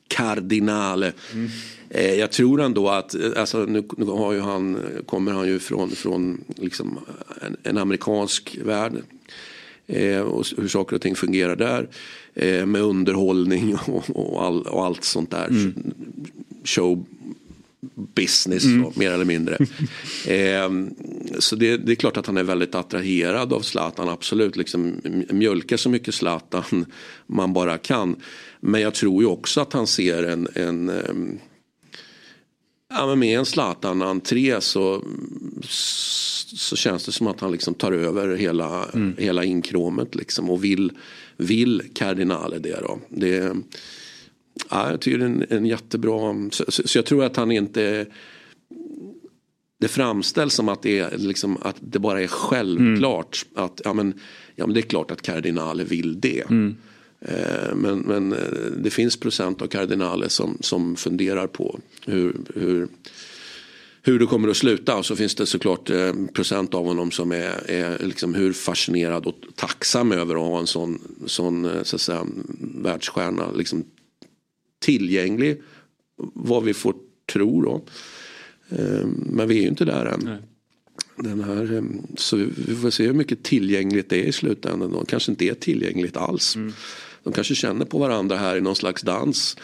Cardinale. 0.07 1.13
Mm. 1.33 1.49
Jag 2.17 2.31
tror 2.31 2.61
ändå 2.61 2.89
att, 2.89 3.15
alltså, 3.37 3.65
nu, 3.65 3.83
nu 3.97 4.05
har 4.05 4.33
ju 4.33 4.39
han, 4.39 4.77
kommer 5.05 5.31
han 5.31 5.47
ju 5.47 5.59
från, 5.59 5.89
från 5.89 6.43
liksom 6.55 6.99
en, 7.41 7.57
en 7.63 7.77
amerikansk 7.77 8.57
värld 8.65 8.93
eh, 9.87 10.19
och 10.19 10.45
hur 10.57 10.67
saker 10.67 10.95
och 10.95 11.01
ting 11.01 11.15
fungerar 11.15 11.55
där. 11.55 11.87
Eh, 12.33 12.65
med 12.65 12.81
underhållning 12.81 13.75
och, 13.87 14.09
och, 14.09 14.43
all, 14.45 14.61
och, 14.61 14.85
allt 14.85 15.03
sånt 15.03 15.31
där. 15.31 15.47
Mm. 15.47 15.73
Show 16.63 17.05
business 18.15 18.65
mm. 18.65 18.83
så, 18.83 18.99
mer 18.99 19.11
eller 19.11 19.25
mindre. 19.25 19.55
eh, 20.27 20.69
så 21.39 21.55
det, 21.55 21.77
det, 21.77 21.91
är 21.91 21.95
klart 21.95 22.17
att 22.17 22.27
han 22.27 22.37
är 22.37 22.43
väldigt 22.43 22.75
attraherad 22.75 23.53
av 23.53 23.61
Zlatan, 23.61 24.09
absolut. 24.09 24.55
Liksom, 24.55 25.01
mjölka 25.29 25.77
så 25.77 25.89
mycket 25.89 26.15
Zlatan 26.15 26.85
man 27.27 27.53
bara 27.53 27.77
kan. 27.77 28.15
Men 28.59 28.81
jag 28.81 28.93
tror 28.93 29.23
ju 29.23 29.29
också 29.29 29.61
att 29.61 29.73
han 29.73 29.87
ser 29.87 30.23
en, 30.23 30.47
en 30.55 30.89
um, 30.89 31.39
Ja, 32.93 33.07
men 33.07 33.19
med 33.19 33.39
en 33.39 33.45
Zlatan-entré 33.45 34.61
så, 34.61 35.03
så 36.55 36.75
känns 36.75 37.05
det 37.05 37.11
som 37.11 37.27
att 37.27 37.39
han 37.39 37.51
liksom 37.51 37.73
tar 37.73 37.91
över 37.91 38.35
hela, 38.35 38.85
mm. 38.93 39.15
hela 39.17 39.43
inkråmet 39.43 40.15
liksom 40.15 40.49
och 40.49 40.63
vill, 40.63 40.91
vill 41.37 41.83
Cardinale 41.93 42.59
det 42.59 42.79
då. 42.81 42.99
Det, 43.09 43.55
ja, 44.69 44.91
jag 44.91 45.01
tycker 45.01 45.17
det 45.17 45.25
är 45.25 45.29
en, 45.29 45.45
en 45.49 45.65
jättebra, 45.65 46.49
så, 46.51 46.65
så, 46.67 46.87
så, 46.87 46.97
jag 46.97 47.05
tror 47.05 47.23
att 47.23 47.35
han 47.35 47.51
inte 47.51 48.05
det 49.79 49.87
framställs 49.87 50.53
som 50.53 50.69
att 50.69 50.81
det, 50.81 50.99
är 50.99 51.17
liksom, 51.17 51.57
att 51.61 51.75
det 51.79 51.99
bara 51.99 52.21
är 52.21 52.27
självklart 52.27 53.45
mm. 53.51 53.65
att 53.65 53.81
ja 53.83 53.93
men, 53.93 54.13
ja 54.55 54.65
men 54.65 54.73
det 54.73 54.79
är 54.79 54.89
klart 54.89 55.11
att 55.11 55.21
Cardinale 55.21 55.83
vill 55.83 56.19
det. 56.21 56.49
Mm. 56.49 56.75
Eh, 57.21 57.75
men, 57.75 57.99
men 57.99 58.33
eh, 58.33 58.39
det 58.77 58.89
finns 58.89 59.17
procent 59.17 59.61
av 59.61 59.67
kardinaler 59.67 60.27
som, 60.27 60.57
som 60.61 60.95
funderar 60.95 61.47
på 61.47 61.79
hur, 62.05 62.35
hur, 62.55 62.87
hur 64.01 64.19
det 64.19 64.25
kommer 64.25 64.47
att 64.47 64.57
sluta. 64.57 64.97
Och 64.97 65.05
så 65.05 65.15
finns 65.15 65.35
det 65.35 65.45
såklart 65.45 65.89
eh, 65.89 66.13
procent 66.33 66.73
av 66.73 66.85
honom 66.85 67.11
som 67.11 67.31
är, 67.31 67.69
är 67.71 68.05
liksom 68.05 68.35
hur 68.35 68.53
fascinerad 68.53 69.25
och 69.25 69.35
tacksam 69.55 70.11
över 70.11 70.35
att 70.35 70.41
ha 70.41 70.59
en 70.59 70.67
sån, 70.67 70.99
sån 71.25 71.69
så 71.83 71.95
att 71.95 72.01
säga, 72.01 72.25
världsstjärna 72.59 73.51
liksom, 73.51 73.83
tillgänglig. 74.81 75.61
Vad 76.33 76.63
vi 76.63 76.73
får 76.73 76.95
tro 77.33 77.61
då. 77.61 77.81
Men 79.09 79.47
vi 79.47 79.57
är 79.57 79.61
ju 79.61 79.67
inte 79.67 79.85
där 79.85 80.05
än. 80.05 80.21
Nej. 80.23 80.37
Den 81.15 81.43
här, 81.43 81.83
så 82.17 82.37
vi 82.67 82.75
får 82.75 82.89
se 82.89 83.05
hur 83.05 83.13
mycket 83.13 83.43
tillgängligt 83.43 84.09
det 84.09 84.23
är 84.23 84.23
i 84.23 84.31
slutändan. 84.31 84.91
Det 84.91 85.05
kanske 85.07 85.31
inte 85.31 85.45
är 85.45 85.53
tillgängligt 85.53 86.17
alls. 86.17 86.55
Mm. 86.55 86.73
De 87.23 87.33
kanske 87.33 87.55
känner 87.55 87.85
på 87.85 87.97
varandra 87.97 88.37
här 88.37 88.57
i 88.57 88.61
någon 88.61 88.75
slags 88.75 89.01
dans. 89.01 89.57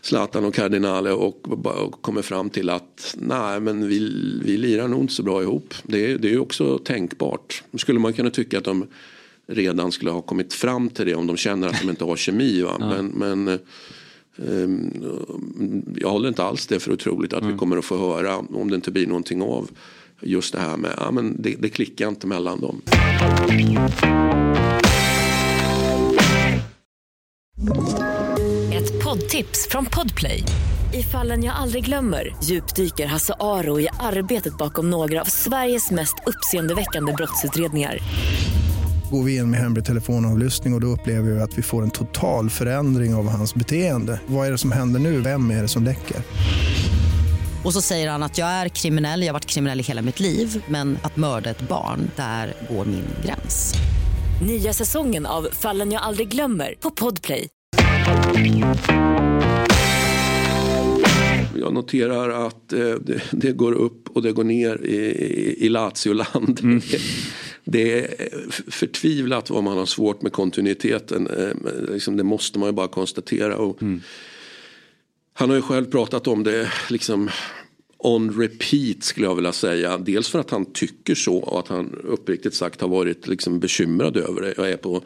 Zlatan 0.00 0.44
och 0.44 0.54
Cardinale 0.54 1.12
och, 1.12 1.48
och 1.66 2.02
kommer 2.02 2.22
fram 2.22 2.50
till 2.50 2.70
att 2.70 3.16
nej 3.18 3.60
men 3.60 3.88
vi, 3.88 3.98
vi 4.44 4.56
lirar 4.56 4.88
nog 4.88 5.00
inte 5.00 5.14
så 5.14 5.22
bra 5.22 5.42
ihop. 5.42 5.74
Det, 5.82 6.16
det 6.16 6.28
är 6.28 6.32
ju 6.32 6.38
också 6.38 6.78
tänkbart. 6.78 7.62
Skulle 7.74 7.98
man 7.98 8.12
kunna 8.12 8.30
tycka 8.30 8.58
att 8.58 8.64
de 8.64 8.86
redan 9.46 9.92
skulle 9.92 10.10
ha 10.10 10.22
kommit 10.22 10.54
fram 10.54 10.88
till 10.88 11.06
det 11.06 11.14
om 11.14 11.26
de 11.26 11.36
känner 11.36 11.68
att 11.68 11.80
de 11.80 11.90
inte 11.90 12.04
har 12.04 12.16
kemi. 12.16 12.62
Va? 12.62 12.76
Ja. 12.80 12.88
Men, 12.88 13.06
men 13.06 13.48
um, 13.48 13.58
jag 15.96 16.10
håller 16.10 16.28
inte 16.28 16.44
alls 16.44 16.66
det 16.66 16.80
för 16.80 16.92
otroligt 16.92 17.32
att 17.32 17.42
mm. 17.42 17.52
vi 17.52 17.58
kommer 17.58 17.76
att 17.76 17.84
få 17.84 17.98
höra 17.98 18.36
om 18.36 18.70
det 18.70 18.74
inte 18.76 18.90
blir 18.90 19.06
någonting 19.06 19.42
av 19.42 19.70
just 20.20 20.52
det 20.52 20.60
här 20.60 20.76
med 20.76 20.90
ja, 20.96 21.10
men 21.10 21.42
det, 21.42 21.54
det 21.58 21.68
klickar 21.68 22.08
inte 22.08 22.26
mellan 22.26 22.60
dem. 22.60 22.82
Ett 28.74 29.04
poddtips 29.04 29.68
från 29.70 29.86
Podplay. 29.86 30.42
I 30.94 31.02
fallen 31.02 31.44
jag 31.44 31.56
aldrig 31.56 31.84
glömmer 31.84 32.36
djupdyker 32.44 33.06
Hasse 33.06 33.34
Aro 33.40 33.80
i 33.80 33.88
arbetet 34.00 34.58
bakom 34.58 34.90
några 34.90 35.20
av 35.20 35.24
Sveriges 35.24 35.90
mest 35.90 36.14
uppseendeväckande 36.26 37.12
brottsutredningar 37.12 37.98
går 39.14 39.22
vi 39.22 39.36
in 39.36 39.50
med 39.50 39.60
hemlig 39.60 39.84
telefonavlyssning 39.84 40.72
och, 40.72 40.76
och 40.76 40.80
då 40.80 40.86
upplever 40.86 41.30
vi 41.30 41.40
att 41.40 41.58
vi 41.58 41.62
får 41.62 41.82
en 41.82 41.90
total 41.90 42.50
förändring 42.50 43.14
av 43.14 43.28
hans 43.28 43.54
beteende. 43.54 44.20
Vad 44.26 44.46
är 44.46 44.50
det 44.50 44.58
som 44.58 44.72
händer 44.72 45.00
nu? 45.00 45.20
Vem 45.20 45.50
är 45.50 45.62
det 45.62 45.68
som 45.68 45.84
läcker? 45.84 46.16
Och 47.64 47.72
så 47.72 47.82
säger 47.82 48.10
han 48.10 48.22
att 48.22 48.38
jag 48.38 48.48
är 48.48 48.68
kriminell, 48.68 49.20
jag 49.20 49.28
har 49.28 49.32
varit 49.32 49.46
kriminell 49.46 49.80
i 49.80 49.82
hela 49.82 50.02
mitt 50.02 50.20
liv 50.20 50.64
men 50.68 50.98
att 51.02 51.16
mörda 51.16 51.50
ett 51.50 51.68
barn, 51.68 52.10
där 52.16 52.54
går 52.70 52.84
min 52.84 53.04
gräns. 53.24 53.74
Nya 54.46 54.72
säsongen 54.72 55.26
av 55.26 55.48
Fallen 55.52 55.92
jag 55.92 56.02
aldrig 56.02 56.28
glömmer 56.28 56.74
på 56.80 56.90
Podplay. 56.90 57.48
Jag 61.56 61.74
noterar 61.74 62.46
att 62.46 62.72
eh, 62.72 62.78
det, 62.78 63.22
det, 63.30 63.52
går 63.52 63.72
upp 63.72 64.08
och 64.08 64.22
det 64.22 64.32
går 64.32 64.44
ner 64.44 64.84
i, 64.84 64.96
i, 64.96 65.66
i 65.66 65.68
Lazio-land. 65.68 66.60
Mm. 66.62 66.80
Det 67.64 67.98
är 67.98 68.30
förtvivlat 68.70 69.50
vad 69.50 69.64
man 69.64 69.78
har 69.78 69.86
svårt 69.86 70.22
med 70.22 70.32
kontinuiteten. 70.32 71.26
Eh, 71.26 71.92
liksom 71.92 72.16
det 72.16 72.24
måste 72.24 72.58
man 72.58 72.68
ju 72.68 72.72
bara 72.72 72.88
konstatera. 72.88 73.56
Och 73.56 73.82
mm. 73.82 74.00
Han 75.32 75.48
har 75.48 75.56
ju 75.56 75.62
själv 75.62 75.84
pratat 75.84 76.26
om 76.26 76.44
det 76.44 76.72
liksom 76.90 77.30
on 77.98 78.40
repeat 78.40 79.02
skulle 79.02 79.26
jag 79.26 79.34
vilja 79.34 79.52
säga. 79.52 79.98
Dels 79.98 80.28
för 80.28 80.38
att 80.38 80.50
han 80.50 80.64
tycker 80.64 81.14
så 81.14 81.36
och 81.36 81.58
att 81.58 81.68
han 81.68 82.00
uppriktigt 82.04 82.54
sagt 82.54 82.80
har 82.80 82.88
varit 82.88 83.26
liksom 83.26 83.60
bekymrad 83.60 84.16
över 84.16 84.42
det. 84.42 84.54
Jag 84.56 84.70
är 84.70 84.76
på 84.76 85.02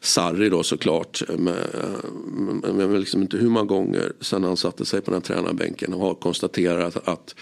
Sarri 0.00 0.48
då 0.48 0.62
såklart. 0.62 1.22
Men, 1.38 2.62
jag 2.78 2.88
vet 2.88 3.00
liksom 3.00 3.22
inte 3.22 3.36
hur 3.36 3.48
många 3.48 3.66
gånger 3.66 4.12
sedan 4.20 4.44
han 4.44 4.56
satte 4.56 4.84
sig 4.84 5.00
på 5.00 5.10
den 5.10 5.20
här 5.20 5.34
tränarbänken 5.34 5.94
och 5.94 6.00
har 6.00 6.14
konstaterat 6.14 6.96
att, 6.96 7.08
att 7.08 7.34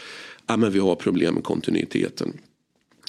ja, 0.47 0.57
men 0.57 0.73
vi 0.73 0.79
har 0.79 0.95
problem 0.95 1.35
med 1.35 1.45
kontinuiteten. 1.45 2.39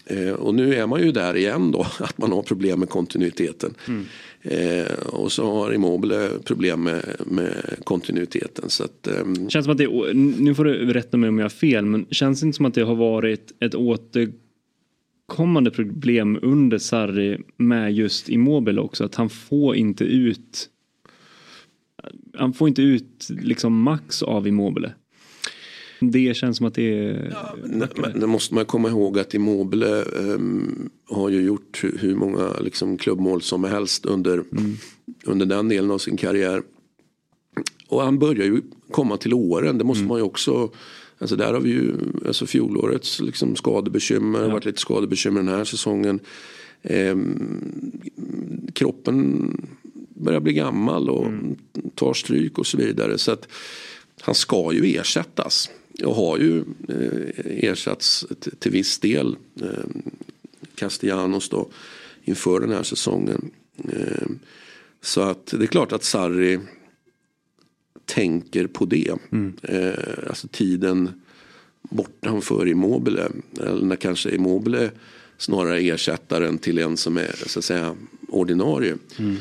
Eh, 0.06 0.32
och 0.32 0.56
nu 0.56 0.76
är 0.76 0.88
man 0.88 1.02
ju 1.02 1.12
där 1.12 1.36
igen 1.38 1.72
då, 1.72 1.82
att 2.00 2.18
man 2.18 2.32
har 2.32 2.44
problem 2.44 2.80
med 2.80 2.90
kontinuiteten. 2.90 3.74
Mm. 3.88 4.06
Eh, 4.42 4.94
och 4.94 5.32
så 5.32 5.52
har 5.54 5.74
Immobile 5.74 6.26
eh, 6.26 6.32
problem 6.46 6.84
med, 6.84 7.16
med 7.26 7.76
kontinuiteten. 7.84 8.70
Så 8.70 8.84
att, 8.84 9.08
eh, 9.08 9.48
känns 9.50 9.66
som 9.66 9.72
att 9.72 9.78
det, 9.78 10.14
nu 10.14 10.56
får 10.56 10.66
du 10.66 10.94
rätta 10.94 11.18
mig 11.18 11.30
om 11.30 11.40
jag 11.40 11.46
har 11.46 11.50
fel, 11.50 11.86
men 11.86 12.06
känns 12.10 12.40
det 12.40 12.46
inte 12.46 12.56
som 12.56 12.66
att 12.66 12.74
det 12.74 12.82
har 12.82 12.96
varit 12.96 13.54
ett 13.60 13.76
återkommande 13.76 15.72
problem 15.72 16.40
under 16.42 16.78
Sarri 16.78 17.42
med 17.58 17.94
just 17.94 18.30
Immobile 18.30 18.82
också? 18.82 19.04
Att 19.04 19.16
han 19.16 19.30
får 19.30 19.76
inte 19.76 20.04
ut 20.04 20.70
han 22.34 22.54
får 22.54 22.68
inte 22.68 22.82
ut 22.82 23.28
liksom 23.30 23.82
max 23.82 24.24
av 24.24 24.48
Immobile. 24.48 24.94
Det 26.12 26.38
känns 26.38 26.58
som 26.58 26.66
att 26.66 26.74
det 26.74 27.00
är... 27.00 27.30
Ja, 27.32 28.10
det 28.16 28.28
måste 28.28 28.54
man 28.54 28.66
komma 28.66 28.90
ihåg 28.90 29.20
att 29.20 29.34
Immobile 29.34 30.04
um, 30.04 30.90
har 31.10 31.30
ju 31.30 31.42
gjort 31.42 31.84
hur 32.00 32.16
många 32.16 32.54
liksom, 32.60 32.98
klubbmål 32.98 33.42
som 33.42 33.64
helst 33.64 34.06
under, 34.06 34.34
mm. 34.34 34.78
under 35.24 35.46
den 35.46 35.70
delen 35.70 35.92
av 35.92 35.98
sin 35.98 36.18
karriär. 36.18 36.62
Och 37.88 38.02
han 38.02 38.20
börjar 38.20 38.46
ju 38.46 38.62
komma 38.92 39.18
till 39.18 39.34
åren, 39.34 39.78
det 39.78 39.84
måste 39.84 40.00
mm. 40.00 40.10
man 40.10 40.18
ju 40.18 40.24
också 40.24 40.72
Alltså 41.18 41.36
där 41.36 41.54
har 41.54 41.60
vi 41.60 41.70
ju 41.70 41.94
alltså 42.28 42.46
fjolårets 42.46 43.22
liksom 43.22 43.56
skadebekymmer, 43.56 44.42
ja. 44.42 44.48
varit 44.48 44.66
lite 44.66 44.82
skadebekymmer 44.82 45.42
den 45.42 45.54
här 45.54 45.64
säsongen. 45.64 46.20
Eh, 46.82 47.18
kroppen 48.74 49.50
börjar 50.16 50.40
bli 50.40 50.54
gammal 50.54 51.10
och 51.10 51.26
mm. 51.26 51.56
tar 51.96 52.14
stryk 52.14 52.58
och 52.58 52.68
så 52.68 52.78
vidare. 52.78 53.18
Så 53.18 53.32
att 53.32 53.48
han 54.22 54.36
ska 54.36 54.74
ju 54.74 54.96
ersättas 54.96 55.70
och 56.02 56.16
har 56.16 56.38
ju 56.38 56.60
eh, 56.90 57.70
ersatts 57.70 58.26
till 58.60 58.72
viss 58.72 59.00
del 59.00 59.36
eh, 59.62 59.68
Castellanos 60.76 61.50
då 61.50 61.70
inför 62.24 62.60
den 62.60 62.72
här 62.72 62.84
säsongen. 62.84 63.52
Eh, 63.90 64.28
så 65.02 65.22
att 65.22 65.46
det 65.46 65.64
är 65.64 65.68
klart 65.68 65.92
att 65.92 66.04
Sarri 66.04 66.60
tänker 68.06 68.68
på 68.68 68.86
det. 68.86 69.14
Mm. 69.32 69.54
Alltså 70.28 70.48
tiden 70.48 71.22
bortanför 71.82 72.68
Immobile. 72.68 73.32
Eller 73.60 73.86
när 73.86 73.96
kanske 73.96 74.36
Immobile 74.36 74.92
snarare 75.38 75.80
ersättaren 75.80 76.58
till 76.58 76.78
en 76.78 76.98
som 76.98 77.18
är 77.18 77.36
så 77.48 77.60
att 77.60 77.66
säga 77.66 77.96
ordinarie. 78.28 78.98
Mm. 79.20 79.38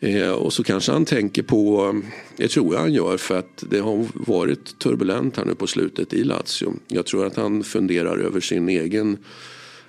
Eh, 0.00 0.30
och 0.30 0.52
så 0.52 0.64
kanske 0.64 0.92
han 0.92 1.04
tänker 1.04 1.42
på, 1.42 1.94
det 2.36 2.48
tror 2.48 2.74
jag 2.74 2.80
han 2.80 2.92
gör 2.92 3.16
för 3.16 3.38
att 3.38 3.64
det 3.70 3.78
har 3.78 4.06
varit 4.14 4.78
turbulent 4.78 5.36
här 5.36 5.44
nu 5.44 5.54
på 5.54 5.66
slutet 5.66 6.12
i 6.12 6.24
Lazio. 6.24 6.74
Jag 6.88 7.06
tror 7.06 7.26
att 7.26 7.36
han 7.36 7.64
funderar 7.64 8.18
över 8.18 8.40
sin 8.40 8.68
egen, 8.68 9.18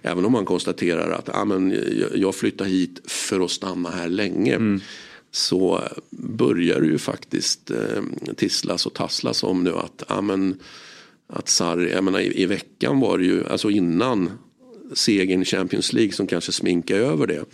även 0.01 0.26
om 0.26 0.34
han 0.34 0.45
konstaterar 0.45 1.12
att 1.12 1.30
ah, 1.30 1.45
men, 1.45 1.78
jag 2.16 2.36
flyttar 2.36 2.66
hit 2.66 3.01
för 3.05 3.39
att 3.45 3.51
stanna 3.51 3.89
här 3.89 4.09
länge. 4.09 4.55
Mm. 4.55 4.82
Så 5.32 5.82
börjar 6.09 6.82
det 6.82 6.88
ju 6.88 6.97
faktiskt 6.97 7.72
eh, 7.72 8.34
tisslas 8.36 8.86
och 8.86 8.93
tasslas 8.93 9.43
om 9.43 9.64
nu 9.64 9.74
att, 9.74 10.03
ah, 10.07 10.22
men, 10.22 10.59
att 11.28 11.49
Sarri, 11.49 11.91
jag 11.91 12.03
menar, 12.03 12.20
i, 12.20 12.41
i 12.41 12.45
veckan 12.45 12.99
var 12.99 13.18
det 13.18 13.26
ju, 13.26 13.47
alltså 13.47 13.70
innan 13.70 14.32
segern 14.93 15.41
i 15.41 15.45
Champions 15.45 15.93
League 15.93 16.14
som 16.14 16.28
kanske 16.28 16.51
sminkar 16.51 16.95
över 16.95 17.28
det 17.28 17.45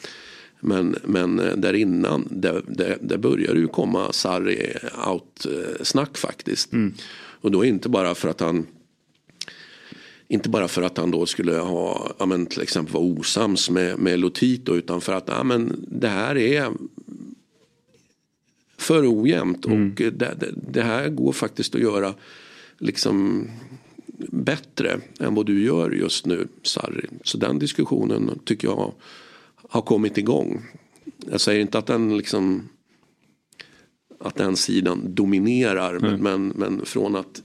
men, 0.67 0.95
men 1.03 1.39
eh, 1.39 1.55
där 1.55 1.73
innan, 1.73 2.27
där, 2.31 2.61
där, 2.67 2.97
där 3.01 3.17
börjar 3.17 3.53
det 3.53 3.59
ju 3.59 3.67
komma 3.67 4.11
Sarri 4.11 4.73
out-snack 5.07 6.17
faktiskt. 6.17 6.73
Mm. 6.73 6.93
Och 7.41 7.51
då 7.51 7.65
inte 7.65 7.89
bara 7.89 8.15
för 8.15 8.29
att 8.29 8.39
han 8.39 8.65
inte 10.27 10.49
bara 10.49 10.67
för 10.67 10.81
att 10.81 10.97
han 10.97 11.11
då 11.11 11.25
skulle 11.25 11.53
ha, 11.53 12.15
ja, 12.19 12.25
men 12.25 12.45
till 12.45 12.61
exempel 12.61 12.93
vara 12.93 13.03
osams 13.03 13.69
med, 13.69 13.99
med 13.99 14.19
Lotito 14.19 14.75
utan 14.75 15.01
för 15.01 15.13
att 15.13 15.27
ja, 15.27 15.43
men 15.43 15.85
det 15.87 16.07
här 16.07 16.37
är 16.37 16.71
för 18.77 19.21
ojämnt 19.21 19.65
mm. 19.65 19.91
och 19.91 19.95
det, 19.95 20.09
det, 20.09 20.53
det, 20.71 20.81
här 20.81 21.09
går 21.09 21.31
faktiskt 21.31 21.75
att 21.75 21.81
göra 21.81 22.13
liksom 22.77 23.47
bättre 24.29 24.99
än 25.19 25.35
vad 25.35 25.45
du 25.45 25.63
gör 25.63 25.91
just 25.91 26.25
nu 26.25 26.47
Sarri. 26.63 27.05
Så 27.23 27.37
den 27.37 27.59
diskussionen 27.59 28.39
tycker 28.45 28.67
jag 28.67 28.93
har 29.67 29.81
kommit 29.81 30.17
igång. 30.17 30.61
Jag 31.31 31.41
säger 31.41 31.61
inte 31.61 31.77
att 31.77 31.85
den 31.85 32.17
liksom 32.17 32.69
att 34.19 34.35
den 34.35 34.55
sidan 34.55 35.15
dominerar 35.15 35.95
mm. 35.95 36.21
men, 36.21 36.47
men 36.47 36.85
från 36.85 37.15
att 37.15 37.41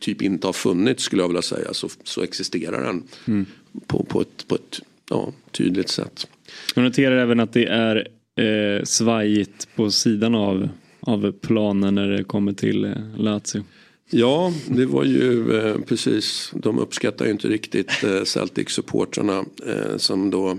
typ 0.00 0.22
inte 0.22 0.46
ha 0.46 0.52
funnits 0.52 1.02
skulle 1.02 1.22
jag 1.22 1.28
vilja 1.28 1.42
säga 1.42 1.74
så, 1.74 1.88
så 2.04 2.22
existerar 2.22 2.84
den 2.84 3.02
mm. 3.26 3.46
på, 3.86 4.04
på 4.04 4.20
ett, 4.20 4.48
på 4.48 4.54
ett 4.54 4.80
ja, 5.10 5.32
tydligt 5.50 5.88
sätt. 5.88 6.26
Jag 6.74 6.82
noterar 6.82 7.16
även 7.16 7.40
att 7.40 7.52
det 7.52 7.66
är 7.66 8.08
eh, 8.36 8.84
svajigt 8.84 9.68
på 9.76 9.90
sidan 9.90 10.34
av, 10.34 10.68
av 11.00 11.32
planen 11.32 11.94
när 11.94 12.08
det 12.08 12.24
kommer 12.24 12.52
till 12.52 12.84
eh, 12.84 12.92
Lazio. 13.16 13.64
Ja, 14.10 14.52
det 14.66 14.86
var 14.86 15.04
ju 15.04 15.56
eh, 15.58 15.76
precis. 15.78 16.52
De 16.54 16.78
uppskattar 16.78 17.24
ju 17.24 17.30
inte 17.30 17.48
riktigt 17.48 18.04
eh, 18.04 18.22
Celtic-supportrarna 18.24 19.44
eh, 19.66 19.96
som 19.96 20.30
då 20.30 20.58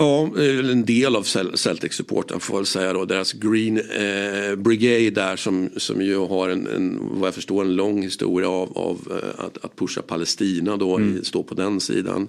Ja, 0.00 0.30
en 0.70 0.84
del 0.84 1.16
av 1.16 1.22
Celtic-supporten 1.54 2.40
får 2.40 2.54
jag 2.54 2.60
väl 2.60 2.66
säga 2.66 2.92
då. 2.92 3.04
Deras 3.04 3.32
Green 3.32 3.76
eh, 3.78 4.56
Brigade 4.56 5.10
där 5.10 5.36
som, 5.36 5.70
som 5.76 6.02
ju 6.02 6.18
har 6.18 6.48
en, 6.48 6.66
en, 6.66 6.98
vad 7.10 7.26
jag 7.26 7.34
förstår, 7.34 7.64
en 7.64 7.76
lång 7.76 8.02
historia 8.02 8.48
av, 8.48 8.78
av 8.78 8.98
eh, 9.10 9.44
att, 9.44 9.64
att 9.64 9.76
pusha 9.76 10.02
Palestina 10.02 10.76
då, 10.76 10.96
mm. 10.96 11.24
stå 11.24 11.42
på 11.42 11.54
den 11.54 11.80
sidan. 11.80 12.28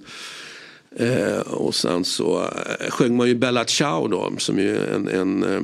Eh, 0.95 1.39
och 1.39 1.76
sen 1.76 2.05
så 2.05 2.39
eh, 2.39 2.89
sjöng 2.89 3.17
man 3.17 3.28
ju 3.28 3.36
Bella 3.36 3.65
Ciao 3.65 4.07
då 4.07 4.34
som 4.38 4.59
ju 4.59 4.78
en, 4.78 5.07
en 5.07 5.43
eh, 5.43 5.61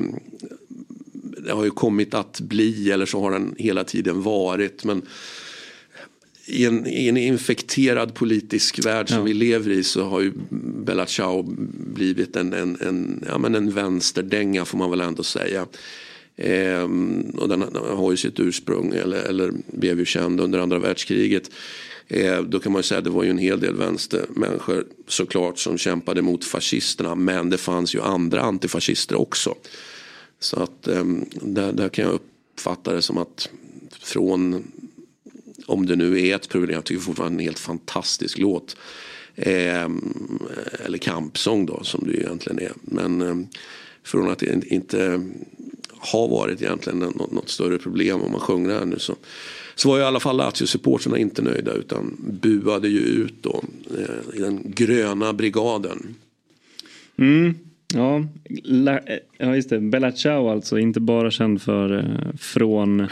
det 1.46 1.52
har 1.52 1.64
ju 1.64 1.72
kommit 1.72 2.14
att 2.14 2.40
bli 2.40 2.92
eller 2.92 3.06
så 3.06 3.22
har 3.22 3.32
den 3.32 3.56
hela 3.58 3.84
tiden 3.84 4.22
varit. 4.22 4.84
Men 4.84 5.02
i 6.46 6.66
en, 6.66 6.88
i 6.88 7.08
en 7.08 7.18
infekterad 7.18 8.14
politisk 8.14 8.86
värld 8.86 9.10
som 9.10 9.18
ja. 9.18 9.24
vi 9.24 9.34
lever 9.34 9.72
i 9.72 9.84
så 9.84 10.04
har 10.04 10.22
ju 10.22 10.32
Bella 10.86 11.06
Ciao 11.06 11.44
blivit 11.94 12.36
en, 12.36 12.54
en, 12.54 12.78
en, 12.82 13.24
ja, 13.28 13.38
men 13.38 13.56
en 13.56 13.72
vänsterdänga 13.72 14.66
får 14.66 14.78
man 14.78 14.90
väl 14.90 15.02
ändå 15.02 15.24
säga. 15.24 15.66
Ehm, 16.38 17.32
och 17.38 17.50
den 17.50 17.62
har 17.76 18.12
ju 18.12 18.18
sitt 18.18 18.40
ursprung, 18.40 18.94
eller, 18.94 19.24
eller 19.24 19.52
blev 19.68 20.00
ju 20.00 20.06
känd 20.06 20.42
under 20.42 20.60
andra 20.60 20.80
världskriget. 20.80 21.52
Ehm, 22.08 22.50
då 22.50 22.60
kan 22.60 22.72
man 22.72 22.80
ju 22.80 22.84
säga 22.84 22.98
att 22.98 23.04
det 23.04 23.10
var 23.10 23.24
ju 23.24 23.30
en 23.30 23.38
hel 23.38 23.60
del 23.60 23.76
vänstermänniskor 23.76 24.86
såklart 25.08 25.60
som 25.60 25.78
kämpade 25.78 26.22
mot 26.22 26.46
fascisterna. 26.46 27.16
Men 27.16 27.50
det 27.50 27.58
fanns 27.58 27.96
ju 27.96 28.02
andra 28.02 28.42
antifascister 28.42 29.16
också. 29.16 29.56
Så 30.40 30.60
att 30.60 30.88
ehm, 30.88 31.26
där, 31.32 31.74
där 31.74 31.90
kan 31.90 32.06
jag 32.06 32.14
uppfatta 32.14 32.94
det 32.94 33.02
som 33.02 33.18
att 33.18 33.50
från 34.02 34.64
om 35.66 35.86
det 35.86 35.96
nu 35.96 36.28
är 36.28 36.36
ett 36.36 36.50
problem, 36.50 36.76
jag 36.76 36.84
tycker 36.84 37.02
fortfarande 37.02 37.36
en 37.36 37.46
helt 37.46 37.60
fantastisk 37.60 38.38
låt. 38.38 38.78
Eh, 39.36 39.90
eller 40.86 40.98
kampsång 40.98 41.66
då 41.66 41.84
som 41.84 42.04
det 42.08 42.14
ju 42.14 42.20
egentligen 42.20 42.60
är. 42.60 42.72
Men 42.82 43.22
eh, 43.22 43.36
från 44.04 44.30
att 44.30 44.40
det 44.40 44.66
inte 44.66 45.22
har 46.12 46.28
varit 46.28 46.62
egentligen 46.62 47.00
något, 47.00 47.32
något 47.32 47.50
större 47.50 47.78
problem 47.78 48.22
om 48.22 48.32
man 48.32 48.40
sjunger 48.40 48.70
här 48.70 48.86
nu 48.86 49.00
så, 49.00 49.16
så 49.76 49.90
var 49.90 50.00
i 50.00 50.04
alla 50.04 50.20
fall 50.20 50.38
Lazio-supportrarna 50.38 51.18
inte 51.18 51.42
nöjda 51.42 51.74
utan 51.74 52.18
buade 52.42 52.88
ju 52.88 53.00
ut 53.00 53.34
då 53.42 53.64
eh, 53.98 54.38
i 54.38 54.42
den 54.42 54.64
gröna 54.66 55.34
brigaden. 55.34 56.16
Mm. 57.18 57.56
Ja, 57.94 58.26
La, 58.64 58.98
eh, 58.98 59.18
ja, 59.38 59.56
just 59.56 59.70
det. 59.70 59.80
Bella 59.80 60.12
Ciao 60.12 60.50
alltså, 60.50 60.80
inte 60.80 61.00
bara 61.00 61.32
känd 61.32 61.62
för 61.62 61.98
eh, 61.98 62.38
från 62.38 63.08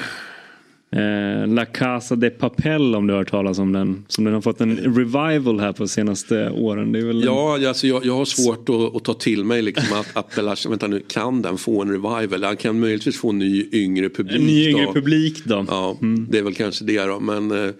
eh, 0.96 1.48
La 1.48 1.66
Casa 1.66 2.16
de 2.16 2.30
Papel 2.30 2.96
om 2.96 3.08
du 3.08 3.14
har 3.14 3.20
hört 3.20 3.30
talas 3.30 3.60
om 3.60 3.74
den. 3.74 4.06
Som 4.08 4.24
den 4.24 4.34
har 4.34 4.42
fått 4.42 4.62
en 4.62 4.78
revival 4.78 5.60
här 5.60 5.74
på 5.74 5.88
senaste 5.88 6.50
åren. 6.50 6.92
Det 6.92 7.00
är 7.00 7.06
väl 7.06 7.24
Ja, 7.24 7.68
alltså 7.68 7.88
jag, 7.88 8.06
jag 8.06 8.14
har 8.14 8.26
svårt 8.26 8.70
att, 8.70 8.96
att 8.96 9.04
ta 9.04 9.14
till 9.14 9.44
mig 9.44 9.62
liksom 9.62 9.86
att, 10.14 10.34
Ciao, 10.34 10.70
vänta 10.70 10.88
nu, 10.88 11.04
kan 11.08 11.42
den 11.42 11.58
få 11.58 11.82
en 11.82 11.90
revival? 11.90 12.44
Han 12.44 12.58
kan 12.58 12.80
möjligtvis 12.80 13.18
få 13.18 13.30
en 13.30 13.40
ny 13.40 13.70
yngre 13.72 14.10
publik. 14.10 14.40
en 14.40 14.46
ny 14.46 14.70
yngre 14.70 14.86
då. 14.86 14.94
publik 14.94 15.46
då. 15.46 15.66
Ja, 15.70 15.98
det 16.30 16.38
är 16.38 16.44
väl 16.44 16.56
kanske 16.56 16.86
det 16.86 17.06
då. 17.06 17.20
Men 17.20 17.52
eh, 17.52 17.72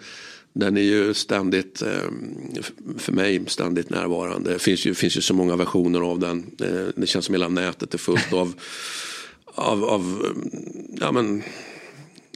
den 0.54 0.78
är 0.78 0.82
ju 0.82 1.14
ständigt, 1.14 1.82
eh, 1.82 2.10
för 2.98 3.12
mig, 3.12 3.44
ständigt 3.48 3.90
närvarande. 3.90 4.54
Det 4.54 4.60
finns 4.60 4.86
ju, 4.86 4.94
finns 4.94 5.18
ju 5.18 5.22
så 5.22 5.34
många 5.34 5.56
versioner 5.56 6.02
av 6.02 6.20
den. 6.20 6.44
Eh, 6.62 6.88
det 6.96 7.08
känns 7.08 7.26
som 7.26 7.36
hela 7.36 7.48
nätet 7.48 7.94
är 7.94 7.98
fullt 7.98 8.34
av, 8.34 8.54
av, 9.46 9.84
av 9.84 10.02
eh, 10.02 10.60
ja 11.00 11.12
men, 11.12 11.44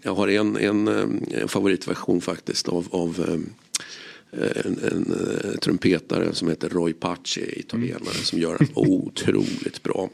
jag 0.07 0.15
har 0.15 0.27
en, 0.27 0.57
en, 0.57 0.87
eh, 0.87 1.41
en 1.41 1.47
favoritversion 1.47 2.21
faktiskt 2.21 2.69
av, 2.69 2.87
av 2.91 3.25
eh, 3.27 4.65
en, 4.65 4.79
en 4.91 5.13
eh, 5.13 5.59
trumpetare 5.59 6.33
som 6.33 6.47
heter 6.47 6.69
Roy 6.69 6.93
Paci, 6.93 7.59
italienare, 7.59 8.13
som 8.13 8.39
gör 8.39 8.57
otroligt 8.75 9.83
bra. 9.83 10.09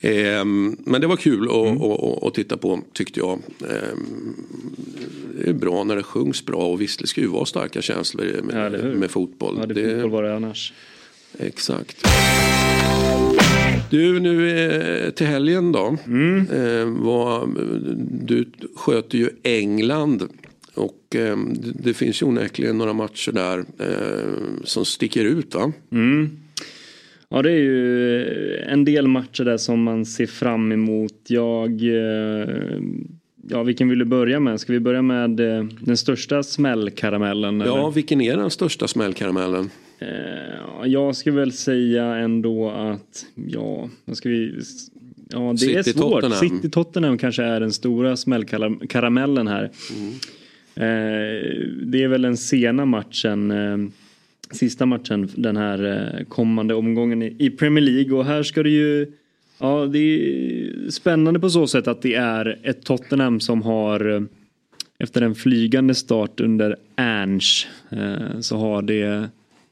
Ehm, 0.00 0.76
men 0.84 1.00
det 1.00 1.06
var 1.06 1.16
kul 1.16 1.48
att, 1.48 2.24
att 2.24 2.34
titta 2.34 2.56
på 2.56 2.80
tyckte 2.92 3.20
jag. 3.20 3.38
Ehm, 3.60 4.36
det 5.38 5.48
är 5.48 5.54
bra 5.54 5.84
när 5.84 5.96
det 5.96 6.02
sjungs 6.02 6.44
bra 6.46 6.62
och 6.62 6.80
visst 6.80 7.00
det 7.00 7.06
ska 7.06 7.20
ju 7.20 7.26
vara 7.26 7.44
starka 7.44 7.82
känslor 7.82 8.40
med, 8.42 8.74
Ja, 8.74 8.84
med 8.84 9.10
fotboll. 9.10 9.56
Ja, 9.60 9.66
det 9.66 9.74
fotboll 9.74 10.10
var 10.10 10.22
det 10.22 10.36
annars. 10.36 10.72
Exakt. 11.38 12.06
Du, 13.90 14.20
nu 14.20 14.50
eh, 14.50 15.10
till 15.10 15.26
helgen 15.26 15.72
då. 15.72 15.96
Eh, 16.52 16.86
vad, 16.86 17.48
du 18.10 18.50
sköter 18.76 19.18
ju 19.18 19.28
England. 19.42 20.22
Och 20.74 21.16
eh, 21.16 21.36
det, 21.74 21.94
finns 21.94 22.22
ju 22.22 22.26
onekligen 22.26 22.78
några 22.78 22.92
matcher 22.92 23.32
där 23.32 23.64
som 24.64 24.84
sticker 24.84 25.24
ut 25.24 25.54
va? 25.54 25.72
Ja 27.30 27.42
det 27.42 27.50
är 27.50 27.58
ju 27.58 28.56
en 28.56 28.84
del 28.84 29.08
matcher 29.08 29.44
där 29.44 29.56
som 29.56 29.82
man 29.82 30.06
ser 30.06 30.26
fram 30.26 30.72
emot. 30.72 31.14
Jag, 31.28 31.82
ja 33.48 33.62
vilken 33.62 33.88
vill 33.88 33.98
du 33.98 34.04
börja 34.04 34.40
med? 34.40 34.60
Ska 34.60 34.72
vi 34.72 34.80
börja 34.80 35.02
med 35.02 35.30
den 35.80 35.96
största 35.96 36.42
smällkaramellen? 36.42 37.60
Ja, 37.60 37.78
eller? 37.78 37.90
vilken 37.90 38.20
är 38.20 38.36
den 38.36 38.50
största 38.50 38.88
smällkaramellen? 38.88 39.70
Eh, 39.98 40.86
jag 40.86 41.16
ska 41.16 41.32
väl 41.32 41.52
säga 41.52 42.04
ändå 42.04 42.70
att, 42.70 43.26
ja, 43.34 43.88
vad 44.04 44.16
ska 44.16 44.28
vi... 44.28 44.60
Ja, 45.30 45.54
det 45.60 45.74
är 45.74 45.82
City 45.82 45.98
svårt. 45.98 46.22
Tottenham. 46.22 46.38
City 46.38 46.70
Tottenham 46.70 47.18
kanske 47.18 47.42
är 47.42 47.60
den 47.60 47.72
stora 47.72 48.16
smällkaramellen 48.16 49.48
här. 49.48 49.64
Eh, 50.74 51.62
det 51.82 52.02
är 52.02 52.08
väl 52.08 52.22
den 52.22 52.36
sena 52.36 52.84
matchen, 52.84 53.50
eh, 53.50 53.78
sista 54.50 54.86
matchen 54.86 55.30
den 55.34 55.56
här 55.56 56.24
kommande 56.28 56.74
omgången 56.74 57.22
i, 57.22 57.50
Premier 57.50 57.84
League 57.84 58.18
och 58.18 58.24
här 58.24 58.42
ska 58.42 58.62
det 58.62 58.70
ju 58.70 59.12
Ja, 59.60 59.86
det 59.86 59.98
är 59.98 60.90
spännande 60.90 61.40
på 61.40 61.50
så 61.50 61.66
sätt 61.66 61.88
att 61.88 62.02
det 62.02 62.14
är 62.14 62.58
ett 62.62 62.84
Tottenham 62.84 63.40
som 63.40 63.62
har 63.62 64.26
efter 64.98 65.22
en 65.22 65.34
flygande 65.34 65.94
start 65.94 66.40
under 66.40 66.76
Ernst 66.96 67.68
eh, 67.90 68.40
så 68.40 68.56
har 68.56 68.82
det 68.82 69.28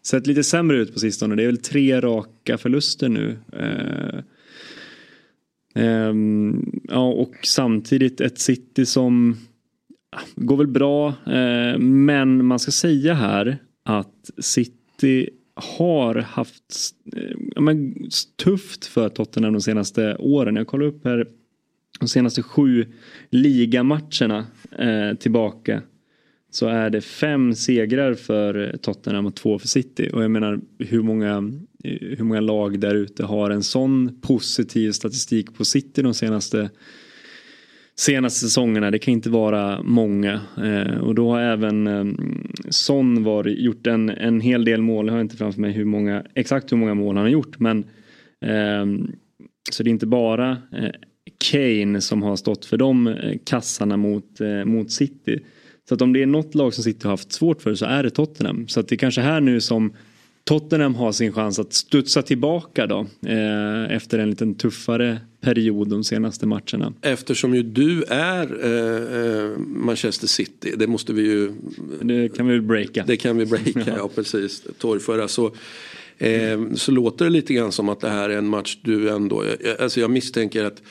sett 0.06 0.26
lite 0.26 0.44
sämre 0.44 0.76
ut 0.76 0.92
på 0.92 1.00
sistone. 1.00 1.34
Det 1.34 1.42
är 1.42 1.46
väl 1.46 1.58
tre 1.58 2.00
raka 2.00 2.58
förluster 2.58 3.08
nu. 3.08 3.38
Eh, 3.52 4.20
ehm, 5.74 6.80
ja, 6.88 7.08
och 7.08 7.34
samtidigt 7.42 8.20
ett 8.20 8.38
City 8.38 8.86
som 8.86 9.36
ah, 10.10 10.20
går 10.34 10.56
väl 10.56 10.66
bra. 10.66 11.08
Eh, 11.08 11.78
men 11.78 12.46
man 12.46 12.58
ska 12.58 12.70
säga 12.70 13.14
här 13.14 13.58
att 13.84 14.30
City 14.38 15.30
har 15.54 16.14
haft 16.14 16.94
eh, 17.16 17.36
ja, 17.54 17.60
men, 17.60 17.94
tufft 18.36 18.86
för 18.86 19.08
Tottenham 19.08 19.52
de 19.52 19.60
senaste 19.60 20.16
åren. 20.16 20.56
Jag 20.56 20.66
kollar 20.66 20.86
upp 20.86 21.04
här 21.04 21.28
de 22.00 22.08
senaste 22.08 22.42
sju 22.42 22.86
ligamatcherna 23.30 24.46
eh, 24.78 25.16
tillbaka 25.18 25.82
så 26.56 26.66
är 26.66 26.90
det 26.90 27.00
fem 27.00 27.54
segrar 27.54 28.14
för 28.14 28.76
Tottenham 28.82 29.26
och 29.26 29.34
två 29.34 29.58
för 29.58 29.68
City. 29.68 30.10
Och 30.12 30.22
jag 30.22 30.30
menar 30.30 30.60
hur 30.78 31.02
många, 31.02 31.52
hur 31.84 32.24
många 32.24 32.40
lag 32.40 32.80
där 32.80 32.94
ute 32.94 33.24
har 33.24 33.50
en 33.50 33.62
sån 33.62 34.20
positiv 34.20 34.92
statistik 34.92 35.54
på 35.54 35.64
City 35.64 36.02
de 36.02 36.14
senaste 36.14 36.70
senaste 37.98 38.40
säsongerna. 38.40 38.90
Det 38.90 38.98
kan 38.98 39.12
inte 39.12 39.30
vara 39.30 39.82
många. 39.82 40.40
Eh, 40.64 40.98
och 40.98 41.14
då 41.14 41.30
har 41.30 41.40
även 41.40 41.86
eh, 41.86 42.04
Son 42.68 43.24
var, 43.24 43.44
gjort 43.44 43.86
en, 43.86 44.08
en 44.08 44.40
hel 44.40 44.64
del 44.64 44.82
mål. 44.82 45.06
Jag 45.06 45.14
har 45.14 45.20
inte 45.20 45.36
framför 45.36 45.60
mig 45.60 45.72
hur 45.72 45.84
många, 45.84 46.24
exakt 46.34 46.72
hur 46.72 46.76
många 46.76 46.94
mål 46.94 47.16
han 47.16 47.24
har 47.24 47.30
gjort. 47.30 47.58
Men 47.60 47.84
eh, 48.40 49.08
så 49.72 49.82
det 49.82 49.88
är 49.88 49.92
inte 49.92 50.06
bara 50.06 50.50
eh, 50.50 50.90
Kane 51.50 52.00
som 52.00 52.22
har 52.22 52.36
stått 52.36 52.64
för 52.64 52.76
de 52.76 53.06
eh, 53.06 53.38
kassarna 53.44 53.96
mot, 53.96 54.40
eh, 54.40 54.64
mot 54.64 54.90
City. 54.90 55.40
Så 55.88 55.94
att 55.94 56.02
om 56.02 56.12
det 56.12 56.22
är 56.22 56.26
något 56.26 56.54
lag 56.54 56.74
som 56.74 56.84
City 56.84 56.98
har 57.02 57.10
haft 57.10 57.32
svårt 57.32 57.62
för 57.62 57.74
så 57.74 57.84
är 57.86 58.02
det 58.02 58.10
Tottenham. 58.10 58.68
Så 58.68 58.80
att 58.80 58.88
det 58.88 58.94
är 58.94 58.96
kanske 58.96 59.20
här 59.20 59.40
nu 59.40 59.60
som 59.60 59.92
Tottenham 60.44 60.94
har 60.94 61.12
sin 61.12 61.32
chans 61.32 61.58
att 61.58 61.72
studsa 61.72 62.22
tillbaka 62.22 62.86
då. 62.86 63.06
Eh, 63.26 63.96
efter 63.96 64.18
en 64.18 64.30
liten 64.30 64.54
tuffare 64.54 65.20
period 65.40 65.88
de 65.88 66.04
senaste 66.04 66.46
matcherna. 66.46 66.92
Eftersom 67.02 67.54
ju 67.54 67.62
du 67.62 68.02
är 68.08 68.64
eh, 68.64 69.44
eh, 69.44 69.58
Manchester 69.58 70.26
City, 70.26 70.74
det 70.76 70.86
måste 70.86 71.12
vi 71.12 71.22
ju 71.22 71.52
Det 72.02 72.28
kan 72.36 72.46
vi 72.46 72.52
väl 72.52 72.62
breaka. 72.62 73.04
Det 73.06 73.16
kan 73.16 73.36
vi 73.38 73.46
breaka, 73.46 73.84
ja 73.96 74.10
precis. 74.14 74.62
Torgföra. 74.78 75.28
Så, 75.28 75.46
eh, 76.18 76.60
så 76.74 76.92
låter 76.92 77.24
det 77.24 77.30
lite 77.30 77.54
grann 77.54 77.72
som 77.72 77.88
att 77.88 78.00
det 78.00 78.10
här 78.10 78.28
är 78.30 78.38
en 78.38 78.46
match 78.48 78.78
du 78.82 79.10
ändå, 79.10 79.44
jag- 79.64 79.80
alltså 79.80 80.00
jag 80.00 80.10
misstänker 80.10 80.64
att 80.64 80.82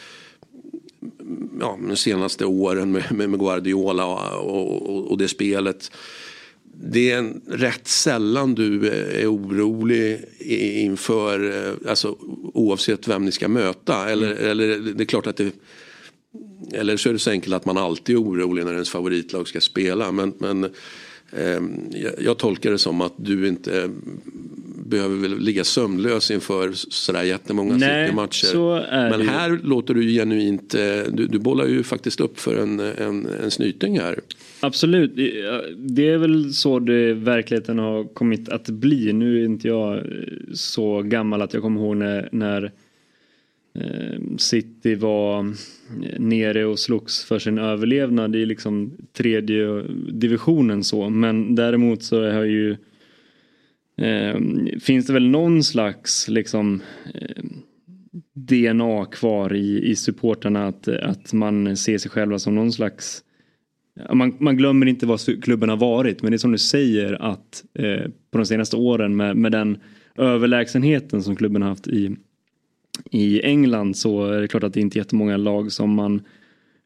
ja, 1.59 1.79
de 1.87 1.95
senaste 1.95 2.45
åren 2.45 2.91
med, 2.91 3.11
med 3.11 3.29
med 3.29 3.39
Guardiola 3.39 4.05
och, 4.05 4.89
och, 4.89 5.11
och 5.11 5.17
det 5.17 5.27
spelet. 5.27 5.91
Det 6.83 7.11
är 7.11 7.17
en, 7.17 7.41
rätt 7.47 7.87
sällan 7.87 8.55
du 8.55 8.89
är 8.89 9.27
orolig 9.27 10.25
inför, 10.39 11.67
eh, 11.67 11.89
alltså 11.89 12.15
oavsett 12.53 13.07
vem 13.07 13.25
ni 13.25 13.31
ska 13.31 13.47
möta. 13.47 14.09
Eller, 14.09 14.31
eller 14.35 14.77
det 14.77 15.03
är 15.03 15.05
klart 15.05 15.27
att 15.27 15.37
det 15.37 15.53
eller 16.73 16.97
så 16.97 17.09
är 17.09 17.13
det 17.13 17.19
så 17.19 17.31
enkelt 17.31 17.55
att 17.55 17.65
man 17.65 17.77
alltid 17.77 18.15
är 18.15 18.21
orolig 18.21 18.65
när 18.65 18.73
ens 18.73 18.89
favoritlag 18.89 19.47
ska 19.47 19.61
spela. 19.61 20.11
Men, 20.11 20.33
men 20.37 20.71
jag, 21.91 22.13
jag 22.19 22.37
tolkar 22.37 22.71
det 22.71 22.77
som 22.77 23.01
att 23.01 23.13
du 23.17 23.47
inte 23.47 23.83
eh, 23.83 23.89
behöver 24.85 25.15
väl 25.15 25.39
ligga 25.39 25.63
sömnlös 25.63 26.31
inför 26.31 26.71
sådär 26.73 27.23
jättemånga 27.23 27.77
Nej, 27.77 28.05
City-matcher. 28.05 28.45
så 28.45 28.73
är 28.73 29.09
Men 29.09 29.19
det 29.19 29.25
här 29.25 29.59
låter 29.63 29.93
du 29.93 30.01
genuint, 30.13 30.75
eh, 30.75 30.81
du, 31.11 31.27
du 31.27 31.39
bollar 31.39 31.65
ju 31.65 31.83
faktiskt 31.83 32.19
upp 32.19 32.39
för 32.39 32.55
en, 32.55 32.79
en, 32.79 33.27
en 33.43 33.51
snyting 33.51 33.99
här. 33.99 34.19
Absolut, 34.59 35.15
det 35.77 36.09
är 36.09 36.17
väl 36.17 36.53
så 36.53 36.79
det 36.79 37.13
verkligheten 37.13 37.79
har 37.79 38.13
kommit 38.13 38.49
att 38.49 38.69
bli. 38.69 39.13
Nu 39.13 39.41
är 39.41 39.45
inte 39.45 39.67
jag 39.67 39.97
eh, 39.97 40.03
så 40.53 41.01
gammal 41.01 41.41
att 41.41 41.53
jag 41.53 41.61
kommer 41.63 41.81
ihåg 41.81 41.97
när, 41.97 42.29
när 42.31 42.71
Eh, 43.75 44.19
City 44.37 44.95
var 44.95 45.39
eh, 45.39 46.19
nere 46.19 46.65
och 46.65 46.79
slogs 46.79 47.25
för 47.25 47.39
sin 47.39 47.57
överlevnad 47.57 48.35
i 48.35 48.45
liksom 48.45 48.97
tredje 49.13 49.81
divisionen 50.11 50.83
så. 50.83 51.09
Men 51.09 51.55
däremot 51.55 52.03
så 52.03 52.31
har 52.31 52.43
ju 52.43 52.71
eh, 53.97 54.39
finns 54.81 55.05
det 55.07 55.13
väl 55.13 55.29
någon 55.29 55.63
slags 55.63 56.29
liksom 56.29 56.81
eh, 57.13 57.43
DNA 58.33 59.05
kvar 59.05 59.53
i, 59.53 59.89
i 59.89 59.95
supporterna 59.95 60.67
att, 60.67 60.87
att 60.87 61.33
man 61.33 61.77
ser 61.77 61.97
sig 61.97 62.11
själva 62.11 62.39
som 62.39 62.55
någon 62.55 62.71
slags 62.71 63.21
Man, 64.13 64.35
man 64.39 64.57
glömmer 64.57 64.85
inte 64.85 65.05
vad 65.05 65.43
klubben 65.43 65.69
har 65.69 65.77
varit 65.77 66.21
men 66.21 66.31
det 66.31 66.35
är 66.35 66.37
som 66.37 66.51
du 66.51 66.57
säger 66.57 67.13
att 67.21 67.63
eh, 67.73 68.11
på 68.31 68.37
de 68.37 68.45
senaste 68.45 68.75
åren 68.75 69.15
med, 69.15 69.37
med 69.37 69.51
den 69.51 69.77
överlägsenheten 70.17 71.23
som 71.23 71.35
klubben 71.35 71.61
har 71.61 71.69
haft 71.69 71.87
i, 71.87 72.15
i 73.11 73.41
England 73.41 73.97
så 73.97 74.25
är 74.25 74.41
det 74.41 74.47
klart 74.47 74.63
att 74.63 74.73
det 74.73 74.81
inte 74.81 74.97
är 74.97 74.99
jättemånga 74.99 75.37
lag 75.37 75.71
som 75.71 75.93
man 75.93 76.21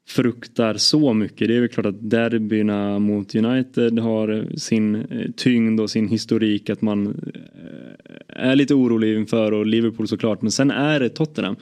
fruktar 0.10 0.74
så 0.74 1.14
mycket. 1.14 1.48
Det 1.48 1.56
är 1.56 1.60
väl 1.60 1.70
klart 1.70 1.86
att 1.86 2.10
derbyna 2.10 3.00
mot 3.00 3.36
United 3.36 4.00
har 4.00 4.58
sin 4.58 4.96
eh, 4.96 5.32
tyngd 5.36 5.80
och 5.80 5.90
sin 5.90 6.08
historik 6.08 6.70
att 6.70 6.82
man 6.82 7.08
eh, 7.08 8.44
är 8.44 8.56
lite 8.56 8.74
orolig 8.74 9.18
inför 9.18 9.52
och 9.52 9.66
Liverpool 9.66 10.08
såklart 10.08 10.42
men 10.42 10.52
sen 10.52 10.72
är 10.72 11.00
det 11.00 11.10
Tottenham. 11.10 11.56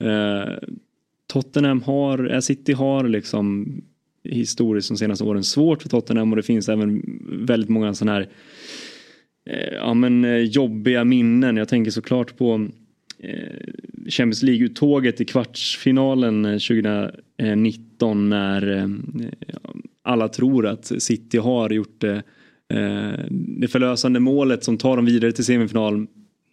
Eh, 0.00 0.54
Tottenham 1.26 1.82
har, 1.82 2.40
City 2.40 2.72
har 2.72 3.08
liksom 3.08 3.74
historiskt 4.24 4.88
de 4.88 4.96
senaste 4.96 5.24
åren 5.24 5.44
svårt 5.44 5.82
för 5.82 5.88
Tottenham 5.88 6.32
och 6.32 6.36
det 6.36 6.42
finns 6.42 6.68
även 6.68 7.02
väldigt 7.46 7.70
många 7.70 7.94
sådana 7.94 8.12
här 8.12 8.28
ja, 9.72 9.94
men, 9.94 10.44
jobbiga 10.46 11.04
minnen. 11.04 11.56
Jag 11.56 11.68
tänker 11.68 11.90
såklart 11.90 12.36
på 12.36 12.68
Champions 14.08 14.42
League-uttåget 14.42 15.20
i 15.20 15.24
kvartsfinalen 15.24 16.44
eh, 16.44 16.58
2019 16.58 18.28
när 18.28 18.76
eh, 18.76 18.88
alla 20.02 20.28
tror 20.28 20.66
att 20.66 20.92
City 21.02 21.38
har 21.38 21.70
gjort 21.70 22.00
det, 22.00 22.22
eh, 22.72 23.24
det 23.30 23.68
förlösande 23.68 24.20
målet 24.20 24.64
som 24.64 24.78
tar 24.78 24.96
dem 24.96 25.04
vidare 25.04 25.32
till 25.32 25.44
semifinal. 25.44 26.06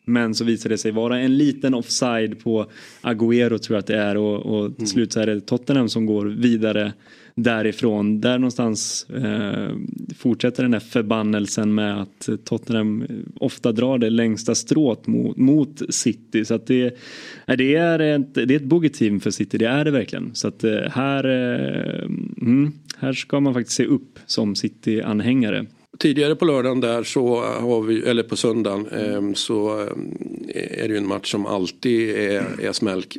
Men 0.06 0.36
så 0.36 0.44
visar 0.44 0.70
det 0.70 0.78
sig 0.78 0.92
vara 0.92 1.20
en 1.20 1.38
liten 1.38 1.74
offside 1.74 2.40
på 2.44 2.72
Agüero 3.02 3.58
tror 3.58 3.76
jag 3.76 3.80
att 3.80 3.88
det 3.88 3.98
är 3.98 4.18
och, 4.18 4.46
och 4.46 4.78
till 4.78 4.88
slut 4.88 5.14
så 5.14 5.20
är 5.20 5.26
det 5.26 5.42
Tottenham 5.42 5.90
som 5.90 6.06
går 6.06 6.26
vidare 6.26 6.94
därifrån. 7.38 8.22
Där 8.22 8.38
någonstans 8.38 9.06
eh, 9.10 9.70
fortsätter 10.18 10.64
den 10.64 10.74
här 10.74 10.80
förbannelsen 10.80 11.76
med 11.76 12.02
att 12.02 12.30
Tottenham 12.44 13.08
ofta 13.40 13.72
drar 13.72 13.98
det 13.98 14.10
längsta 14.10 14.56
strået 14.56 15.08
mot, 15.08 15.38
mot 15.38 15.82
City. 15.90 16.46
Så 16.46 16.56
att 16.56 16.68
det, 16.68 16.98
det, 17.46 17.76
är 17.76 18.00
ett, 18.00 18.34
det 18.34 18.42
är 18.42 18.56
ett 18.56 18.64
bogeyteam 18.64 19.20
för 19.20 19.32
City, 19.32 19.58
det 19.58 19.66
är 19.66 19.86
det 19.86 19.92
verkligen. 19.92 20.36
Så 20.36 20.48
att 20.48 20.64
eh, 20.64 20.82
här, 20.92 21.24
eh, 21.26 22.06
mm, 22.42 22.74
här 22.98 23.14
ska 23.14 23.40
man 23.40 23.54
faktiskt 23.54 23.78
se 23.78 23.86
upp 23.86 24.20
som 24.26 24.56
City-anhängare. 24.56 25.66
Tidigare 26.00 26.36
på 26.36 26.46
lördagen 26.46 26.82
där 26.82 27.04
så 27.04 27.42
har 27.42 27.82
vi, 27.82 28.02
eller 28.02 28.24
på 28.24 28.36
söndagen, 28.36 28.88
eh, 28.88 29.34
så 29.34 29.82
eh, 29.82 30.84
är 30.84 30.88
det 30.88 30.94
ju 30.94 30.98
en 30.98 31.08
match 31.08 31.32
som 31.32 31.46
alltid 31.46 32.10
är, 32.10 32.44
är 32.62 32.72
smälk, 32.72 33.18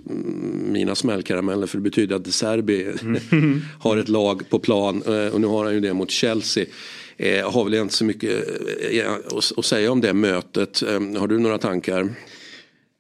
mina 0.70 0.94
smällkarameller 0.94 1.66
för 1.66 1.78
det 1.78 1.82
betyder 1.82 2.16
att 2.16 2.24
De 2.24 2.32
Serbi 2.32 2.86
har 3.80 3.96
ett 3.96 4.08
lag 4.08 4.50
på 4.50 4.58
plan 4.58 5.02
eh, 5.06 5.34
och 5.34 5.40
nu 5.40 5.46
har 5.46 5.64
han 5.64 5.74
ju 5.74 5.80
det 5.80 5.92
mot 5.92 6.10
Chelsea. 6.10 6.66
Eh, 7.16 7.50
har 7.50 7.64
väl 7.64 7.74
inte 7.74 7.94
så 7.94 8.04
mycket 8.04 8.30
eh, 8.92 9.12
att, 9.56 9.64
säga 9.64 9.92
om 9.92 10.00
det 10.00 10.14
mötet. 10.14 10.82
Eh, 10.82 11.20
har 11.20 11.26
du 11.26 11.38
några 11.38 11.58
tankar? 11.58 12.08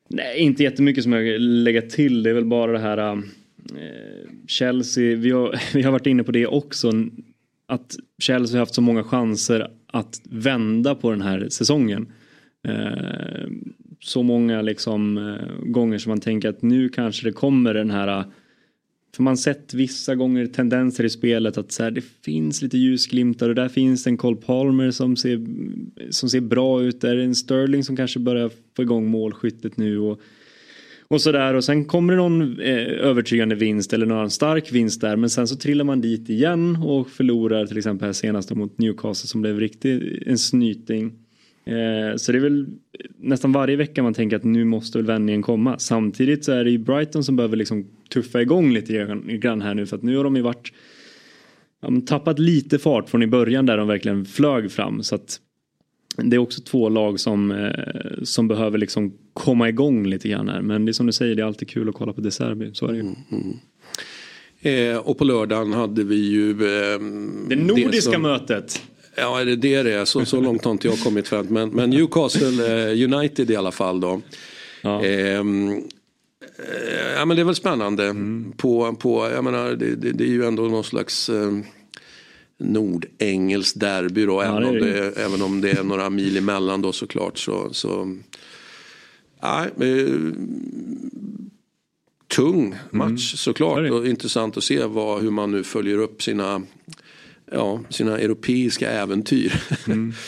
Nej, 0.08 0.38
inte 0.38 0.62
jättemycket 0.62 1.02
som 1.02 1.12
jag 1.12 1.22
vill 1.22 1.62
lägga 1.62 1.82
till. 1.82 2.22
Det 2.22 2.30
är 2.30 2.34
väl 2.34 2.44
bara 2.44 2.72
det 2.72 2.78
här 2.78 2.98
eh, 2.98 3.18
Chelsea, 4.46 5.16
vi 5.16 5.30
har, 5.30 5.60
vi 5.74 5.82
har 5.82 5.92
varit 5.92 6.06
inne 6.06 6.24
på 6.24 6.32
det 6.32 6.46
också. 6.46 6.92
Att 7.68 7.96
Chelsea 8.18 8.54
har 8.54 8.60
haft 8.60 8.74
så 8.74 8.80
många 8.80 9.04
chanser 9.04 9.70
att 9.86 10.20
vända 10.24 10.94
på 10.94 11.10
den 11.10 11.20
här 11.20 11.48
säsongen. 11.48 12.12
Eh, 12.68 13.48
så 14.00 14.22
många 14.22 14.62
liksom 14.62 15.18
eh, 15.18 15.70
gånger 15.70 15.98
som 15.98 16.10
man 16.10 16.20
tänker 16.20 16.48
att 16.48 16.62
nu 16.62 16.88
kanske 16.88 17.26
det 17.26 17.32
kommer 17.32 17.74
den 17.74 17.90
här 17.90 18.18
eh, 18.18 18.24
för 19.16 19.22
man 19.22 19.36
sett 19.36 19.74
vissa 19.74 20.14
gånger 20.14 20.46
tendenser 20.46 21.04
i 21.04 21.10
spelet 21.10 21.58
att 21.58 21.72
så 21.72 21.82
här, 21.82 21.90
det 21.90 22.04
finns 22.22 22.62
lite 22.62 22.78
ljusglimtar 22.78 23.48
och 23.48 23.54
där 23.54 23.68
finns 23.68 24.06
en 24.06 24.16
Cole 24.16 24.36
Palmer 24.36 24.90
som 24.90 25.16
ser, 25.16 25.46
som 26.10 26.28
ser 26.28 26.40
bra 26.40 26.82
ut. 26.82 27.00
Där 27.00 27.16
är 27.16 27.24
en 27.24 27.34
Sterling 27.34 27.84
som 27.84 27.96
kanske 27.96 28.18
börjar 28.18 28.50
få 28.76 28.82
igång 28.82 29.06
målskyttet 29.10 29.76
nu. 29.76 29.98
Och, 29.98 30.20
och 31.10 31.20
sådär 31.20 31.54
och 31.54 31.64
sen 31.64 31.84
kommer 31.84 32.12
det 32.12 32.16
någon 32.16 32.60
eh, 32.60 33.06
övertygande 33.06 33.54
vinst 33.54 33.92
eller 33.92 34.06
någon 34.06 34.30
stark 34.30 34.72
vinst 34.72 35.00
där 35.00 35.16
men 35.16 35.30
sen 35.30 35.48
så 35.48 35.56
trillar 35.56 35.84
man 35.84 36.00
dit 36.00 36.28
igen 36.28 36.76
och 36.76 37.08
förlorar 37.08 37.66
till 37.66 37.78
exempel 37.78 38.06
här 38.06 38.12
senast 38.12 38.50
mot 38.50 38.78
Newcastle 38.78 39.28
som 39.28 39.40
blev 39.40 39.60
riktigt 39.60 40.02
eh, 40.02 40.30
en 40.30 40.38
snyting. 40.38 41.12
Eh, 41.64 42.16
så 42.16 42.32
det 42.32 42.38
är 42.38 42.42
väl 42.42 42.62
eh, 42.62 42.66
nästan 43.18 43.52
varje 43.52 43.76
vecka 43.76 44.02
man 44.02 44.14
tänker 44.14 44.36
att 44.36 44.44
nu 44.44 44.64
måste 44.64 44.98
väl 44.98 45.06
vändningen 45.06 45.42
komma. 45.42 45.78
Samtidigt 45.78 46.44
så 46.44 46.52
är 46.52 46.64
det 46.64 46.70
ju 46.70 46.78
Brighton 46.78 47.24
som 47.24 47.36
behöver 47.36 47.56
liksom 47.56 47.86
tuffa 48.08 48.42
igång 48.42 48.72
lite 48.72 48.92
grann 49.40 49.62
här 49.62 49.74
nu 49.74 49.86
för 49.86 49.96
att 49.96 50.02
nu 50.02 50.16
har 50.16 50.24
de 50.24 50.36
ju 50.36 50.42
varit 50.42 50.72
ja, 51.80 51.88
tappat 52.06 52.38
lite 52.38 52.78
fart 52.78 53.10
från 53.10 53.22
i 53.22 53.26
början 53.26 53.66
där 53.66 53.76
de 53.76 53.88
verkligen 53.88 54.24
flög 54.24 54.70
fram 54.70 55.02
så 55.02 55.14
att 55.14 55.40
det 56.22 56.36
är 56.36 56.38
också 56.38 56.60
två 56.60 56.88
lag 56.88 57.20
som, 57.20 57.50
eh, 57.50 58.22
som 58.22 58.48
behöver 58.48 58.78
liksom 58.78 59.12
komma 59.32 59.68
igång 59.68 60.06
lite 60.06 60.28
grann 60.28 60.48
här. 60.48 60.62
Men 60.62 60.84
det 60.84 60.90
är 60.90 60.92
som 60.92 61.06
du 61.06 61.12
säger, 61.12 61.34
det 61.34 61.42
är 61.42 61.46
alltid 61.46 61.68
kul 61.68 61.88
att 61.88 61.94
kolla 61.94 62.12
på 62.12 62.20
De 62.20 62.30
Serbi. 62.30 62.70
Så 62.74 62.86
är 62.86 62.92
det 62.92 62.96
ju. 62.96 63.02
Mm, 63.02 63.16
mm. 63.30 63.58
Eh, 64.60 64.96
och 64.96 65.18
på 65.18 65.24
lördagen 65.24 65.72
hade 65.72 66.04
vi 66.04 66.16
ju... 66.16 66.50
Eh, 66.50 66.98
det 67.48 67.56
nordiska 67.56 68.12
som, 68.12 68.22
mötet. 68.22 68.82
Ja, 69.16 69.44
det 69.44 69.52
är 69.52 69.56
det 69.56 69.82
det 69.82 69.92
är. 69.92 70.04
Så, 70.04 70.24
så 70.24 70.40
långt 70.40 70.64
har 70.64 70.72
inte 70.72 70.88
jag 70.88 70.98
kommit 70.98 71.28
fram. 71.28 71.46
Men, 71.46 71.70
men 71.70 71.90
Newcastle 71.90 72.90
eh, 72.90 73.12
United 73.12 73.50
i 73.50 73.56
alla 73.56 73.72
fall 73.72 74.00
då. 74.00 74.20
Ja. 74.82 75.04
Ehm, 75.04 75.68
eh, 75.68 77.12
ja 77.16 77.24
men 77.24 77.36
det 77.36 77.42
är 77.42 77.44
väl 77.44 77.54
spännande. 77.54 78.04
Mm. 78.04 78.52
På, 78.56 78.94
på, 78.94 79.30
jag 79.34 79.44
menar, 79.44 79.70
det, 79.70 79.96
det, 79.96 80.12
det, 80.12 80.24
är 80.24 80.28
ju 80.28 80.44
ändå 80.44 80.62
någon 80.62 80.84
slags 80.84 81.28
eh, 81.28 81.52
nordengelskt 82.58 83.80
derby 83.80 84.26
då. 84.26 84.42
Ja, 84.42 84.58
även, 84.58 84.64
om 84.64 84.78
det, 84.78 85.18
även 85.18 85.42
om 85.42 85.60
det 85.60 85.70
är 85.70 85.82
några 85.82 86.10
mil 86.10 86.36
emellan 86.36 86.82
då 86.82 86.92
såklart. 86.92 87.38
Så, 87.38 87.72
så, 87.72 88.16
ja, 89.40 89.64
eh, 89.64 90.32
tung 92.36 92.74
match 92.90 93.08
mm. 93.08 93.18
såklart. 93.18 93.90
Och 93.90 94.06
intressant 94.06 94.56
att 94.56 94.64
se 94.64 94.84
vad, 94.84 95.22
hur 95.22 95.30
man 95.30 95.50
nu 95.50 95.64
följer 95.64 95.98
upp 95.98 96.22
sina 96.22 96.62
ja, 97.52 97.80
sina 97.90 98.18
europeiska 98.18 98.90
äventyr. 98.90 99.62
Mm. 99.86 100.12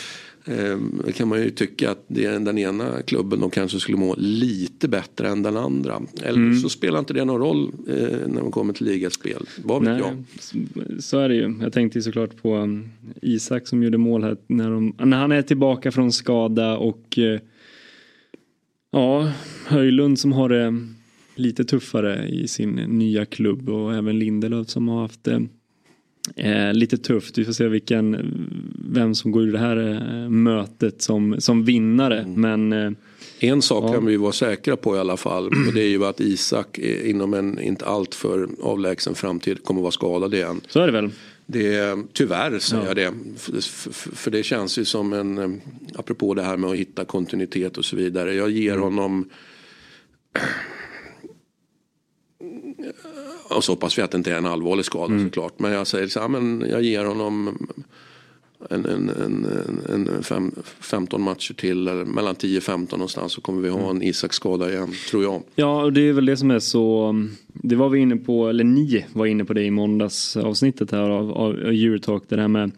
Det 1.05 1.11
kan 1.15 1.27
man 1.27 1.41
ju 1.41 1.49
tycka 1.49 1.91
att 1.91 2.03
det 2.07 2.25
är 2.25 2.39
den 2.39 2.57
ena 2.57 3.01
klubben 3.01 3.39
de 3.39 3.49
kanske 3.49 3.79
skulle 3.79 3.97
må 3.97 4.15
lite 4.17 4.87
bättre 4.87 5.27
än 5.27 5.43
den 5.43 5.57
andra. 5.57 6.01
Eller 6.23 6.37
mm. 6.37 6.57
så 6.57 6.69
spelar 6.69 6.99
inte 6.99 7.13
det 7.13 7.25
någon 7.25 7.41
roll 7.41 7.71
eh, 7.87 8.27
när 8.27 8.41
man 8.41 8.51
kommer 8.51 8.73
till 8.73 8.85
ligaspel. 8.85 9.45
Vad 9.63 9.81
vet 9.81 9.91
Nej, 9.91 10.01
jag? 10.01 11.03
Så 11.03 11.19
är 11.19 11.29
det 11.29 11.35
ju. 11.35 11.55
Jag 11.61 11.73
tänkte 11.73 12.01
såklart 12.01 12.41
på 12.41 12.55
um, 12.55 12.89
Isak 13.21 13.67
som 13.67 13.83
gjorde 13.83 13.97
mål 13.97 14.23
här 14.23 14.37
när, 14.47 14.71
de, 14.71 14.95
när 14.97 15.17
han 15.17 15.31
är 15.31 15.41
tillbaka 15.41 15.91
från 15.91 16.11
skada 16.11 16.77
och 16.77 17.17
uh, 17.17 17.39
ja, 18.91 19.31
Höjlund 19.65 20.19
som 20.19 20.31
har 20.31 20.49
det 20.49 20.87
lite 21.35 21.63
tuffare 21.63 22.27
i 22.27 22.47
sin 22.47 22.71
nya 22.75 23.25
klubb 23.25 23.69
och 23.69 23.95
även 23.95 24.19
Lindelöf 24.19 24.69
som 24.69 24.87
har 24.87 25.01
haft 25.01 25.23
det 25.23 25.47
Eh, 26.35 26.73
lite 26.73 26.97
tufft, 26.97 27.37
vi 27.37 27.45
får 27.45 27.53
se 27.53 27.67
vilken, 27.67 28.35
vem 28.91 29.15
som 29.15 29.31
går 29.31 29.41
ur 29.41 29.51
det 29.51 29.59
här 29.59 29.77
eh, 29.77 30.29
mötet 30.29 31.01
som, 31.01 31.35
som 31.41 31.65
vinnare. 31.65 32.19
Mm. 32.19 32.41
Men, 32.41 32.85
eh, 32.85 32.91
en 33.39 33.61
sak 33.61 33.83
ja. 33.83 33.93
kan 33.93 34.05
vi 34.05 34.17
vara 34.17 34.31
säkra 34.31 34.77
på 34.77 34.95
i 34.95 34.99
alla 34.99 35.17
fall 35.17 35.45
och 35.47 35.73
det 35.73 35.81
är 35.81 35.87
ju 35.87 36.05
att 36.05 36.19
Isak 36.19 36.77
inom 36.79 37.33
en 37.33 37.59
inte 37.59 37.85
alltför 37.85 38.49
avlägsen 38.61 39.15
framtid 39.15 39.63
kommer 39.63 39.79
att 39.79 39.83
vara 39.83 39.91
skadad 39.91 40.33
igen. 40.33 40.61
Så 40.67 40.79
är 40.79 40.85
det 40.85 40.91
väl. 40.91 41.09
Det, 41.45 41.97
tyvärr 42.13 42.59
säger 42.59 42.83
ja. 42.83 42.87
jag 42.87 42.95
det. 42.95 43.13
För, 43.37 43.61
för, 43.61 44.15
för, 44.15 44.31
det 44.31 44.43
känns 44.43 44.77
ju 44.77 44.85
som 44.85 45.13
en, 45.13 45.37
eh, 45.37 45.49
apropå 45.95 46.33
det 46.33 46.43
här 46.43 46.57
med 46.57 46.69
att 46.69 46.75
hitta 46.75 47.05
kontinuitet 47.05 47.77
och 47.77 47.85
så 47.85 47.95
vidare. 47.95 48.33
Jag 48.33 48.49
ger 48.49 48.71
mm. 48.71 48.83
honom 48.83 49.29
och 53.55 53.63
så 53.63 53.71
hoppas 53.71 53.97
vi 53.97 54.01
att 54.01 54.11
det 54.11 54.17
inte 54.17 54.31
är 54.31 54.37
en 54.37 54.45
allvarlig 54.45 54.85
skada 54.85 55.13
mm. 55.13 55.25
såklart. 55.25 55.59
Men 55.59 55.71
jag 55.71 55.87
säger 55.87 56.07
så 56.07 56.19
här, 56.19 56.27
men 56.27 56.65
jag 56.69 56.81
ger 56.81 57.05
honom 57.05 57.57
en, 58.69 58.85
en, 58.85 59.09
en, 59.09 60.07
en 60.07 60.23
fem, 60.23 60.51
15 60.79 61.21
matcher 61.21 61.53
till, 61.53 61.87
eller 61.87 62.05
mellan 62.05 62.35
10-15 62.35 62.91
någonstans 62.91 63.31
så 63.33 63.41
kommer 63.41 63.61
vi 63.61 63.69
ha 63.69 63.79
en 63.79 63.89
mm. 63.89 64.03
Isak-skada 64.03 64.71
igen, 64.71 64.93
tror 65.09 65.23
jag. 65.23 65.41
Ja, 65.55 65.83
och 65.83 65.93
det 65.93 66.01
är 66.01 66.13
väl 66.13 66.25
det 66.25 66.37
som 66.37 66.51
är 66.51 66.59
så, 66.59 67.15
det 67.47 67.75
var 67.75 67.89
vi 67.89 67.99
inne 67.99 68.17
på, 68.17 68.49
eller 68.49 68.63
ni 68.63 69.05
var 69.13 69.25
inne 69.25 69.45
på 69.45 69.53
det 69.53 69.63
i 69.63 69.71
måndags 69.71 70.37
avsnittet 70.37 70.91
här 70.91 71.09
av, 71.09 71.31
av 71.31 71.55
Eurotalk, 71.55 72.23
det 72.27 72.41
här 72.41 72.47
med, 72.47 72.71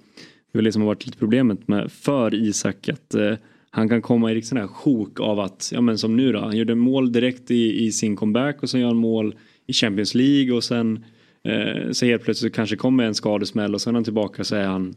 det 0.51 0.57
väl 0.57 0.65
det 0.65 0.71
som 0.71 0.82
har 0.82 0.88
varit 0.88 1.05
lite 1.05 1.17
problemet 1.17 1.67
med 1.67 1.91
för 1.91 2.34
Isak, 2.34 2.89
att 2.89 3.15
eh, 3.15 3.34
han 3.69 3.89
kan 3.89 4.01
komma 4.01 4.32
i 4.32 4.41
sån 4.41 4.57
här 4.57 4.67
sjok 4.67 5.19
av 5.19 5.39
att, 5.39 5.69
ja 5.74 5.82
men 5.82 5.97
som 5.97 6.17
nu 6.17 6.32
då, 6.32 6.39
han 6.39 6.57
gjorde 6.57 6.76
mål 6.76 7.11
direkt 7.11 7.51
i, 7.51 7.86
i 7.86 7.91
sin 7.91 8.15
comeback 8.15 8.63
och 8.63 8.69
så 8.69 8.78
gör 8.78 8.88
han 8.88 8.97
mål 8.97 9.36
i 9.68 9.74
Champions 9.74 10.16
League 10.16 10.55
och 10.55 10.64
sen 10.64 11.05
eh, 11.43 11.91
så 11.91 12.05
helt 12.05 12.24
plötsligt 12.24 12.55
kanske 12.55 12.76
kommer 12.76 13.03
en 13.03 13.16
skadesmäll 13.16 13.74
och 13.74 13.82
sen 13.82 13.93
är 13.93 13.97
han 13.97 14.03
tillbaka 14.03 14.43
så 14.43 14.55
är 14.55 14.66
han 14.66 14.95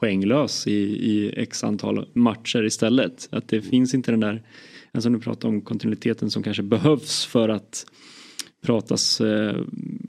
poänglös 0.00 0.66
i, 0.66 0.80
i 1.10 1.32
x 1.36 1.64
antal 1.64 2.06
matcher 2.12 2.64
istället. 2.64 3.28
Att 3.32 3.48
det 3.48 3.62
finns 3.62 3.94
inte 3.94 4.10
den 4.10 4.20
där, 4.20 4.42
alltså 4.92 5.08
nu 5.08 5.18
pratar 5.18 5.48
om 5.48 5.60
kontinuiteten 5.60 6.30
som 6.30 6.42
kanske 6.42 6.62
behövs 6.62 7.26
för 7.26 7.48
att 7.48 7.86
pratas 8.64 9.20
eh, 9.20 9.56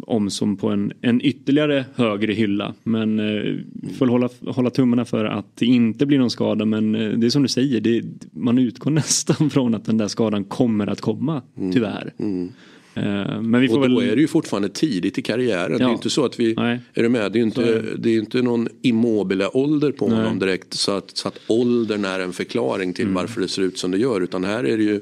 om 0.01 0.29
som 0.29 0.57
på 0.57 0.69
en, 0.69 0.91
en 1.01 1.21
ytterligare 1.21 1.85
högre 1.95 2.33
hylla. 2.33 2.73
Men 2.83 3.19
eh, 3.19 3.55
får 3.97 4.07
hålla, 4.07 4.29
hålla 4.47 4.69
tummarna 4.69 5.05
för 5.05 5.25
att 5.25 5.55
det 5.55 5.65
inte 5.65 6.05
blir 6.05 6.19
någon 6.19 6.29
skada. 6.29 6.65
Men 6.65 6.95
eh, 6.95 7.09
det 7.09 7.25
är 7.25 7.29
som 7.29 7.43
du 7.43 7.47
säger, 7.47 7.81
det, 7.81 8.03
man 8.31 8.57
utgår 8.57 8.91
nästan 9.01 9.49
från 9.49 9.75
att 9.75 9.85
den 9.85 9.97
där 9.97 10.07
skadan 10.07 10.43
kommer 10.43 10.87
att 10.87 11.01
komma, 11.01 11.41
mm. 11.57 11.73
tyvärr. 11.73 12.13
Mm. 12.19 12.51
Men 12.95 13.61
vi 13.61 13.67
får 13.67 13.81
och 13.81 13.89
då 13.89 13.99
väl... 13.99 14.09
är 14.09 14.15
det 14.15 14.21
ju 14.21 14.27
fortfarande 14.27 14.69
tidigt 14.69 15.17
i 15.17 15.21
karriären. 15.21 15.71
Ja. 15.71 15.77
Det 15.77 15.91
är 15.91 15.93
inte 15.93 16.09
så 16.09 16.25
att 16.25 16.39
vi, 16.39 16.53
Nej. 16.53 16.79
är 16.93 17.03
du 17.03 17.09
med? 17.09 17.31
Det 17.31 17.39
är 17.39 17.43
inte, 17.43 17.63
är 17.63 17.95
det. 17.97 18.09
är 18.09 18.19
inte 18.19 18.41
någon 18.41 18.67
immobila 18.81 19.57
ålder 19.57 19.91
på 19.91 20.07
Nej. 20.07 20.17
honom 20.17 20.39
direkt. 20.39 20.73
Så 20.73 20.91
att, 20.91 21.17
så 21.17 21.27
att 21.27 21.39
åldern 21.47 22.05
är 22.05 22.19
en 22.19 22.33
förklaring 22.33 22.93
till 22.93 23.05
mm. 23.05 23.15
varför 23.15 23.41
det 23.41 23.47
ser 23.47 23.61
ut 23.61 23.77
som 23.77 23.91
det 23.91 23.97
gör. 23.97 24.21
Utan 24.21 24.43
här 24.43 24.63
är 24.63 24.77
det 24.77 24.83
ju 24.83 25.01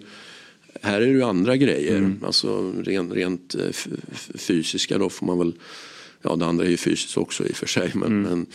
här 0.82 1.02
är 1.02 1.06
det 1.06 1.12
ju 1.12 1.24
andra 1.24 1.58
grejer. 1.58 1.98
Mm. 1.98 2.20
Alltså 2.26 2.74
rent, 2.84 3.14
rent 3.14 3.56
eh, 3.56 3.72
fysiska 4.36 4.98
då 4.98 5.10
får 5.10 5.26
man 5.26 5.38
väl. 5.38 5.54
Ja 6.22 6.36
det 6.36 6.46
andra 6.46 6.66
är 6.66 6.70
ju 6.70 6.78
fysiskt 6.78 7.18
också 7.18 7.48
i 7.48 7.52
och 7.52 7.56
för 7.56 7.68
sig. 7.68 7.92
Men, 7.94 8.12
mm. 8.12 8.22
men 8.22 8.46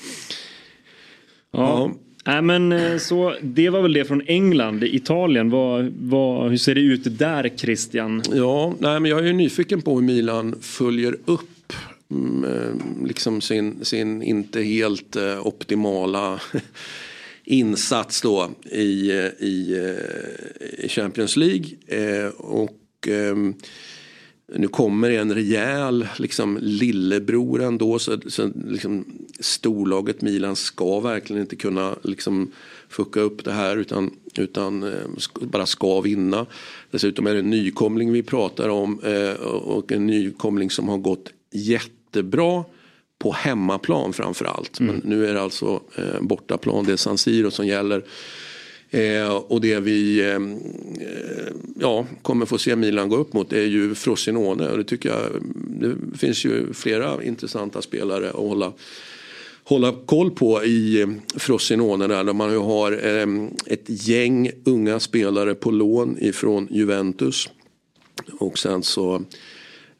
ja. 1.51 1.61
ja. 1.61 1.95
Nej 2.25 2.43
men 2.43 2.73
eh, 2.73 2.99
så 2.99 3.35
det 3.43 3.71
var 3.71 3.83
väl 3.83 3.93
det 3.93 4.05
från 4.05 4.23
England. 4.27 4.85
Italien, 4.85 5.51
vad, 5.51 5.93
vad, 6.01 6.51
hur 6.51 6.57
ser 6.57 6.75
det 6.75 6.81
ut 6.81 7.19
där 7.19 7.51
Christian? 7.57 8.23
Ja, 8.33 8.75
nej, 8.79 9.01
men 9.01 9.11
jag 9.11 9.21
är 9.21 9.25
ju 9.25 9.33
nyfiken 9.33 9.83
på 9.83 9.95
hur 9.95 10.07
Milan 10.07 10.55
följer 10.61 11.17
upp 11.25 11.73
mm, 12.11 12.45
eh, 12.45 13.07
liksom 13.07 13.41
sin, 13.41 13.85
sin 13.85 14.23
inte 14.23 14.63
helt 14.63 15.17
eh, 15.17 15.47
optimala 15.47 16.41
insats 17.45 18.23
då 18.23 18.51
i, 18.73 19.13
i, 19.39 19.77
i 20.79 20.89
Champions 20.89 21.37
League. 21.37 21.67
Och 22.37 23.09
ehm, 23.09 23.55
nu 24.55 24.69
kommer 24.69 25.11
en 25.11 25.35
rejäl 25.35 26.07
liksom, 26.19 26.59
lillebror 26.61 27.63
ändå. 27.63 27.99
Så, 27.99 28.21
så 28.27 28.51
liksom, 28.69 29.05
storlaget 29.41 30.23
Milan 30.23 30.57
ska 30.57 31.01
verkligen 31.01 31.43
inte 31.43 31.57
kunna 31.57 31.97
liksom, 32.03 32.51
fucka 32.89 33.21
upp 33.21 33.45
det 33.45 33.53
här 33.53 33.77
utan, 33.77 34.11
utan 34.37 34.83
eh, 34.83 35.07
bara 35.41 35.67
ska 35.67 36.01
vinna. 36.01 36.47
Dessutom 36.91 37.27
är 37.27 37.33
det 37.33 37.39
en 37.39 37.51
nykomling 37.51 38.13
vi 38.13 38.23
pratar 38.23 38.69
om 38.69 39.01
eh, 39.05 39.47
och 39.47 39.93
en 39.93 40.07
nykomling 40.07 40.71
som 40.71 40.89
har 40.89 40.99
gått 40.99 41.33
jättebra 41.53 42.65
på 43.19 43.33
hemmaplan 43.33 44.13
framför 44.13 44.45
allt. 44.45 44.81
Men 44.81 45.01
nu 45.05 45.27
är 45.27 45.35
det 45.35 45.43
alltså 45.43 45.81
eh, 45.97 46.21
bortaplan, 46.21 46.85
det 46.85 46.93
är 46.93 46.97
San 46.97 47.19
Siro 47.19 47.51
som 47.51 47.67
gäller. 47.67 48.05
Eh, 48.91 49.37
och 49.37 49.61
det 49.61 49.81
vi 49.81 50.21
eh, 50.21 50.35
eh, 50.37 51.53
ja, 51.81 52.07
kommer 52.23 52.47
få 52.47 52.59
se 52.59 52.77
Milan 52.77 53.09
gå 53.09 53.17
upp 53.17 53.33
mot 53.33 53.53
är 53.53 53.65
ju 53.65 53.95
Frosinone. 53.95 54.69
Och 54.69 54.79
det 54.79 54.85
tycker 54.85 55.09
jag, 55.09 55.19
det 55.55 56.19
finns 56.19 56.45
ju 56.45 56.73
flera 56.73 57.23
intressanta 57.23 57.83
spelare 57.83 58.29
att 58.29 58.35
hålla 58.35 58.73
hålla 59.69 59.95
koll 60.07 60.31
på 60.31 60.65
i 60.65 61.01
eh, 61.01 61.09
Frosinone 61.37 62.07
där, 62.07 62.25
där 62.25 62.33
man 62.33 62.51
ju 62.51 62.59
har 62.59 62.93
eh, 62.93 63.27
ett 63.67 63.85
gäng 63.87 64.51
unga 64.65 65.01
spelare 65.01 65.55
på 65.55 65.71
lån 65.71 66.17
ifrån 66.21 66.69
Juventus. 66.71 67.49
Och 68.39 68.59
sen 68.59 68.83
så 68.83 69.25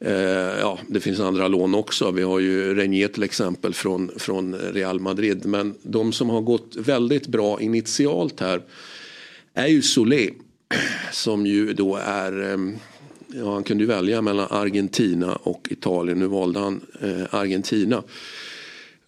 Eh, 0.01 0.59
ja, 0.59 0.79
det 0.87 0.99
finns 0.99 1.19
andra 1.19 1.47
lån 1.47 1.75
också. 1.75 2.11
Vi 2.11 2.23
har 2.23 2.39
ju 2.39 2.75
Renier 2.75 3.07
till 3.07 3.23
exempel 3.23 3.73
från, 3.73 4.11
från 4.15 4.55
Real 4.55 4.99
Madrid. 4.99 5.45
Men 5.45 5.75
de 5.81 6.11
som 6.11 6.29
har 6.29 6.41
gått 6.41 6.75
väldigt 6.75 7.27
bra 7.27 7.61
initialt 7.61 8.39
här 8.39 8.61
är 9.53 9.67
ju 9.67 9.81
Solé. 9.81 10.29
Som 11.11 11.45
ju 11.45 11.73
då 11.73 11.95
är, 11.95 12.53
ehm, 12.53 12.77
ja 13.27 13.53
han 13.53 13.63
kunde 13.63 13.83
ju 13.83 13.87
välja 13.87 14.21
mellan 14.21 14.47
Argentina 14.49 15.35
och 15.35 15.67
Italien. 15.69 16.19
Nu 16.19 16.27
valde 16.27 16.59
han 16.59 16.81
eh, 17.01 17.35
Argentina. 17.35 18.03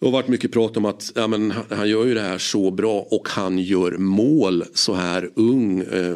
Det 0.02 0.08
har 0.08 0.12
varit 0.12 0.28
mycket 0.28 0.52
prat 0.52 0.78
om 0.78 0.86
att 0.86 1.12
ja, 1.16 1.28
men 1.28 1.54
han 1.70 1.89
gör 1.89 2.06
ju 2.06 2.14
det 2.14 2.22
här 2.22 2.38
så 2.38 2.72
bra 2.72 2.99
och 2.99 3.30
han 3.30 3.60
gör 3.60 3.91
mål 3.91 4.64
så 4.74 4.93
här 4.93 5.30
ung 5.36 5.80
eh, 5.80 6.16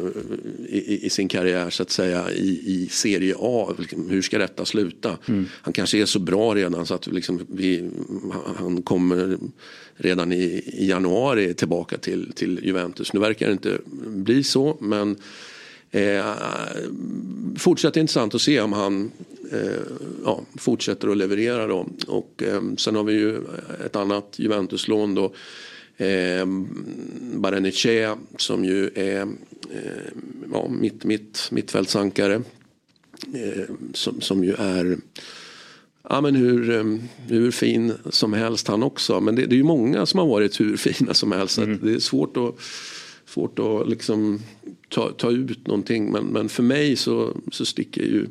i, 0.68 1.00
i, 1.02 1.10
sin 1.10 1.28
karriär 1.28 1.70
så 1.70 1.82
att 1.82 1.90
säga 1.90 2.30
i, 2.30 2.62
i 2.66 2.88
Serie 2.90 3.34
A. 3.38 3.74
Hur 4.08 4.22
ska 4.22 4.38
detta 4.38 4.64
sluta? 4.64 5.18
Mm. 5.28 5.46
Han 5.62 5.72
kanske 5.72 5.98
är 5.98 6.06
så 6.06 6.18
bra 6.18 6.54
redan 6.54 6.86
så 6.86 6.94
att 6.94 7.06
liksom 7.06 7.46
vi, 7.48 7.90
han 8.56 8.82
kommer 8.82 9.38
redan 9.96 10.32
i, 10.32 10.62
i, 10.66 10.88
januari 10.88 11.54
tillbaka 11.54 11.98
till, 11.98 12.32
till 12.32 12.60
Juventus. 12.62 13.12
Nu 13.12 13.20
verkar 13.20 13.46
det 13.46 13.52
inte 13.52 13.78
bli 14.06 14.44
så 14.44 14.76
men 14.80 15.16
eh, 15.90 16.24
fortsatt 17.58 17.96
intressant 17.96 18.34
att 18.34 18.40
se 18.40 18.60
om 18.60 18.72
han 18.72 19.10
ja, 20.24 20.40
fortsätter 20.56 21.08
att 21.08 21.16
leverera. 21.16 21.66
Då. 21.66 21.86
Och, 22.06 22.42
eh, 22.42 22.62
sen 22.76 22.96
har 22.96 23.04
vi 23.04 23.12
ju 23.12 23.36
ett 23.86 23.96
annat 23.96 24.34
Juventus-lån 24.36 25.14
då. 25.14 25.32
Eh, 25.96 26.46
Barenice 27.34 28.16
som 28.36 28.64
ju 28.64 28.90
är 28.94 29.22
eh, 29.70 30.12
ja, 30.52 30.68
mitt, 30.68 31.04
mitt, 31.04 31.48
mittfältsankare. 31.50 32.42
Eh, 33.34 33.64
som, 33.94 34.20
som 34.20 34.44
ju 34.44 34.52
är 34.52 34.98
ja, 36.08 36.20
men 36.20 36.34
hur, 36.34 36.70
eh, 36.70 36.84
hur 37.28 37.50
fin 37.50 37.92
som 38.10 38.32
helst 38.32 38.68
han 38.68 38.82
också. 38.82 39.20
Men 39.20 39.34
det, 39.34 39.46
det 39.46 39.54
är 39.54 39.58
ju 39.58 39.62
många 39.62 40.06
som 40.06 40.20
har 40.20 40.26
varit 40.26 40.60
hur 40.60 40.76
fina 40.76 41.14
som 41.14 41.32
helst. 41.32 41.58
Mm. 41.58 41.78
det 41.82 41.94
är 41.94 41.98
svårt 41.98 42.36
att, 42.36 42.54
svårt 43.26 43.58
att 43.58 43.88
liksom 43.88 44.40
ta, 44.88 45.10
ta 45.10 45.30
ut 45.30 45.66
någonting. 45.66 46.12
Men, 46.12 46.24
men 46.24 46.48
för 46.48 46.62
mig 46.62 46.96
så, 46.96 47.36
så 47.52 47.64
sticker 47.64 48.02
ju 48.02 48.26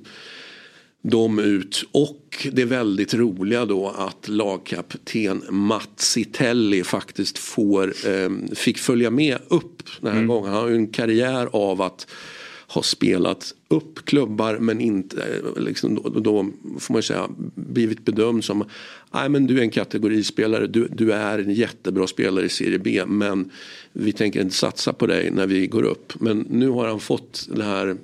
dem 1.10 1.40
ut. 1.40 1.84
Och 1.92 2.48
det 2.52 2.66
väldigt 2.66 3.14
roliga 3.14 3.66
då 3.66 3.90
att 3.90 4.28
lagkapten 4.28 5.44
Mats 5.50 6.18
Telli 6.34 6.84
faktiskt 6.84 7.38
får, 7.38 7.94
eh, 8.08 8.30
fick 8.56 8.78
följa 8.78 9.10
med 9.10 9.38
upp 9.48 9.84
den 10.02 10.12
här 10.12 10.18
mm. 10.18 10.28
gången. 10.28 10.52
Han 10.52 10.62
har 10.62 10.70
ju 10.70 10.76
en 10.76 10.88
karriär 10.88 11.50
av 11.52 11.82
att 11.82 12.08
ha 12.68 12.84
spelat 12.84 13.54
upp 13.68 14.06
klubbar 14.06 14.58
men 14.58 14.82
inte, 14.82 15.24
eh, 15.24 15.62
liksom, 15.64 15.96
då, 15.96 16.20
då, 16.20 16.50
får 16.80 16.94
man 16.94 17.04
säga, 17.04 17.30
blivit 17.56 18.06
bedömd 18.06 18.44
som 18.44 18.64
Nej 19.14 19.30
men 19.30 19.48
du 19.48 19.58
är 19.58 19.62
en 19.62 19.70
kategorispelare, 19.70 20.68
du, 20.68 20.88
du 20.92 21.14
är 21.14 21.40
en 21.40 21.54
jättebra 21.54 22.08
spelare 22.08 22.46
i 22.46 22.50
Serie 22.50 22.80
B 22.80 23.04
men 23.08 23.52
vi 23.94 24.12
tänker 24.12 24.42
inte 24.42 24.56
satsa 24.56 24.94
på 24.94 25.08
dig 25.08 25.32
när 25.32 25.48
vi 25.48 25.68
går 25.68 25.84
upp. 25.84 26.14
Men 26.20 26.46
nu 26.50 26.70
har 26.70 26.88
han 26.88 27.00
fått 27.00 27.50
det 27.56 27.64
här 27.64 27.96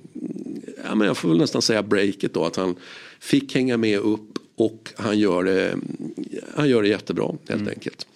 ja, 0.84 0.96
men 0.96 1.08
jag 1.08 1.18
får 1.18 1.30
väl 1.30 1.38
nästan 1.38 1.62
säga 1.62 1.84
breaket 1.84 2.34
då. 2.34 2.46
Att 2.46 2.56
han 2.56 2.76
fick 3.20 3.56
hänga 3.56 3.78
med 3.78 4.00
upp 4.00 4.40
och 4.56 4.90
han 4.96 5.20
gör 5.20 5.44
det, 5.44 5.76
han 6.56 6.70
gör 6.70 6.82
det 6.82 6.90
jättebra 6.90 7.28
helt 7.48 7.62
mm. 7.62 7.74
enkelt. 7.74 8.08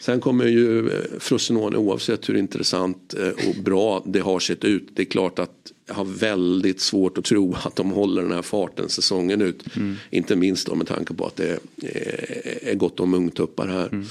Sen 0.00 0.20
kommer 0.20 0.46
ju 0.46 0.90
eh, 0.90 1.00
Frosinone 1.18 1.76
oavsett 1.76 2.28
hur 2.28 2.36
intressant 2.36 3.14
eh, 3.14 3.48
och 3.48 3.62
bra 3.62 4.02
det 4.06 4.20
har 4.20 4.40
sett 4.40 4.64
ut. 4.64 4.88
Det 4.94 5.02
är 5.02 5.06
klart 5.06 5.38
att 5.38 5.72
jag 5.86 5.94
har 5.94 6.04
väldigt 6.04 6.80
svårt 6.80 7.18
att 7.18 7.24
tro 7.24 7.56
att 7.64 7.76
de 7.76 7.90
håller 7.90 8.22
den 8.22 8.32
här 8.32 8.42
farten 8.42 8.88
säsongen 8.88 9.42
ut. 9.42 9.76
Mm. 9.76 9.96
Inte 10.10 10.36
minst 10.36 10.66
då 10.66 10.74
med 10.74 10.86
tanke 10.86 11.14
på 11.14 11.26
att 11.26 11.36
det 11.36 11.58
är 12.62 12.74
gott 12.74 13.00
om 13.00 13.14
ungtuppar 13.14 13.66
här. 13.66 13.86
Mm. 13.86 14.06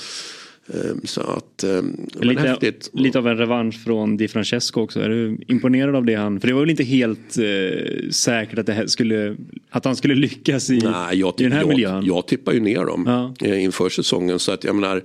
Ehm, 0.67 1.01
så 1.03 1.21
att, 1.21 1.63
ehm, 1.63 2.07
lite, 2.13 2.41
häftigt. 2.41 2.89
lite 2.93 3.17
av 3.17 3.27
en 3.27 3.37
revansch 3.37 3.83
från 3.83 4.17
Di 4.17 4.27
Francesco 4.27 4.81
också. 4.81 4.99
Är 4.99 5.09
du 5.09 5.37
imponerad 5.47 5.95
av 5.95 6.05
det 6.05 6.15
han, 6.15 6.39
för 6.39 6.47
det 6.47 6.53
var 6.53 6.61
väl 6.61 6.69
inte 6.69 6.83
helt 6.83 7.37
eh, 7.37 8.09
säkert 8.09 8.59
att, 8.59 8.65
det 8.65 8.89
skulle, 8.89 9.35
att 9.69 9.85
han 9.85 9.95
skulle 9.95 10.15
lyckas 10.15 10.69
i, 10.69 10.77
Nej, 10.77 11.19
jag, 11.19 11.33
i 11.37 11.43
den 11.43 11.51
här 11.51 11.59
jag, 11.59 11.67
miljön? 11.67 12.05
Jag 12.05 12.27
tippar 12.27 12.53
ju 12.53 12.59
ner 12.59 12.85
dem 12.85 13.03
ja. 13.07 13.47
Eh, 13.47 13.63
inför 13.63 13.89
säsongen 13.89 14.39
så 14.39 14.51
att 14.51 14.63
jag 14.63 14.75
menar 14.75 15.03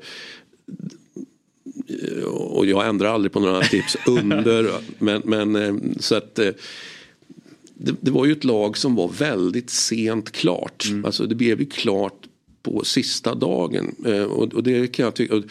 och 2.35 2.67
jag 2.67 2.87
ändrar 2.87 3.09
aldrig 3.09 3.33
på 3.33 3.41
några 3.41 3.61
tips 3.61 3.97
under. 4.07 4.71
Men, 4.99 5.23
men 5.25 5.57
ehm, 5.57 5.95
så 5.99 6.15
att 6.15 6.39
eh, 6.39 6.51
det, 7.75 7.95
det, 8.01 8.11
var 8.11 8.27
ju 8.27 8.33
ett 8.33 8.45
lag 8.45 8.77
som 8.77 8.95
var 8.95 9.09
väldigt 9.09 9.71
sent 9.71 10.33
klart. 10.33 10.87
Mm. 10.91 11.05
Alltså 11.05 11.27
det 11.27 11.35
blev 11.35 11.61
ju 11.61 11.67
klart 11.67 12.27
på 12.67 12.85
sista 12.85 13.35
dagen. 13.35 13.95
Eh, 14.07 14.23
och, 14.23 14.63
det 14.63 14.87
kan 14.87 15.05
jag 15.05 15.15
tycka. 15.15 15.43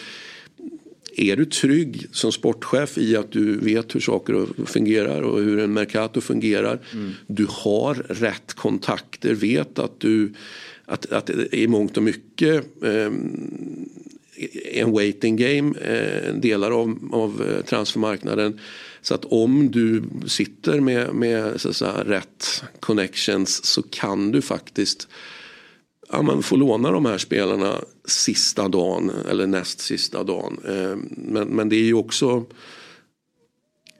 Är 1.17 1.35
du 1.35 1.45
trygg 1.45 2.07
som 2.11 2.31
sportchef 2.31 2.97
i 2.97 3.15
att 3.15 3.31
du 3.31 3.57
vet 3.57 3.95
hur 3.95 3.99
saker 3.99 4.47
fungerar 4.65 5.21
och 5.21 5.41
hur 5.41 5.59
en 5.59 5.73
Mercato 5.73 6.21
fungerar. 6.21 6.79
Mm. 6.93 7.11
Du 7.27 7.47
har 7.49 7.93
rätt 7.93 8.53
kontakter, 8.53 9.33
vet 9.33 9.79
att 9.79 9.99
du 9.99 10.33
att, 10.85 11.11
att 11.11 11.29
i 11.51 11.67
mångt 11.67 11.97
och 11.97 12.03
mycket 12.03 12.83
eh, 12.83 13.11
en 14.71 14.91
waiting 14.91 15.35
game, 15.35 15.79
eh, 15.79 16.33
delar 16.33 16.71
av, 16.71 17.09
av 17.11 17.41
eh, 17.49 17.65
transfermarknaden. 17.65 18.59
Så 19.01 19.15
att 19.15 19.25
om 19.25 19.71
du 19.71 20.03
sitter 20.27 20.79
med, 20.79 21.13
med 21.13 21.61
så 21.61 21.73
säga, 21.73 22.03
rätt 22.05 22.63
connections 22.79 23.65
så 23.65 23.83
kan 23.83 24.31
du 24.31 24.41
faktiskt 24.41 25.07
ja, 26.11 26.21
man 26.21 26.43
får 26.43 26.57
låna 26.57 26.91
de 26.91 27.05
här 27.05 27.17
spelarna 27.17 27.81
sista 28.05 28.67
dagen 28.67 29.11
eller 29.29 29.47
näst 29.47 29.79
sista 29.79 30.23
dagen. 30.23 30.59
Eh, 30.67 30.95
men, 31.09 31.47
men 31.47 31.69
det 31.69 31.75
är 31.75 31.83
ju 31.83 31.93
också 31.93 32.45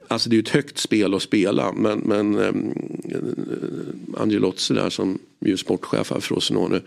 Alltså 0.08 0.30
det 0.30 0.34
är 0.34 0.36
ju 0.36 0.42
ett 0.42 0.48
högt 0.48 0.78
spel 0.78 1.14
att 1.14 1.22
spela 1.22 1.72
men, 1.72 1.98
men 1.98 2.38
ehm, 2.38 2.72
eh, 3.04 3.18
um, 3.18 4.14
Angelozzi 4.18 4.74
där 4.74 4.90
som 4.90 5.18
ju 5.40 5.56
sportchef 5.56 6.10
här 6.10 6.20
för 6.20 6.34
Rosenone 6.34 6.80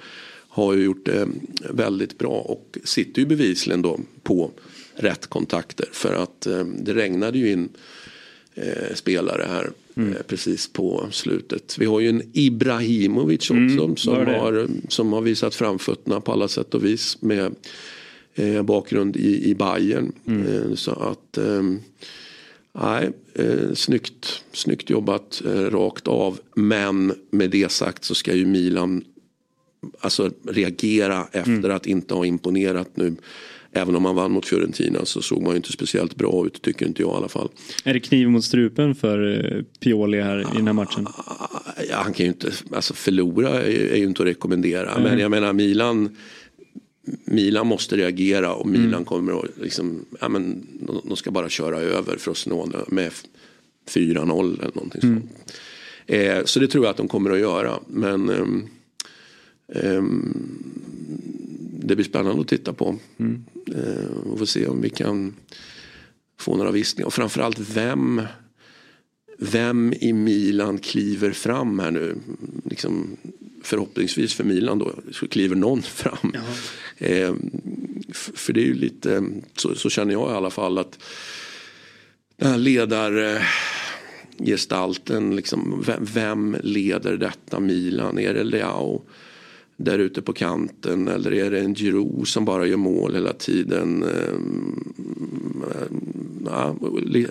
har 0.49 0.73
ju 0.73 0.83
gjort 0.83 1.05
det 1.05 1.27
väldigt 1.69 2.17
bra 2.17 2.31
och 2.31 2.77
sitter 2.83 3.21
ju 3.21 3.27
bevisligen 3.27 3.81
då 3.81 3.99
på 4.23 4.51
rätt 4.95 5.27
kontakter 5.27 5.89
för 5.91 6.13
att 6.13 6.47
um, 6.47 6.75
det 6.83 6.93
regnade 6.93 7.37
ju 7.37 7.51
in 7.51 7.69
uh, 8.57 8.95
spelare 8.95 9.45
här 9.47 9.69
Mm. 9.95 10.13
Eh, 10.13 10.21
precis 10.21 10.73
på 10.73 11.07
slutet. 11.11 11.75
Vi 11.79 11.85
har 11.85 11.99
ju 11.99 12.09
en 12.09 12.23
Ibrahimovic 12.33 13.51
mm, 13.51 13.65
också 13.65 13.83
mm, 13.83 13.97
som, 13.97 14.33
har, 14.33 14.67
som 14.87 15.13
har 15.13 15.21
visat 15.21 15.55
framfötterna 15.55 16.21
på 16.21 16.31
alla 16.31 16.47
sätt 16.47 16.73
och 16.73 16.85
vis 16.85 17.21
med 17.21 17.55
eh, 18.35 18.61
bakgrund 18.61 19.15
i, 19.15 19.49
i 19.49 19.55
Bayern. 19.55 20.11
Mm. 20.27 20.47
Eh, 20.47 20.75
så 20.75 20.91
att 20.91 21.37
eh, 21.37 21.63
Nej, 22.71 23.09
eh, 23.33 23.73
snyggt, 23.73 24.43
snyggt 24.51 24.89
jobbat 24.89 25.41
eh, 25.45 25.51
rakt 25.51 26.07
av. 26.07 26.39
Men 26.55 27.13
med 27.31 27.49
det 27.49 27.71
sagt 27.71 28.03
så 28.03 28.15
ska 28.15 28.33
ju 28.33 28.45
Milan 28.45 29.03
alltså, 29.99 30.31
reagera 30.47 31.27
efter 31.31 31.51
mm. 31.51 31.71
att 31.71 31.85
inte 31.85 32.13
ha 32.13 32.25
imponerat 32.25 32.97
nu 32.97 33.15
Även 33.71 33.95
om 33.95 34.03
man 34.03 34.15
vann 34.15 34.31
mot 34.31 34.45
Fiorentina 34.45 35.05
så 35.05 35.21
såg 35.21 35.41
man 35.41 35.51
ju 35.51 35.57
inte 35.57 35.71
speciellt 35.71 36.15
bra 36.15 36.45
ut 36.45 36.61
tycker 36.61 36.85
inte 36.85 37.01
jag 37.01 37.11
i 37.11 37.15
alla 37.15 37.27
fall. 37.27 37.49
Är 37.83 37.93
det 37.93 37.99
kniv 37.99 38.29
mot 38.29 38.43
strupen 38.43 38.95
för 38.95 39.45
eh, 39.45 39.63
Pioli 39.79 40.21
här 40.21 40.39
i 40.39 40.57
den 40.57 40.67
här 40.67 40.73
matchen? 40.73 41.07
Ja, 41.89 41.95
han 41.95 42.13
kan 42.13 42.25
ju 42.25 42.31
inte, 42.31 42.51
alltså 42.71 42.93
förlora 42.93 43.49
är, 43.61 43.95
ju 43.97 44.03
inte 44.03 44.21
att 44.21 44.27
rekommendera. 44.27 44.91
Mm. 44.91 45.03
Men 45.03 45.19
jag 45.19 45.31
menar 45.31 45.53
Milan 45.53 46.15
Milan 47.25 47.67
måste 47.67 47.97
reagera 47.97 48.53
och 48.53 48.67
Milan 48.67 48.93
mm. 48.93 49.05
kommer 49.05 49.39
att 49.39 49.57
liksom, 49.61 50.05
ja, 50.21 50.29
men, 50.29 50.67
de 51.03 51.15
ska 51.15 51.31
bara 51.31 51.49
köra 51.49 51.79
över 51.79 52.17
Frosinone 52.17 52.77
med 52.87 53.11
4-0 53.89 54.61
eller 54.61 54.75
någonting 54.75 55.01
mm. 55.03 55.21
sånt. 55.21 55.31
Eh, 56.05 56.43
så 56.45 56.59
det 56.59 56.67
tror 56.67 56.85
jag 56.85 56.91
att 56.91 56.97
de 56.97 57.07
kommer 57.07 57.29
att 57.29 57.39
göra. 57.39 57.79
Men 57.87 58.29
um, 58.29 58.69
um, 59.67 60.88
det 61.89 61.95
blir 61.95 62.05
spännande 62.05 62.41
att 62.41 62.47
titta 62.47 62.73
på. 62.73 62.95
Mm. 63.17 63.45
Eh, 63.67 64.31
och 64.31 64.39
får 64.39 64.45
se 64.45 64.67
om 64.67 64.81
vi 64.81 64.89
kan 64.89 65.35
få 66.39 66.57
några 66.57 66.71
visningar. 66.71 67.07
Och 67.07 67.13
framförallt 67.13 67.59
vem, 67.59 68.21
vem 69.37 69.93
i 69.93 70.13
Milan 70.13 70.77
kliver 70.77 71.31
fram 71.31 71.79
här 71.79 71.91
nu. 71.91 72.15
Liksom, 72.65 73.17
förhoppningsvis 73.63 74.33
för 74.33 74.43
Milan 74.43 74.79
då 74.79 74.93
så 75.11 75.27
kliver 75.27 75.55
någon 75.55 75.81
fram. 75.81 76.33
Eh, 76.97 77.35
för 78.13 78.53
det 78.53 78.61
är 78.61 78.65
ju 78.65 78.73
lite, 78.73 79.23
så, 79.55 79.75
så, 79.75 79.89
känner 79.89 80.13
jag 80.13 80.31
i 80.31 80.33
alla 80.33 80.49
fall 80.49 80.77
att 80.77 80.99
den 82.35 82.51
här 82.51 82.57
ledargestalten, 82.57 85.35
liksom, 85.35 85.83
vem, 85.87 86.05
vem 86.05 86.57
leder 86.63 87.17
detta 87.17 87.59
Milan? 87.59 88.19
Är 88.19 88.33
det 88.33 88.43
Leao? 88.43 89.05
Där 89.79 89.99
ute 89.99 90.21
på 90.21 90.33
kanten 90.33 91.07
eller 91.07 91.33
är 91.33 91.51
det 91.51 91.59
en 91.59 91.75
Giroud 91.75 92.27
som 92.27 92.45
bara 92.45 92.67
gör 92.67 92.77
mål 92.77 93.13
hela 93.13 93.33
tiden? 93.33 94.03
Ehm, 94.03 94.93
ja, 96.45 96.75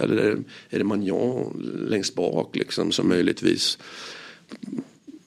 eller 0.00 0.42
är 0.70 0.78
det 0.78 0.84
Magnan 0.84 1.86
längst 1.88 2.14
bak 2.14 2.56
liksom 2.56 2.92
som 2.92 3.08
möjligtvis 3.08 3.78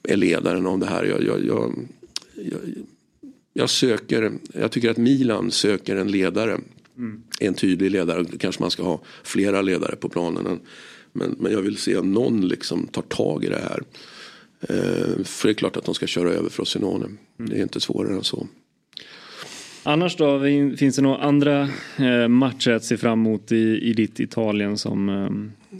är 0.02 0.16
ledaren 0.16 0.66
av 0.66 0.78
det 0.78 0.86
här? 0.86 1.04
Jag, 1.04 1.24
jag, 1.24 1.44
jag, 1.46 1.72
jag, 3.52 3.70
söker, 3.70 4.32
jag 4.52 4.70
tycker 4.70 4.90
att 4.90 4.96
Milan 4.96 5.50
söker 5.50 5.96
en 5.96 6.10
ledare. 6.10 6.60
Mm. 6.96 7.22
En 7.40 7.54
tydlig 7.54 7.90
ledare. 7.90 8.24
Kanske 8.38 8.62
man 8.62 8.70
ska 8.70 8.82
ha 8.82 9.00
flera 9.22 9.62
ledare 9.62 9.96
på 9.96 10.08
planen. 10.08 10.60
Men, 11.12 11.36
men 11.38 11.52
jag 11.52 11.62
vill 11.62 11.76
se 11.76 11.96
om 11.96 12.12
någon 12.12 12.48
liksom 12.48 12.86
tar 12.86 13.02
tag 13.02 13.44
i 13.44 13.48
det 13.48 13.60
här. 13.68 13.82
Eh, 14.68 15.24
för 15.24 15.48
det 15.48 15.52
är 15.52 15.54
klart 15.54 15.76
att 15.76 15.84
de 15.84 15.94
ska 15.94 16.06
köra 16.06 16.30
över 16.30 16.50
Frosinone. 16.50 17.04
Mm. 17.04 17.18
Det 17.50 17.58
är 17.58 17.62
inte 17.62 17.80
svårare 17.80 18.14
än 18.14 18.24
så. 18.24 18.46
Annars 19.82 20.16
då, 20.16 20.40
finns 20.76 20.96
det 20.96 21.02
några 21.02 21.18
andra 21.18 21.68
eh, 21.98 22.28
matcher 22.28 22.70
att 22.70 22.84
se 22.84 22.96
fram 22.96 23.26
emot 23.26 23.52
i, 23.52 23.78
i 23.82 23.92
ditt 23.92 24.20
Italien 24.20 24.78
som 24.78 25.08
eh, 25.08 25.30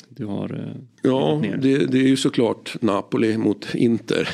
du 0.09 0.25
har 0.25 0.75
Ja, 1.03 1.43
det, 1.59 1.77
det, 1.87 1.99
är 1.99 2.09
ju 2.09 2.17
såklart 2.17 2.77
Napoli 2.81 3.39
mot 3.39 3.75
Inter. 3.75 4.29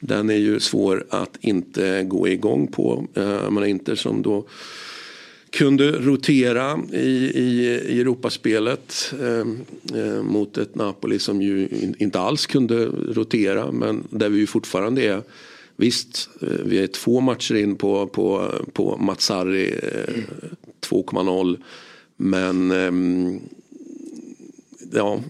Den 0.00 0.30
är 0.30 0.36
ju 0.36 0.60
svår 0.60 1.06
att 1.10 1.36
inte 1.40 2.02
gå 2.02 2.28
igång 2.28 2.66
på. 2.66 3.06
Är 3.14 3.64
Inter 3.64 3.94
som 3.94 4.22
då 4.22 4.46
kunde 5.52 5.92
rotera 5.92 6.80
i, 6.92 6.98
i, 7.34 7.80
i 7.88 8.00
Europaspelet 8.00 9.14
eh, 9.20 9.46
eh, 10.00 10.22
mot 10.22 10.58
ett 10.58 10.74
Napoli 10.74 11.18
som 11.18 11.42
ju 11.42 11.68
inte 11.98 12.20
alls 12.20 12.46
kunde 12.46 12.84
rotera 12.86 13.72
men 13.72 14.04
där 14.10 14.28
vi 14.28 14.38
ju 14.38 14.46
fortfarande 14.46 15.02
är 15.02 15.22
Visst, 15.76 16.30
eh, 16.40 16.48
vi 16.48 16.78
är 16.78 16.86
två 16.86 17.20
matcher 17.20 17.54
in 17.54 17.76
på, 17.76 18.06
på, 18.06 18.50
på 18.72 18.96
Mazzarri 18.96 19.72
eh, 19.72 20.14
2,0 20.90 21.58
men 22.16 22.70
eh, 22.70 23.40
ja, 24.92 25.20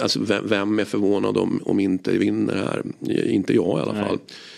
alltså 0.00 0.20
vem, 0.20 0.48
vem, 0.48 0.78
är 0.78 0.84
förvånad 0.84 1.36
om, 1.36 1.60
om 1.64 1.80
inte 1.80 2.18
vinner 2.18 2.54
här? 2.54 2.82
Inte 3.26 3.54
jag 3.54 3.78
i 3.78 3.82
alla 3.82 3.94
fall. 3.94 4.18
Nej. 4.18 4.18
Ehm, 4.18 4.53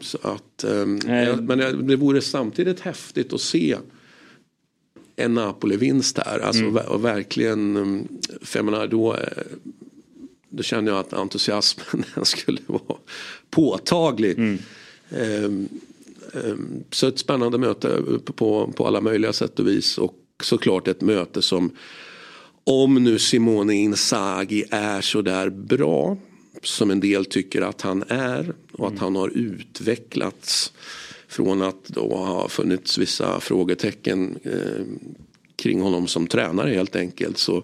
så 0.00 0.18
att, 0.22 0.64
ehm, 0.64 0.98
men 1.46 1.86
det 1.86 1.96
vore 1.96 2.20
samtidigt 2.20 2.80
häftigt 2.80 3.32
att 3.32 3.40
se 3.40 3.76
en 5.16 5.34
Napoli-vinst 5.34 6.18
här. 6.18 6.38
Alltså, 6.38 6.62
mm. 6.62 6.76
Och 6.76 7.04
verkligen, 7.04 7.76
ehm, 7.76 8.08
för 8.40 8.58
jag 8.58 8.64
menar, 8.64 8.86
då, 8.86 9.14
eh, 9.14 9.42
då 10.48 10.62
känner 10.62 10.92
jag 10.92 10.98
att 10.98 11.12
entusiasmen 11.12 12.04
skulle 12.22 12.60
vara 12.66 12.98
påtaglig. 13.50 14.38
Mm. 14.38 14.58
Um, 15.10 15.68
um, 16.32 16.84
så 16.90 17.06
ett 17.06 17.18
spännande 17.18 17.58
möte 17.58 18.02
på, 18.24 18.72
på 18.76 18.86
alla 18.86 19.00
möjliga 19.00 19.32
sätt 19.32 19.58
och 19.60 19.66
vis. 19.66 19.98
Och 19.98 20.14
såklart 20.42 20.88
ett 20.88 21.00
möte 21.00 21.42
som 21.42 21.70
om 22.64 22.94
nu 22.94 23.18
Simone 23.18 23.74
Inzaghi 23.74 24.64
är 24.70 25.00
så 25.00 25.22
där 25.22 25.50
som 26.66 26.90
en 26.90 27.00
del 27.00 27.24
tycker 27.24 27.62
att 27.62 27.80
han 27.80 28.04
är 28.08 28.52
och 28.72 28.86
att 28.86 28.92
mm. 28.92 29.02
han 29.02 29.16
har 29.16 29.28
utvecklats 29.28 30.72
från 31.28 31.62
att 31.62 31.84
då 31.84 32.16
ha 32.16 32.48
funnits 32.48 32.98
vissa 32.98 33.40
frågetecken 33.40 34.38
eh, 34.42 34.84
kring 35.56 35.80
honom 35.80 36.06
som 36.06 36.26
tränare 36.26 36.70
helt 36.70 36.96
enkelt 36.96 37.38
så 37.38 37.62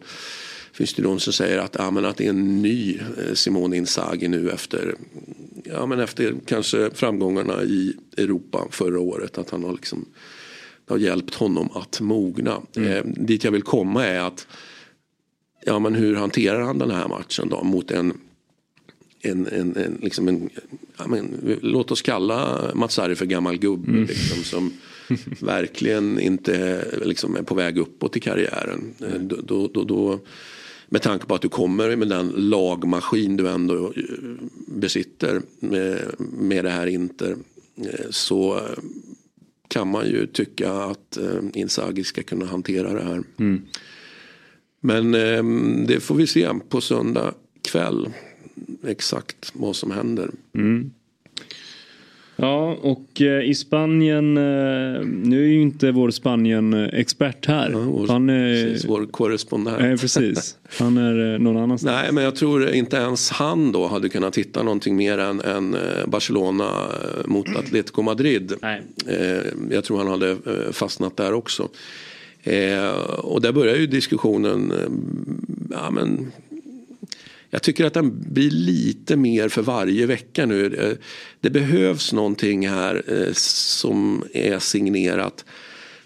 finns 0.73 0.95
det 0.95 1.03
de 1.03 1.21
som 1.21 1.33
säger 1.33 1.59
att, 1.59 1.77
ja, 1.79 1.91
men 1.91 2.05
att 2.05 2.17
det 2.17 2.25
är 2.25 2.31
en 2.31 2.63
ny 2.63 2.99
eh, 2.99 3.35
Simone 3.35 3.77
Inzaghi 3.77 4.29
nu 4.29 4.51
efter, 4.51 4.95
ja, 5.65 5.87
men 5.87 6.01
efter 6.01 6.35
kanske 6.47 6.91
framgångarna 6.95 7.63
i 7.63 7.97
Europa 8.17 8.67
förra 8.71 9.01
året. 9.01 9.39
Att 9.39 9.51
han 9.51 9.65
har, 9.65 9.73
liksom, 9.73 10.05
har 10.87 10.99
hjälpt 10.99 11.35
honom 11.35 11.69
att 11.75 12.01
mogna. 12.01 12.63
Mm. 12.77 12.93
Eh, 12.93 13.05
dit 13.05 13.45
jag 13.45 13.53
vill 13.53 13.63
komma 13.63 14.07
är 14.07 14.21
att 14.21 14.47
ja, 15.65 15.79
men 15.79 15.95
hur 15.95 16.15
hanterar 16.15 16.61
han 16.61 16.79
den 16.79 16.91
här 16.91 17.09
matchen 17.09 17.49
då 17.49 17.63
mot 17.63 17.91
en 17.91 18.13
en, 19.23 19.47
en, 19.47 19.77
en, 19.77 19.99
liksom 20.03 20.29
en 20.29 20.51
ja, 20.99 21.07
men, 21.07 21.59
låt 21.63 21.91
oss 21.91 22.03
kalla 22.03 22.71
Matsari 22.75 23.15
för 23.15 23.27
gammal 23.27 23.59
gubbe. 23.59 23.91
Mm. 23.91 24.05
Liksom, 24.05 24.45
som 24.45 24.73
verkligen 25.47 26.21
inte 26.21 26.85
liksom, 27.05 27.37
är 27.37 27.43
på 27.43 27.55
väg 27.55 27.79
uppåt 27.79 28.17
i 28.17 28.21
karriären. 28.21 28.95
Mm. 29.01 29.29
Då, 29.29 29.69
då, 29.69 29.85
då, 29.85 30.21
med 30.89 31.03
tanke 31.03 31.27
på 31.27 31.35
att 31.35 31.43
du 31.43 31.49
kommer 31.49 31.97
med 31.97 32.09
den 32.09 32.29
lagmaskin 32.37 33.37
du 33.37 33.49
ändå 33.49 33.87
eh, 33.87 34.03
besitter 34.67 35.41
med, 35.61 35.99
med 36.19 36.65
det 36.65 36.71
här 36.71 36.87
Inter. 36.87 37.37
Eh, 37.77 38.07
så 38.11 38.61
kan 39.69 39.89
man 39.89 40.07
ju 40.07 40.27
tycka 40.27 40.73
att 40.73 41.19
Inzaghi 41.55 42.05
ska 42.05 42.23
kunna 42.23 42.47
hantera 42.47 42.93
det 42.93 43.05
här. 43.05 43.23
Mm. 43.39 43.63
Men 44.81 45.13
det 45.87 46.01
får 46.01 46.15
vi 46.15 46.27
se 46.27 46.49
på 46.69 46.81
söndag 46.81 47.35
kväll 47.63 48.09
exakt 48.87 49.53
vad 49.55 49.77
som 49.77 49.91
händer. 49.91 50.31
Mm. 50.55 50.91
Ja, 52.43 52.79
och 52.83 53.21
eh, 53.21 53.51
i 53.51 53.55
Spanien, 53.55 54.37
eh, 54.37 55.05
nu 55.05 55.45
är 55.45 55.49
ju 55.49 55.63
inte 55.63 55.91
vår 55.91 56.11
Spanien-expert 56.11 57.47
här. 57.47 57.71
Ja, 57.71 57.79
vår, 57.79 58.09
han 58.09 58.29
är, 58.31 58.65
precis, 58.65 58.89
vår 58.89 59.07
korrespondent. 59.07 59.79
Nej, 59.81 59.99
precis. 59.99 60.57
Han 60.79 60.99
är 60.99 61.33
eh, 61.33 61.39
någon 61.39 61.57
annanstans. 61.57 61.97
Nej, 62.03 62.13
men 62.13 62.25
jag 62.25 62.37
tror 62.37 62.71
inte 62.71 62.97
ens 62.97 63.31
han 63.31 63.73
då 63.73 63.87
hade 63.87 64.09
kunnat 64.09 64.39
hitta 64.39 64.63
någonting 64.63 64.97
mer 64.97 65.19
än, 65.19 65.41
än 65.41 65.77
Barcelona 66.07 66.87
mot 67.25 67.57
Atletico 67.57 68.03
Madrid. 68.03 68.53
Nej. 68.63 68.83
Jag 69.71 69.85
tror 69.85 69.99
han 69.99 70.09
hade 70.09 70.37
fastnat 70.73 71.17
där 71.17 71.33
också. 71.33 71.69
Och 73.19 73.41
där 73.41 73.53
börjar 73.53 73.77
ju 73.77 73.87
diskussionen, 73.87 74.73
ja 75.71 75.91
men 75.91 76.33
jag 77.51 77.63
tycker 77.63 77.85
att 77.85 77.95
den 77.95 78.33
blir 78.33 78.51
lite 78.51 79.17
mer 79.17 79.49
för 79.49 79.63
varje 79.63 80.07
vecka 80.07 80.47
nu. 80.47 80.75
Eh, 80.75 80.97
det 81.41 81.51
behövs 81.51 82.13
någonting 82.13 82.69
här 82.69 83.03
eh, 83.07 83.33
som 83.33 84.25
är 84.33 84.59
signerat 84.59 85.45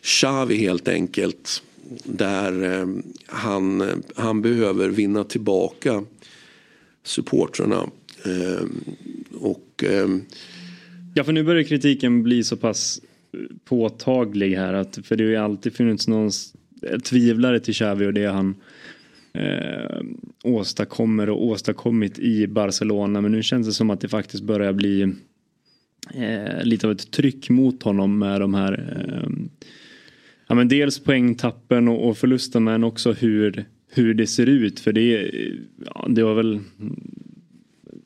Xavi 0.02 0.56
helt 0.56 0.88
enkelt. 0.88 1.62
Där 2.04 2.80
eh, 2.80 2.86
han, 3.26 4.02
han 4.14 4.42
behöver 4.42 4.88
vinna 4.88 5.24
tillbaka 5.24 6.04
supportrarna. 7.02 7.88
Och, 9.34 9.84
ja, 11.14 11.24
för 11.24 11.32
nu 11.32 11.42
börjar 11.42 11.62
kritiken 11.62 12.22
bli 12.22 12.44
så 12.44 12.56
pass 12.56 13.00
påtaglig 13.64 14.56
här. 14.56 14.74
Att, 14.74 14.98
för 15.04 15.16
det 15.16 15.24
har 15.24 15.30
ju 15.30 15.36
alltid 15.36 15.74
funnits 15.74 16.08
någon 16.08 16.30
tvivlare 17.04 17.60
till 17.60 17.74
Xavi 17.74 18.06
och 18.06 18.14
det 18.14 18.26
han 18.26 18.54
eh, 19.34 20.00
åstadkommer 20.42 21.30
och 21.30 21.44
åstadkommit 21.44 22.18
i 22.18 22.46
Barcelona. 22.46 23.20
Men 23.20 23.32
nu 23.32 23.42
känns 23.42 23.66
det 23.66 23.72
som 23.72 23.90
att 23.90 24.00
det 24.00 24.08
faktiskt 24.08 24.42
börjar 24.42 24.72
bli 24.72 25.02
eh, 26.14 26.62
lite 26.64 26.86
av 26.86 26.92
ett 26.92 27.10
tryck 27.10 27.50
mot 27.50 27.82
honom 27.82 28.18
med 28.18 28.40
de 28.40 28.54
här 28.54 28.72
eh, 28.72 29.30
ja, 30.48 30.54
men 30.54 30.68
dels 30.68 30.98
poängtappen 30.98 31.88
och, 31.88 32.08
och 32.08 32.18
förlusten 32.18 32.64
men 32.64 32.84
också 32.84 33.12
hur, 33.12 33.64
hur 33.90 34.14
det 34.14 34.26
ser 34.26 34.46
ut. 34.46 34.80
För 34.80 34.92
det, 34.92 35.30
ja, 35.84 36.06
det 36.08 36.22
var 36.22 36.34
väl 36.34 36.60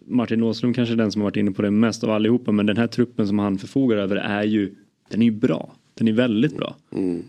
Martin 0.07 0.43
Åslund 0.43 0.74
kanske 0.74 0.95
den 0.95 1.12
som 1.12 1.20
har 1.20 1.26
varit 1.26 1.37
inne 1.37 1.51
på 1.51 1.62
det 1.62 1.70
mest 1.70 2.05
av 2.05 2.11
allihopa 2.11 2.53
men 2.53 2.66
den 2.66 2.76
här 2.76 2.87
truppen 2.87 3.26
som 3.26 3.39
han 3.39 3.59
förfogar 3.59 3.97
över 3.97 4.16
är 4.16 4.45
ju 4.45 4.74
den 5.11 5.22
är 5.22 5.26
ju 5.26 5.33
bra. 5.33 5.74
Den 5.95 6.09
är 6.09 6.12
väldigt 6.12 6.57
bra. 6.57 6.76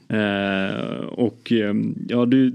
Eh, 0.08 0.96
och 1.06 1.52
eh, 1.52 1.76
ja, 2.08 2.26
du, 2.26 2.54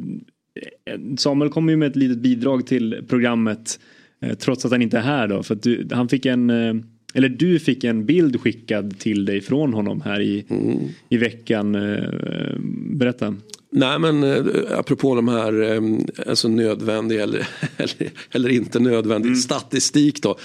Samuel 1.19 1.51
kommer 1.51 1.73
ju 1.73 1.77
med 1.77 1.89
ett 1.89 1.97
litet 1.97 2.19
bidrag 2.19 2.67
till 2.67 3.05
programmet 3.09 3.81
eh, 4.21 4.35
trots 4.35 4.65
att 4.65 4.71
han 4.71 4.83
inte 4.83 4.99
är 4.99 5.03
här 5.03 5.29
då. 5.29 5.43
För 5.43 5.55
du, 5.55 5.89
han 5.93 6.09
fick 6.09 6.27
en, 6.27 6.51
eh, 6.51 6.75
eller 7.15 7.29
du 7.29 7.59
fick 7.59 7.85
en 7.85 8.07
bild 8.07 8.41
skickad 8.41 8.99
till 8.99 9.25
dig 9.25 9.41
från 9.41 9.75
honom 9.75 10.01
här 10.01 10.21
i, 10.21 10.45
i 11.09 11.17
veckan. 11.17 11.75
Eh, 11.75 12.59
berätta. 12.91 13.37
Nej 13.71 13.99
men 13.99 14.25
eh, 14.25 14.45
apropå 14.79 15.15
de 15.15 15.29
här 15.29 15.63
eh, 15.63 15.83
alltså 16.29 16.49
nödvändig 16.49 17.21
eller, 17.21 17.49
eller, 17.77 18.11
eller 18.31 18.49
inte 18.49 18.81
nödvändig 18.81 19.39
statistik 19.39 20.23
då. 20.23 20.39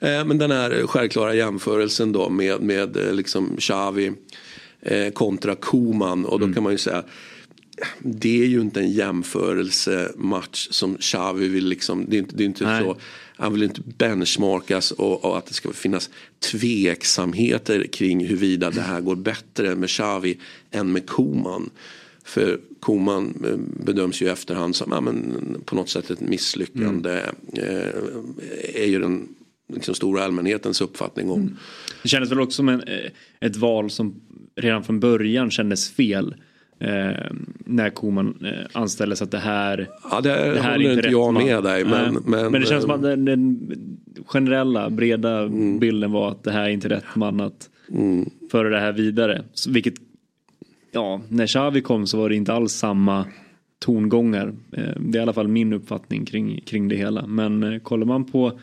Eh, 0.00 0.24
men 0.24 0.38
den 0.38 0.50
här 0.50 0.86
självklara 0.86 1.34
jämförelsen 1.34 2.12
då 2.12 2.28
med, 2.28 2.60
med 2.60 2.96
eh, 2.96 3.12
liksom 3.12 3.56
Xavi 3.58 4.12
eh, 4.80 5.12
kontra 5.12 5.54
Koman 5.54 6.24
och 6.24 6.40
då 6.40 6.52
kan 6.52 6.62
man 6.62 6.72
ju 6.72 6.78
säga 6.78 7.02
det 7.98 8.42
är 8.42 8.46
ju 8.46 8.60
inte 8.60 8.80
en 8.80 8.90
jämförelsematch 8.90 10.68
som 10.70 10.96
Xavi 10.96 11.48
vill 11.48 11.68
liksom, 11.68 12.06
det 12.08 12.16
är 12.16 12.18
inte, 12.18 12.36
det 12.36 12.44
är 12.44 12.46
inte 12.46 12.64
Nej. 12.64 12.82
så, 12.82 12.96
han 13.36 13.52
vill 13.52 13.62
inte 13.62 13.80
benchmarkas 13.98 14.90
och, 14.90 15.24
och 15.24 15.38
att 15.38 15.46
det 15.46 15.54
ska 15.54 15.72
finnas 15.72 16.10
tveksamheter 16.52 17.84
kring 17.84 18.26
huruvida 18.26 18.70
det 18.70 18.80
här 18.80 19.00
går 19.00 19.16
bättre 19.16 19.74
med 19.76 19.88
Xavi 19.88 20.38
än 20.70 20.92
med 20.92 21.06
Koman. 21.06 21.70
För 22.24 22.60
Koman 22.80 23.44
eh, 23.46 23.84
bedöms 23.84 24.22
ju 24.22 24.26
i 24.26 24.28
efterhand 24.28 24.76
som 24.76 24.92
ja, 24.92 25.00
men, 25.00 25.36
på 25.64 25.74
något 25.74 25.88
sätt 25.88 26.10
ett 26.10 26.20
misslyckande. 26.20 27.20
Eh, 27.52 27.88
är 28.74 28.86
ju 28.86 28.98
den 28.98 29.28
liksom, 29.72 29.94
stora 29.94 30.24
allmänhetens 30.24 30.80
uppfattning 30.80 31.30
om. 31.30 31.56
Det 32.02 32.08
kändes 32.08 32.30
väl 32.30 32.40
också 32.40 32.56
som 32.56 32.68
en, 32.68 32.80
eh, 32.82 33.10
ett 33.40 33.56
val 33.56 33.90
som 33.90 34.20
redan 34.56 34.84
från 34.84 35.00
början 35.00 35.50
kändes 35.50 35.90
fel. 35.90 36.34
Eh, 36.78 37.30
när 37.58 37.90
Koman 37.90 38.38
eh, 38.44 38.80
anställdes 38.80 39.22
att 39.22 39.30
det 39.30 39.38
här, 39.38 39.88
Ja, 40.10 40.20
det, 40.20 40.28
det 40.28 40.60
här 40.60 40.72
håller 40.72 40.90
är 40.90 40.94
inte 40.96 41.08
jag 41.08 41.34
man. 41.34 41.44
med 41.44 41.62
dig. 41.62 41.84
Men, 41.84 42.14
men, 42.14 42.52
men 42.52 42.60
det 42.60 42.66
känns 42.66 42.82
som 42.82 42.90
att 42.90 43.02
den, 43.02 43.24
den 43.24 43.70
generella 44.26 44.90
breda 44.90 45.48
bilden 45.80 46.12
var 46.12 46.30
att 46.30 46.44
det 46.44 46.50
här 46.52 46.64
är 46.64 46.68
inte 46.68 46.88
rätt 46.88 47.04
man 47.14 47.40
att 47.40 47.70
föra 48.50 48.68
det 48.68 48.80
här 48.80 48.92
vidare. 48.92 49.44
Så, 49.52 49.70
vilket, 49.72 49.94
ja, 50.92 51.20
när 51.28 51.46
Xavi 51.46 51.80
kom 51.80 52.06
så 52.06 52.18
var 52.18 52.28
det 52.28 52.34
inte 52.36 52.52
alls 52.52 52.72
samma 52.72 53.24
tongångar. 53.78 54.54
Eh, 54.72 54.84
det 55.00 55.18
är 55.18 55.20
i 55.20 55.22
alla 55.22 55.32
fall 55.32 55.48
min 55.48 55.72
uppfattning 55.72 56.24
kring, 56.24 56.60
kring 56.66 56.88
det 56.88 56.96
hela. 56.96 57.26
Men 57.26 57.62
eh, 57.62 57.78
kollar 57.78 58.06
man 58.06 58.24
på 58.24 58.60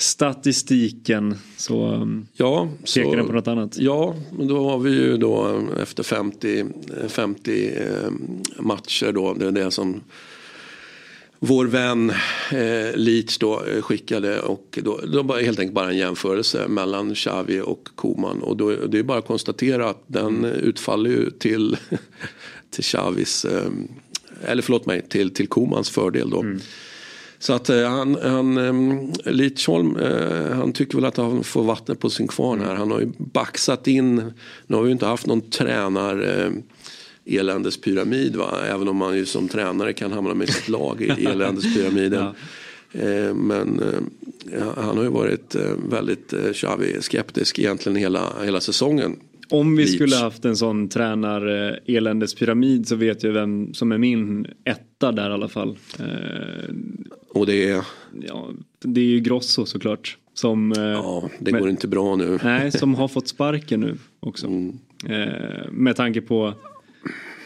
statistiken 0.00 1.38
så 1.56 1.92
um, 1.92 2.26
Ja, 2.32 2.68
pekar 2.94 3.16
den 3.16 3.26
på 3.26 3.32
något 3.32 3.48
annat. 3.48 3.78
Ja, 3.78 4.14
men 4.38 4.48
då 4.48 4.70
har 4.70 4.78
vi 4.78 4.90
ju 4.90 5.16
då 5.16 5.48
eh, 5.48 5.82
efter 5.82 6.02
50, 6.02 6.60
eh, 6.60 7.08
50 7.08 7.68
eh, 7.68 8.10
matcher 8.58 9.12
då. 9.12 9.34
Det 9.34 9.46
är 9.46 9.52
det 9.52 9.70
som 9.70 10.00
vår 11.38 11.66
vän 11.66 12.10
eh, 12.52 12.96
Leach 12.96 13.38
då 13.38 13.64
eh, 13.64 13.82
skickade 13.82 14.40
och 14.40 14.78
då, 14.82 15.00
då 15.12 15.22
det 15.22 15.44
helt 15.44 15.58
enkelt 15.58 15.74
bara 15.74 15.90
en 15.90 15.98
jämförelse 15.98 16.68
mellan 16.68 17.14
Xavi 17.14 17.60
och 17.60 17.88
Koman 17.94 18.42
och 18.42 18.56
då, 18.56 18.70
det 18.70 18.98
är 18.98 19.02
bara 19.02 19.18
att 19.18 19.26
konstatera 19.26 19.88
att 19.88 20.02
den 20.06 20.44
eh, 20.44 20.50
utfaller 20.50 21.10
ju 21.10 21.30
till, 21.30 21.76
till 22.70 22.84
Xavis, 22.84 23.44
eh, 23.44 23.70
eller 24.44 24.62
förlåt 24.62 24.86
mig, 24.86 25.08
till, 25.08 25.34
till 25.34 25.48
Komans 25.48 25.90
fördel 25.90 26.30
då. 26.30 26.44
Så 27.38 27.52
att 27.52 27.70
eh, 27.70 27.88
han, 27.88 28.18
han 28.22 28.58
um, 28.58 29.12
Lidsholm, 29.24 29.96
eh, 29.96 30.56
han 30.56 30.72
tycker 30.72 30.94
väl 30.94 31.04
att 31.04 31.16
han 31.16 31.44
får 31.44 31.64
vattnet 31.64 32.00
på 32.00 32.10
sin 32.10 32.28
kvarn 32.28 32.60
här. 32.60 32.74
Han 32.74 32.90
har 32.90 33.00
ju 33.00 33.12
baxat 33.18 33.86
in, 33.86 34.32
nu 34.66 34.76
har 34.76 34.82
vi 34.82 34.88
ju 34.88 34.92
inte 34.92 35.06
haft 35.06 35.26
någon 35.26 35.50
tränar 35.50 36.38
eh, 36.38 36.50
eländespyramid 37.38 38.36
va? 38.36 38.58
Även 38.68 38.88
om 38.88 38.96
man 38.96 39.16
ju 39.16 39.26
som 39.26 39.48
tränare 39.48 39.92
kan 39.92 40.12
hamna 40.12 40.34
med 40.34 40.48
sitt 40.48 40.68
lag 40.68 41.00
i 41.02 41.24
eländespyramiden. 41.26 42.26
eh, 42.92 43.34
men 43.34 43.82
han 44.76 44.96
har 44.96 45.04
ju 45.04 45.10
varit 45.10 45.56
väldigt 45.90 46.32
eh, 46.32 46.52
Xavi-skeptisk 46.52 47.58
egentligen 47.58 47.96
hela, 47.96 48.32
hela 48.44 48.60
säsongen. 48.60 49.16
Om 49.50 49.76
vi 49.76 49.82
Leach. 49.84 49.94
skulle 49.94 50.16
haft 50.16 50.44
en 50.44 50.56
sån 50.56 50.88
tränar 50.88 51.68
eh, 51.68 51.96
eländespyramid 51.96 52.88
så 52.88 52.96
vet 52.96 53.22
jag 53.22 53.32
vem 53.32 53.74
som 53.74 53.92
är 53.92 53.98
min 53.98 54.46
etta 54.64 55.12
där 55.12 55.30
i 55.30 55.32
alla 55.32 55.48
fall. 55.48 55.76
Eh, 55.98 56.74
Och 57.28 57.46
det 57.46 57.68
är, 57.70 57.82
ja, 58.28 58.48
det 58.80 59.00
är 59.00 59.04
ju 59.04 59.20
Grosso 59.20 59.66
såklart. 59.66 60.16
Som, 60.34 60.72
eh, 60.72 60.78
ja, 60.82 61.30
det 61.40 61.52
men- 61.52 61.60
går 61.60 61.70
inte 61.70 61.88
bra 61.88 62.16
nu. 62.16 62.38
Nej, 62.44 62.72
som 62.72 62.94
har 62.94 63.08
fått 63.08 63.28
sparken 63.28 63.80
nu 63.80 63.94
också. 64.20 64.46
Eh, 65.08 65.70
med 65.72 65.96
tanke 65.96 66.20
på 66.20 66.54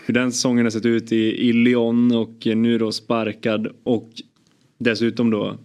hur 0.06 0.14
den 0.14 0.32
säsongen 0.32 0.66
har 0.66 0.70
sett 0.70 0.86
ut 0.86 1.12
i, 1.12 1.48
i 1.48 1.52
Lyon 1.52 2.12
och 2.16 2.46
nu 2.46 2.78
då 2.78 2.92
sparkad 2.92 3.68
och 3.84 4.10
dessutom 4.78 5.30
då 5.30 5.56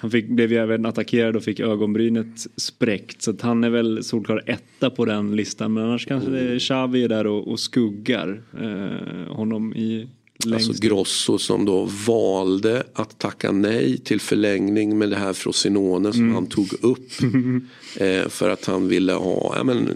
han 0.00 0.10
fick, 0.10 0.28
blev 0.28 0.52
ju 0.52 0.58
även 0.58 0.86
attackerad 0.86 1.36
och 1.36 1.42
fick 1.42 1.60
ögonbrynet 1.60 2.46
spräckt. 2.56 3.22
Så 3.22 3.30
att 3.30 3.40
han 3.40 3.64
är 3.64 3.70
väl 3.70 4.04
solklar 4.04 4.42
etta 4.46 4.90
på 4.90 5.04
den 5.04 5.36
listan. 5.36 5.72
Men 5.72 5.84
annars 5.84 6.06
kanske 6.06 6.30
det 6.30 6.40
är 6.40 6.58
Xavi 6.58 7.04
är 7.04 7.08
där 7.08 7.26
och, 7.26 7.48
och 7.48 7.60
skuggar 7.60 8.42
eh, 8.60 9.34
honom 9.34 9.74
i 9.74 10.08
längst. 10.44 10.68
Alltså 10.68 10.86
Grosso 10.86 11.38
som 11.38 11.64
då 11.64 11.88
valde 12.06 12.82
att 12.92 13.18
tacka 13.18 13.52
nej 13.52 13.98
till 13.98 14.20
förlängning 14.20 14.98
med 14.98 15.10
det 15.10 15.16
här 15.16 15.32
Frosinone 15.32 16.12
som 16.12 16.34
han 16.34 16.46
tog 16.46 16.68
upp. 16.80 17.10
eh, 17.96 18.28
för 18.28 18.50
att 18.50 18.64
han 18.64 18.88
ville 18.88 19.12
ha, 19.12 19.54
ja, 19.56 19.64
men, 19.64 19.88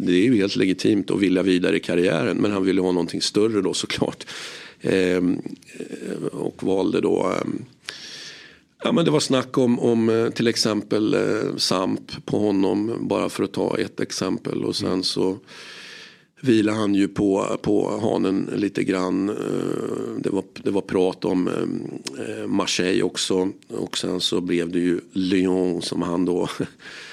det 0.00 0.12
är 0.12 0.24
ju 0.24 0.36
helt 0.36 0.56
legitimt 0.56 1.10
att 1.10 1.20
vilja 1.20 1.42
vidare 1.42 1.76
i 1.76 1.80
karriären 1.80 2.36
men 2.36 2.52
han 2.52 2.64
ville 2.64 2.80
ha 2.80 2.92
någonting 2.92 3.22
större 3.22 3.62
då 3.62 3.74
såklart. 3.74 4.26
Eh, 4.80 5.22
och 6.32 6.62
valde 6.62 7.00
då 7.00 7.32
eh, 7.36 7.46
Ja, 8.82 8.92
men 8.92 9.04
det 9.04 9.10
var 9.10 9.20
snack 9.20 9.58
om, 9.58 9.80
om 9.80 10.08
eh, 10.08 10.30
till 10.30 10.46
exempel 10.46 11.14
eh, 11.14 11.56
Samp 11.56 12.26
på 12.26 12.38
honom 12.38 12.96
bara 13.00 13.28
för 13.28 13.44
att 13.44 13.52
ta 13.52 13.78
ett 13.78 14.00
exempel 14.00 14.64
och 14.64 14.76
sen 14.76 15.02
så 15.02 15.38
vilar 16.40 16.72
han 16.72 16.94
ju 16.94 17.08
på, 17.08 17.58
på 17.62 17.98
hanen 18.02 18.50
lite 18.56 18.84
grann. 18.84 19.28
Eh, 19.28 19.34
Det 20.18 20.30
var, 20.30 20.44
det 20.62 20.70
var 20.70 20.80
prat 20.80 21.24
om 21.24 21.48
eh, 21.48 22.46
Marseille 22.46 23.02
också 23.02 23.48
och 23.68 23.98
sen 23.98 24.20
så 24.20 24.40
blev 24.40 24.70
det 24.72 24.78
ju 24.78 25.00
Lyon 25.12 25.82
som 25.82 26.02
han 26.02 26.24
då 26.24 26.48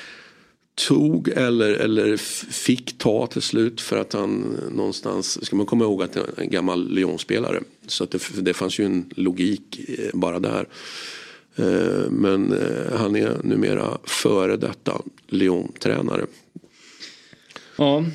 tog 0.87 1.27
eller, 1.29 1.73
eller 1.73 2.17
fick 2.51 2.97
ta 2.97 3.27
till 3.27 3.41
slut 3.41 3.81
för 3.81 3.97
att 3.97 4.13
han 4.13 4.57
någonstans, 4.71 5.45
ska 5.45 5.55
man 5.55 5.65
komma 5.65 5.83
ihåg 5.85 6.03
att 6.03 6.13
det 6.13 6.19
är 6.19 6.41
en 6.41 6.49
gammal 6.49 6.89
Lyon-spelare. 6.89 7.63
Så 7.87 8.03
att 8.03 8.11
det, 8.11 8.41
det 8.41 8.53
fanns 8.53 8.79
ju 8.79 8.85
en 8.85 9.13
logik 9.15 9.79
bara 10.13 10.39
där. 10.39 10.67
Eh, 11.57 12.09
men 12.11 12.53
eh, 12.53 12.97
han 12.97 13.15
är 13.15 13.43
numera 13.43 13.97
före 14.03 14.57
detta 14.57 15.01
Lyon-tränare. 15.27 16.25
Ja, 17.77 18.05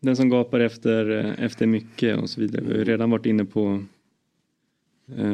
den 0.00 0.16
som 0.16 0.28
gapar 0.28 0.60
efter, 0.60 1.10
eh, 1.10 1.44
efter 1.44 1.66
mycket 1.66 2.18
och 2.18 2.30
så 2.30 2.40
vidare. 2.40 2.62
Vi 2.64 2.70
har 2.70 2.78
ju 2.78 2.84
redan 2.84 3.10
varit 3.10 3.26
inne 3.26 3.44
på 3.44 3.82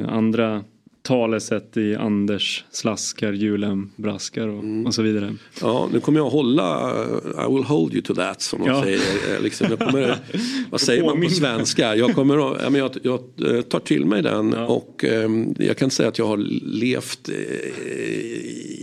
andra 0.08 0.64
talesätt 1.06 1.76
i 1.76 1.94
Anders 1.96 2.64
slaskar, 2.70 3.32
julen 3.32 3.90
braskar 3.96 4.48
och, 4.48 4.62
Mm. 4.64 4.86
och 4.86 4.94
så 4.94 5.02
vidare. 5.02 5.34
Ja, 5.60 5.88
nu 5.92 6.00
kommer 6.00 6.20
jag 6.20 6.30
hålla, 6.30 6.90
eh, 7.02 7.46
I 7.48 7.54
will 7.54 7.64
hold 7.64 7.92
you 7.92 8.02
to 8.02 8.14
that 8.14 8.42
som 8.42 8.58
de 8.60 8.68
Ja. 8.68 8.82
säger. 8.82 8.98
Eh, 9.36 9.42
Liksom, 9.42 9.66
jag 9.70 9.78
kommer, 9.78 10.16
vad 10.70 10.80
säger 10.80 11.04
man 11.04 11.22
på 11.22 11.28
svenska? 11.30 11.96
Jag, 11.96 12.14
kommer, 12.14 12.36
ja, 12.36 12.70
men 12.70 12.74
jag, 12.80 12.90
jag 13.02 13.20
eh, 13.56 13.62
tar 13.62 13.80
till 13.80 14.04
mig 14.06 14.22
den 14.22 14.54
och 14.54 15.04
eh, 15.04 15.30
jag 15.58 15.76
kan 15.76 15.90
säga 15.90 16.08
att 16.08 16.18
jag 16.18 16.26
har 16.26 16.36
levt 16.80 17.28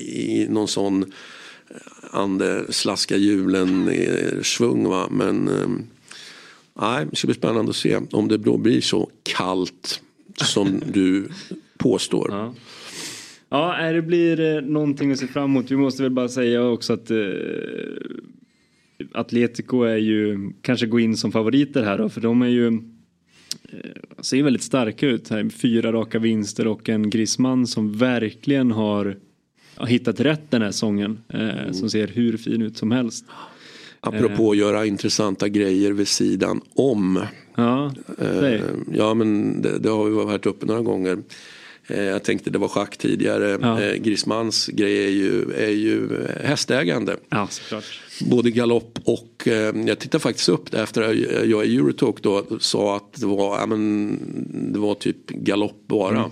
i 0.05 0.47
någon 0.49 0.67
sån 0.67 1.11
ande 2.11 2.65
slaska 2.69 3.17
julen 3.17 3.89
svung 4.43 4.88
va. 4.88 5.07
Men 5.11 5.47
eh, 5.47 5.67
nej, 6.82 7.05
det 7.09 7.15
ska 7.15 7.28
bli 7.28 7.36
spännande 7.36 7.69
att 7.69 7.76
se 7.76 7.99
om 8.11 8.28
det 8.28 8.38
då 8.38 8.57
blir 8.57 8.82
så 8.82 9.09
kallt 9.24 10.01
som 10.36 10.82
du 10.93 11.30
påstår. 11.84 12.27
Ja. 12.31 12.53
Ja, 13.49 13.91
det 13.91 14.01
blir 14.01 14.39
eh, 14.39 14.61
någonting 14.61 15.11
att 15.11 15.19
se 15.19 15.27
fram 15.27 15.43
emot. 15.43 15.71
Vi 15.71 15.75
måste 15.77 16.03
väl 16.03 16.11
bara 16.11 16.29
säga 16.29 16.63
också 16.63 16.93
att 16.93 17.11
eh, 17.11 17.17
Atletico 19.11 19.81
är 19.84 19.97
ju 19.97 20.51
kanske 20.61 20.86
gå 20.86 20.99
in 20.99 21.17
som 21.17 21.31
favoriter 21.31 21.84
här 21.84 21.97
då, 21.97 22.09
för 22.09 22.21
de 22.21 22.41
är 22.41 22.47
ju 22.47 22.67
eh, 22.67 24.21
ser 24.21 24.43
väldigt 24.43 24.63
starka 24.63 25.07
ut 25.07 25.29
här. 25.29 25.49
Fyra 25.49 25.91
raka 25.91 26.19
vinster 26.19 26.67
och 26.67 26.89
en 26.89 27.09
Griezmann 27.09 27.67
som 27.67 27.97
verkligen 27.97 28.71
har 28.71 29.17
ja, 29.77 29.86
hittat 29.86 30.19
rätt 30.19 30.51
den 30.51 30.61
här 30.61 30.71
säsongen. 30.71 31.19
Eh, 31.29 31.71
Som 31.71 31.89
ser 31.89 32.07
hur 32.07 32.38
fin 32.38 32.61
ut 32.61 32.77
som 32.77 32.91
helst. 32.91 33.25
Apropå 33.99 34.51
att 34.51 34.57
göra 34.57 34.86
intressanta 34.86 35.47
grejer 35.49 35.91
vid 35.91 36.07
sidan 36.07 36.61
om. 36.75 37.23
Ja. 37.55 37.91
Eh, 38.19 38.61
Ja 38.93 39.13
men 39.13 39.61
det, 39.61 39.79
det 39.79 39.89
har 39.89 40.05
vi 40.05 40.11
varit 40.11 40.45
uppe 40.45 40.65
några 40.65 40.81
gånger. 40.81 41.17
Eh, 41.88 42.03
Jag 42.03 42.23
tänkte 42.23 42.49
det 42.49 42.59
var 42.59 42.67
schack 42.67 42.97
tidigare. 42.97 43.57
Ja. 43.61 43.81
Eh, 43.81 43.95
Griezmanns 43.95 44.67
grej 44.67 45.05
är 45.05 45.09
ju, 45.09 45.53
är 45.53 45.69
ju 45.71 46.09
hästägande. 46.43 47.17
ja. 47.29 47.47
Både 48.21 48.51
galopp 48.51 48.99
och 49.03 49.47
eh, 49.47 49.75
jag 49.86 49.99
tittade 49.99 50.21
faktiskt 50.21 50.49
upp 50.49 50.71
det 50.71 50.81
efter 50.81 51.01
att 51.01 51.49
jag 51.49 51.65
i 51.65 51.75
Eurotalk 51.77 52.21
då 52.21 52.45
sa 52.59 52.95
att 52.95 53.13
det 53.13 53.25
var, 53.25 53.59
ja, 53.59 53.65
men, 53.65 54.19
det 54.73 54.79
var 54.79 54.95
typ 54.95 55.29
galopp 55.29 55.88
bara. 55.88 56.31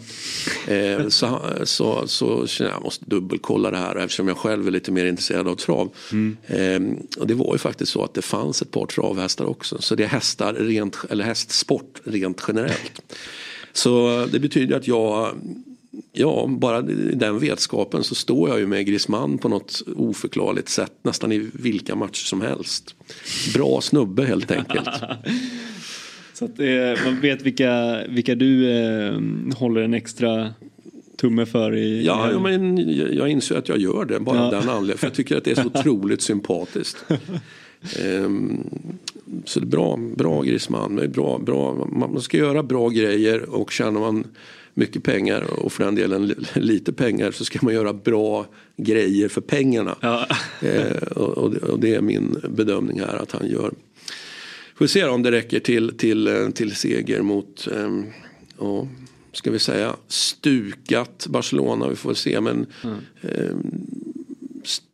Mm. 0.67 1.01
Eh, 1.01 1.07
så, 1.07 1.39
så, 1.63 2.07
så 2.07 2.47
kände 2.47 2.71
jag 2.71 2.77
jag 2.77 2.83
måste 2.83 3.05
dubbelkolla 3.05 3.71
det 3.71 3.77
här 3.77 3.95
eftersom 3.95 4.27
jag 4.27 4.37
själv 4.37 4.67
är 4.67 4.71
lite 4.71 4.91
mer 4.91 5.05
intresserad 5.05 5.47
av 5.47 5.55
trav. 5.55 5.89
Mm. 6.11 6.37
Eh, 6.47 7.19
och 7.19 7.27
det 7.27 7.33
var 7.33 7.53
ju 7.53 7.57
faktiskt 7.57 7.91
så 7.91 8.03
att 8.03 8.13
det 8.13 8.21
fanns 8.21 8.61
ett 8.61 8.71
par 8.71 8.85
travhästar 8.85 9.45
också. 9.45 9.81
Så 9.81 9.95
det 9.95 10.03
är 10.03 10.07
hästar 10.07 10.53
rent, 10.53 10.97
eller 11.09 11.23
hästsport 11.23 12.01
rent 12.03 12.43
generellt. 12.47 13.01
Så 13.73 14.25
det 14.31 14.39
betyder 14.39 14.75
att 14.75 14.87
jag 14.87 15.35
ja, 16.11 16.45
bara 16.49 16.79
i 16.79 17.15
den 17.15 17.39
vetskapen 17.39 18.03
så 18.03 18.15
står 18.15 18.49
jag 18.49 18.59
ju 18.59 18.67
med 18.67 18.85
Griezmann 18.85 19.37
på 19.37 19.49
något 19.49 19.81
oförklarligt 19.95 20.69
sätt 20.69 20.93
nästan 21.01 21.31
i 21.31 21.49
vilka 21.53 21.95
matcher 21.95 22.25
som 22.25 22.41
helst. 22.41 22.95
Bra 23.53 23.81
snubbe 23.81 24.25
helt 24.25 24.51
enkelt. 24.51 24.89
så 26.33 26.45
att 26.45 26.59
eh, 26.59 27.05
man 27.05 27.21
vet 27.21 27.41
vilka, 27.41 28.01
vilka 28.09 28.35
du 28.35 28.71
eh, 28.71 29.19
håller 29.55 29.81
en 29.81 29.93
extra 29.93 30.53
tumme 31.17 31.45
för 31.45 31.75
i... 31.75 32.05
Ja, 32.05 32.31
jag, 32.31 32.41
men, 32.41 32.77
jag 33.15 33.29
inser 33.29 33.55
att 33.55 33.69
jag 33.69 33.77
gör 33.77 34.05
det 34.05 34.19
bara 34.19 34.37
ja. 34.37 34.51
den 34.51 34.69
anledningen. 34.69 34.97
För 34.97 35.07
jag 35.07 35.13
tycker 35.13 35.37
att 35.37 35.43
det 35.43 35.51
är 35.51 35.55
så 35.55 35.67
otroligt 35.79 36.21
sympatiskt. 36.21 37.05
Um, 37.99 38.69
så 39.45 39.59
det 39.59 39.65
är 39.65 39.67
bra, 39.67 39.99
bra 40.15 40.41
Griezmann. 40.41 41.11
Bra, 41.13 41.37
bra, 41.37 41.87
man 41.91 42.21
ska 42.21 42.37
göra 42.37 42.63
bra 42.63 42.89
grejer 42.89 43.49
och 43.49 43.71
känner 43.71 43.99
man 43.99 44.27
mycket 44.73 45.03
pengar 45.03 45.41
och 45.41 45.73
för 45.73 45.83
den 45.83 45.95
delen 45.95 46.35
lite 46.53 46.93
pengar 46.93 47.31
så 47.31 47.45
ska 47.45 47.59
man 47.61 47.73
göra 47.73 47.93
bra 47.93 48.45
grejer 48.77 49.27
för 49.27 49.41
pengarna. 49.41 49.95
Ja. 50.01 50.27
eh, 50.67 51.01
och, 51.01 51.53
och, 51.53 51.79
det 51.79 51.95
är 51.95 52.01
min 52.01 52.41
bedömning 52.49 52.99
här 52.99 53.15
att 53.15 53.31
han 53.31 53.47
gör. 53.47 53.73
Får 54.75 54.87
se 54.87 55.05
om 55.05 55.23
det 55.23 55.31
räcker 55.31 55.59
till, 55.59 55.97
till, 55.97 56.27
eh, 56.27 56.49
till 56.49 56.75
seger 56.75 57.21
mot 57.21 57.67
eh, 57.67 58.01
och, 58.57 58.87
ska 59.33 59.51
vi 59.51 59.59
säga 59.59 59.95
stukat 60.07 61.27
Barcelona. 61.29 61.87
Vi 61.87 61.95
får 61.95 62.13
se 62.13 62.41
men 62.41 62.65
mm. 62.83 62.97
eh, 63.21 63.55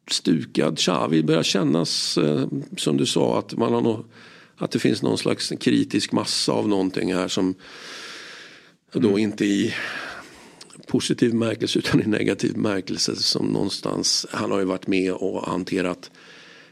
stukad 0.07 0.77
Xavi 0.77 1.23
börjar 1.23 1.43
kännas 1.43 2.17
eh, 2.17 2.47
som 2.77 2.97
du 2.97 3.05
sa 3.05 3.39
att 3.39 3.57
man 3.57 3.73
har 3.73 3.81
no, 3.81 4.05
att 4.57 4.71
det 4.71 4.79
finns 4.79 5.01
någon 5.01 5.17
slags 5.17 5.53
kritisk 5.59 6.11
massa 6.11 6.51
av 6.51 6.67
någonting 6.67 7.13
här 7.13 7.27
som 7.27 7.55
och 8.93 9.01
då 9.01 9.07
mm. 9.07 9.19
inte 9.19 9.45
i 9.45 9.73
positiv 10.87 11.33
märkelse 11.33 11.79
utan 11.79 12.01
i 12.01 12.05
negativ 12.05 12.57
märkelse 12.57 13.15
som 13.15 13.45
någonstans, 13.45 14.25
han 14.31 14.51
har 14.51 14.59
ju 14.59 14.65
varit 14.65 14.87
med 14.87 15.13
och 15.13 15.47
hanterat 15.47 16.11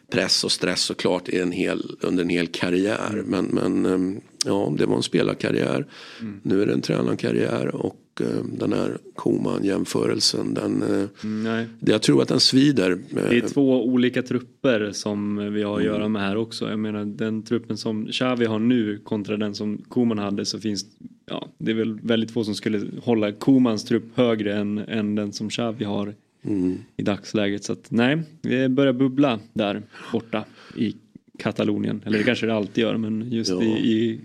press 0.09 0.43
och 0.43 0.51
stress 0.51 0.81
såklart 0.81 1.29
i 1.29 1.39
en 1.39 1.51
hel, 1.51 1.97
under 1.99 2.23
en 2.23 2.29
hel 2.29 2.47
karriär. 2.47 3.13
Mm. 3.13 3.25
Men, 3.25 3.45
men 3.45 3.85
ehm, 3.85 4.21
ja, 4.45 4.73
det 4.77 4.85
var 4.85 4.95
en 4.95 5.03
spelarkarriär. 5.03 5.87
Mm. 6.19 6.39
Nu 6.43 6.61
är 6.61 6.65
det 6.65 6.73
en 6.73 6.81
tränarkarriär 6.81 7.75
och 7.75 7.95
uh, 8.21 8.43
den 8.43 8.73
här 8.73 8.97
Koman-jämförelsen. 9.15 10.53
Den, 10.53 10.83
uh, 10.83 11.07
Nej. 11.23 11.65
jag 11.79 12.01
tror 12.01 12.21
att 12.21 12.27
den 12.27 12.39
svider. 12.39 12.97
Det 13.09 13.37
är 13.37 13.47
två 13.47 13.85
olika 13.85 14.21
trupper 14.21 14.91
som 14.91 15.53
vi 15.53 15.63
har 15.63 15.73
att 15.73 15.81
mm. 15.81 15.93
göra 15.93 16.09
med 16.09 16.21
här 16.21 16.37
också. 16.37 16.69
Jag 16.69 16.79
menar 16.79 17.05
den 17.05 17.43
truppen 17.43 17.77
som 17.77 18.07
Xavi 18.07 18.45
har 18.45 18.59
nu 18.59 18.99
kontra 19.03 19.37
den 19.37 19.55
som 19.55 19.77
Koman 19.77 20.17
hade 20.17 20.45
så 20.45 20.59
finns 20.59 20.85
ja, 21.25 21.47
det 21.57 21.71
är 21.71 21.75
väl 21.75 21.99
väldigt 22.01 22.31
få 22.31 22.43
som 22.43 22.55
skulle 22.55 22.87
hålla 23.03 23.31
Komans 23.31 23.85
trupp 23.85 24.03
högre 24.15 24.55
än, 24.55 24.77
än 24.77 25.15
den 25.15 25.33
som 25.33 25.49
Xavi 25.49 25.85
har 25.85 26.15
mm. 26.43 26.77
i 26.97 27.03
dagsläget. 27.03 27.63
Så 27.63 27.73
att 27.73 27.91
nej, 27.91 28.21
vi 28.41 28.69
börjar 28.69 28.93
bubbla 28.93 29.39
där 29.53 29.81
borta 30.11 30.45
i 30.77 30.95
Katalonien. 31.39 32.01
Eller 32.05 32.17
det 32.17 32.23
kanske 32.23 32.45
det 32.45 32.53
alltid 32.53 32.81
gör 32.81 32.97
men 32.97 33.31
just 33.31 33.49
ja. 33.49 33.63
i, 33.63 33.67
i, 33.67 34.19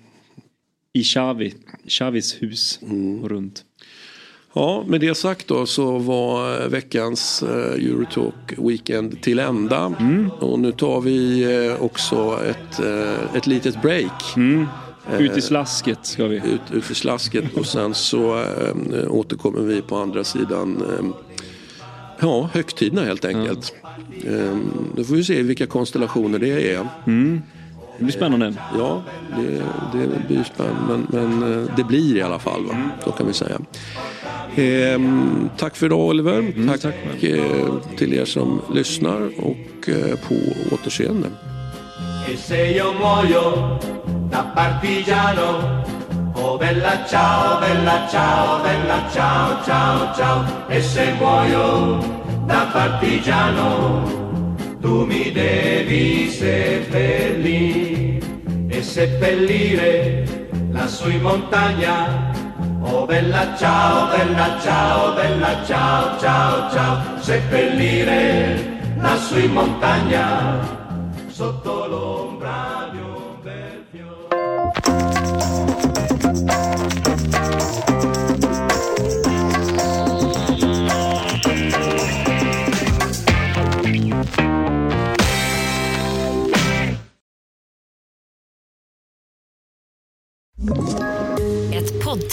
i 0.92 1.02
Xavi, 1.02 1.54
Xavis 1.88 2.42
hus 2.42 2.80
mm. 2.82 3.20
och 3.22 3.30
runt. 3.30 3.64
Ja, 4.52 4.84
med 4.86 5.00
det 5.00 5.14
sagt 5.14 5.48
då 5.48 5.66
så 5.66 5.98
var 5.98 6.68
veckans 6.68 7.42
eh, 7.42 7.86
Eurotalk 7.86 8.58
Weekend 8.58 9.22
till 9.22 9.38
ända. 9.38 9.94
Mm. 10.00 10.30
Och 10.30 10.58
nu 10.58 10.72
tar 10.72 11.00
vi 11.00 11.42
eh, 11.42 11.82
också 11.82 12.38
ett, 12.44 12.80
eh, 12.80 13.36
ett 13.36 13.46
litet 13.46 13.82
break. 13.82 14.36
Mm. 14.36 14.66
Ut 15.18 15.36
i 15.36 15.40
slasket 15.40 15.98
ska 16.02 16.26
vi. 16.26 16.36
Ut, 16.36 16.60
ut 16.72 16.90
i 16.90 16.94
slasket 16.94 17.44
och 17.56 17.66
sen 17.66 17.94
så 17.94 18.44
återkommer 19.08 19.60
vi 19.60 19.82
på 19.82 19.96
andra 19.96 20.24
sidan 20.24 20.82
ja, 22.20 22.48
högtiderna 22.52 23.04
helt 23.04 23.24
enkelt. 23.24 23.74
Äh, 24.24 24.56
då 24.96 25.04
får 25.04 25.14
vi 25.14 25.24
se 25.24 25.42
vilka 25.42 25.66
konstellationer 25.66 26.38
det 26.38 26.74
är. 26.74 26.88
Mm. 27.06 27.42
Det 27.98 28.04
blir 28.04 28.14
spännande. 28.14 28.54
Ja, 28.78 29.02
det, 29.36 29.62
det 29.98 30.28
blir 30.28 30.44
spännande. 30.44 31.06
Men, 31.12 31.38
men, 31.38 31.70
det 31.76 31.84
blir 31.84 32.16
i 32.16 32.22
alla 32.22 32.38
fall, 32.38 32.66
va? 32.66 32.90
så 33.04 33.10
kan 33.10 33.26
vi 33.26 33.32
säga. 33.32 33.60
Ehm, 34.60 35.50
tack 35.56 35.76
för 35.76 35.86
idag 35.86 36.00
Oliver. 36.00 36.38
Mm, 36.38 36.68
tack, 36.68 36.80
tack 36.82 37.22
eh, 37.22 37.74
till 37.96 38.14
er 38.14 38.24
som 38.24 38.60
lyssnar 38.74 39.30
och 39.38 39.88
eh, 39.88 40.18
på 40.28 40.34
återseende. 40.74 41.30
da 44.30 44.42
partigiano. 44.54 45.82
Oh 46.34 46.58
bella 46.58 47.04
ciao, 47.10 47.60
bella 47.60 48.08
ciao, 48.10 48.62
bella 48.62 49.10
ciao, 49.12 49.64
ciao, 49.64 50.14
ciao. 50.16 50.44
E 50.68 50.80
se 50.80 51.12
muoio 51.18 51.98
da 52.46 52.70
partigiano, 52.72 54.04
tu 54.80 55.04
mi 55.04 55.32
devi 55.32 56.30
seppellire 56.30 58.20
e 58.68 58.82
seppellire 58.82 60.24
lassù 60.72 61.08
in 61.10 61.22
montagna. 61.22 62.29
Oh 62.82 63.04
bella 63.04 63.54
ciao, 63.56 64.08
bella 64.08 64.58
ciao, 64.60 65.14
bella 65.14 65.64
ciao, 65.64 66.18
ciao, 66.18 66.70
ciao. 66.70 67.20
Seppellire 67.20 68.94
lassù 68.96 69.38
in 69.38 69.52
montagna 69.52 70.58
sotto 71.26 71.86
l'ombra 71.86 72.88